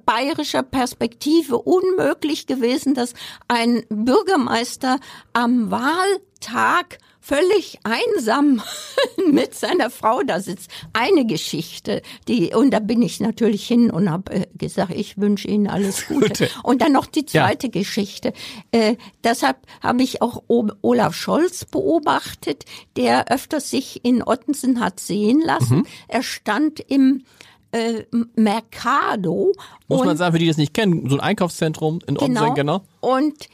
bayerischer 0.06 0.62
Perspektive 0.62 1.58
unmöglich 1.58 2.46
gewesen, 2.46 2.94
dass 2.94 3.14
ein 3.48 3.84
Bürgermeister 3.88 4.98
am 5.32 5.70
Wahltag 5.70 6.98
völlig 7.20 7.78
einsam 7.84 8.62
mit 9.30 9.54
seiner 9.54 9.90
Frau 9.90 10.22
da 10.22 10.40
sitzt. 10.40 10.70
Eine 10.92 11.26
Geschichte, 11.26 12.02
die 12.26 12.54
und 12.54 12.70
da 12.70 12.78
bin 12.80 13.02
ich 13.02 13.20
natürlich 13.20 13.66
hin 13.66 13.90
und 13.90 14.10
habe 14.10 14.32
äh, 14.32 14.46
gesagt, 14.56 14.92
ich 14.94 15.18
wünsche 15.18 15.48
Ihnen 15.48 15.66
alles 15.66 16.06
Gute. 16.08 16.28
Gute. 16.28 16.50
Und 16.62 16.82
dann 16.82 16.92
noch 16.92 17.06
die 17.06 17.24
Ja. 17.30 17.46
zweite 17.46 17.68
Geschichte. 17.68 18.32
Äh, 18.70 18.96
deshalb 19.24 19.58
habe 19.82 20.02
ich 20.02 20.22
auch 20.22 20.42
Olaf 20.48 21.14
Scholz 21.14 21.64
beobachtet, 21.64 22.64
der 22.96 23.30
öfters 23.30 23.70
sich 23.70 24.04
in 24.04 24.22
Ottensen 24.22 24.80
hat 24.80 25.00
sehen 25.00 25.40
lassen. 25.40 25.78
Mhm. 25.78 25.86
Er 26.08 26.22
stand 26.22 26.80
im 26.80 27.24
äh, 27.72 28.04
Mercado 28.34 29.52
Muss 29.88 30.04
man 30.04 30.16
sagen, 30.16 30.32
für 30.32 30.38
die 30.38 30.46
das 30.46 30.56
nicht 30.56 30.72
kennen, 30.74 31.08
so 31.08 31.16
ein 31.16 31.20
Einkaufszentrum 31.20 31.98
in 32.06 32.16
Ottensen, 32.16 32.54
genau. 32.54 32.82
und 33.00 33.48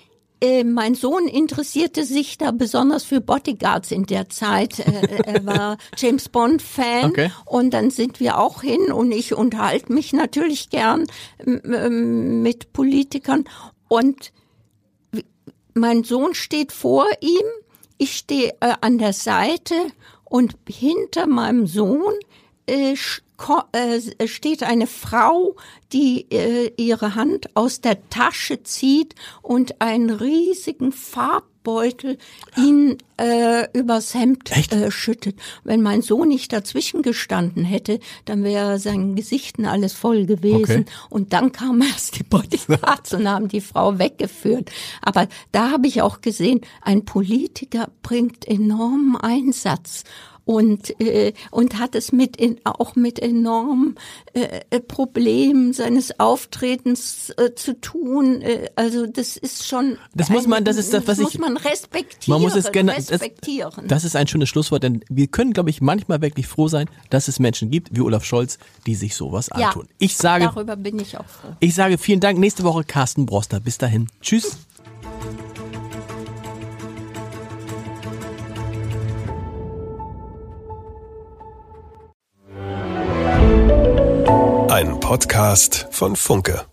äh, 0.45 0.65
mein 0.65 0.95
Sohn 0.95 1.27
interessierte 1.27 2.05
sich 2.05 2.37
da 2.39 2.51
besonders 2.51 3.03
für 3.05 3.21
Bodyguards 3.21 3.91
in 3.91 4.05
der 4.07 4.29
Zeit. 4.29 4.79
Äh, 4.79 5.23
er 5.25 5.47
war 5.47 5.79
James 5.97 6.29
Bond 6.29 6.61
Fan 6.63 7.07
Okay. 7.11 7.31
und 7.47 7.71
dann 7.73 7.91
sind 7.91 8.21
wir 8.21 8.39
auch 8.39 8.63
hin 8.63 8.93
und 8.93 9.11
ich 9.13 9.35
unterhalte 9.35 9.93
mich 9.93 10.13
natürlich 10.13 10.69
gern 10.71 11.07
mit 11.45 12.73
Politikern 12.73 13.45
und 13.89 14.33
mein 15.75 16.05
Sohn 16.05 16.35
steht 16.35 16.71
vor 16.73 17.07
ihm, 17.21 17.47
ich 17.99 18.17
stehe 18.17 18.51
äh, 18.61 18.75
an 18.81 18.99
der 18.99 19.13
Seite 19.13 19.75
und 20.25 20.57
hinter 20.69 21.27
meinem 21.27 21.67
Sohn 21.67 22.13
äh, 22.67 22.93
sch- 22.93 23.21
äh, 23.21 23.24
steht 24.27 24.63
eine 24.63 24.87
Frau, 24.87 25.57
die 25.93 26.31
äh, 26.31 26.73
ihre 26.77 27.15
Hand 27.15 27.55
aus 27.57 27.81
der 27.81 28.09
Tasche 28.09 28.63
zieht 28.63 29.15
und 29.43 29.81
einen 29.81 30.11
riesigen 30.11 30.93
Farbbeutel 30.93 32.19
ihn 32.57 32.99
äh, 33.17 33.67
übers 33.73 34.15
Hemd 34.15 34.51
äh, 34.73 34.91
schüttet. 34.91 35.37
Wenn 35.63 35.83
mein 35.83 36.03
Sohn 36.03 36.29
nicht 36.29 36.53
dazwischen 36.53 37.03
gestanden 37.03 37.65
hätte, 37.65 38.01
dann 38.25 38.45
wäre 38.45 38.79
sein 38.79 39.15
Gesichten 39.15 39.67
alles 39.67 39.93
voll 39.93 40.27
gewesen. 40.27 40.83
Okay. 40.83 40.85
Und 41.11 41.33
dann 41.33 41.53
kamen 41.53 41.83
erst 41.83 42.19
die 42.19 42.25
Bodyguards 42.25 43.15
und 43.15 43.29
haben 43.29 43.49
die 43.49 43.61
Frau 43.61 43.99
weggeführt. 43.99 44.71
Aber 45.03 45.29
da 45.53 45.71
habe 45.71 45.87
ich 45.87 46.03
auch 46.03 46.21
gesehen, 46.21 46.61
ein 46.83 47.05
Politiker 47.05 47.89
bringt 48.03 48.47
enormen 48.47 49.17
Einsatz 49.17 50.05
und 50.45 51.01
äh, 51.01 51.33
und 51.51 51.79
hat 51.79 51.95
es 51.95 52.13
mit 52.13 52.37
in, 52.37 52.61
auch 52.65 52.97
mit 52.97 53.19
enormen 53.19 53.97
äh, 54.35 54.61
äh, 54.71 54.81
Problemen 54.81 55.73
seines 55.73 56.19
Auftretens 56.21 57.31
äh, 57.39 57.55
zu 57.55 57.81
tun. 57.81 58.43
Äh, 58.43 58.69
also 58.77 59.07
das 59.07 59.37
ist 59.37 59.67
schon 59.67 59.97
Das 60.15 60.29
muss 60.29 60.47
man- 60.47 60.65
das 60.65 60.77
ist 60.77 60.93
das, 60.93 61.07
was 61.07 61.19
muss 61.19 61.35
ich- 61.35 61.41
man 61.41 61.57
respektieren. 61.57 62.41
Man 62.41 62.43
muss 62.43 62.57
es 62.57 62.71
gerne, 62.73 62.95
das, 62.95 63.11
respektieren. 63.11 63.87
das 63.89 64.05
ist 64.05 64.17
ein 64.17 64.27
schönes 64.27 64.49
Schlusswort, 64.49 64.83
denn 64.83 65.05
wir 65.09 65.27
können, 65.29 65.53
glaube 65.53 65.71
ich, 65.71 65.81
manchmal 65.81 66.21
wirklich 66.21 66.47
froh 66.47 66.69
sein, 66.69 66.89
dass 67.11 67.29
es 67.29 67.39
Menschen 67.39 67.71
gibt, 67.71 67.95
wie 67.97 68.01
Olaf 68.01 68.25
Scholz, 68.25 68.59
die 68.87 68.95
sich 68.95 69.15
sowas 69.15 69.49
ja, 69.57 69.69
antun. 69.69 69.89
Ich 69.99 70.17
sage, 70.17 70.45
darüber 70.45 70.77
bin 70.77 70.99
ich 70.99 71.17
auch 71.19 71.25
froh. 71.27 71.49
ich 71.61 71.75
sage 71.75 71.99
vielen 71.99 72.21
Dank. 72.21 72.39
Nächste 72.39 72.65
Woche 72.65 72.85
Carsten 72.85 73.27
Broster. 73.27 73.61
Bis 73.61 73.79
dahin. 73.79 74.09
Tschüss. 74.21 74.59
Podcast 85.05 85.87
von 85.91 86.17
Funke. 86.17 86.65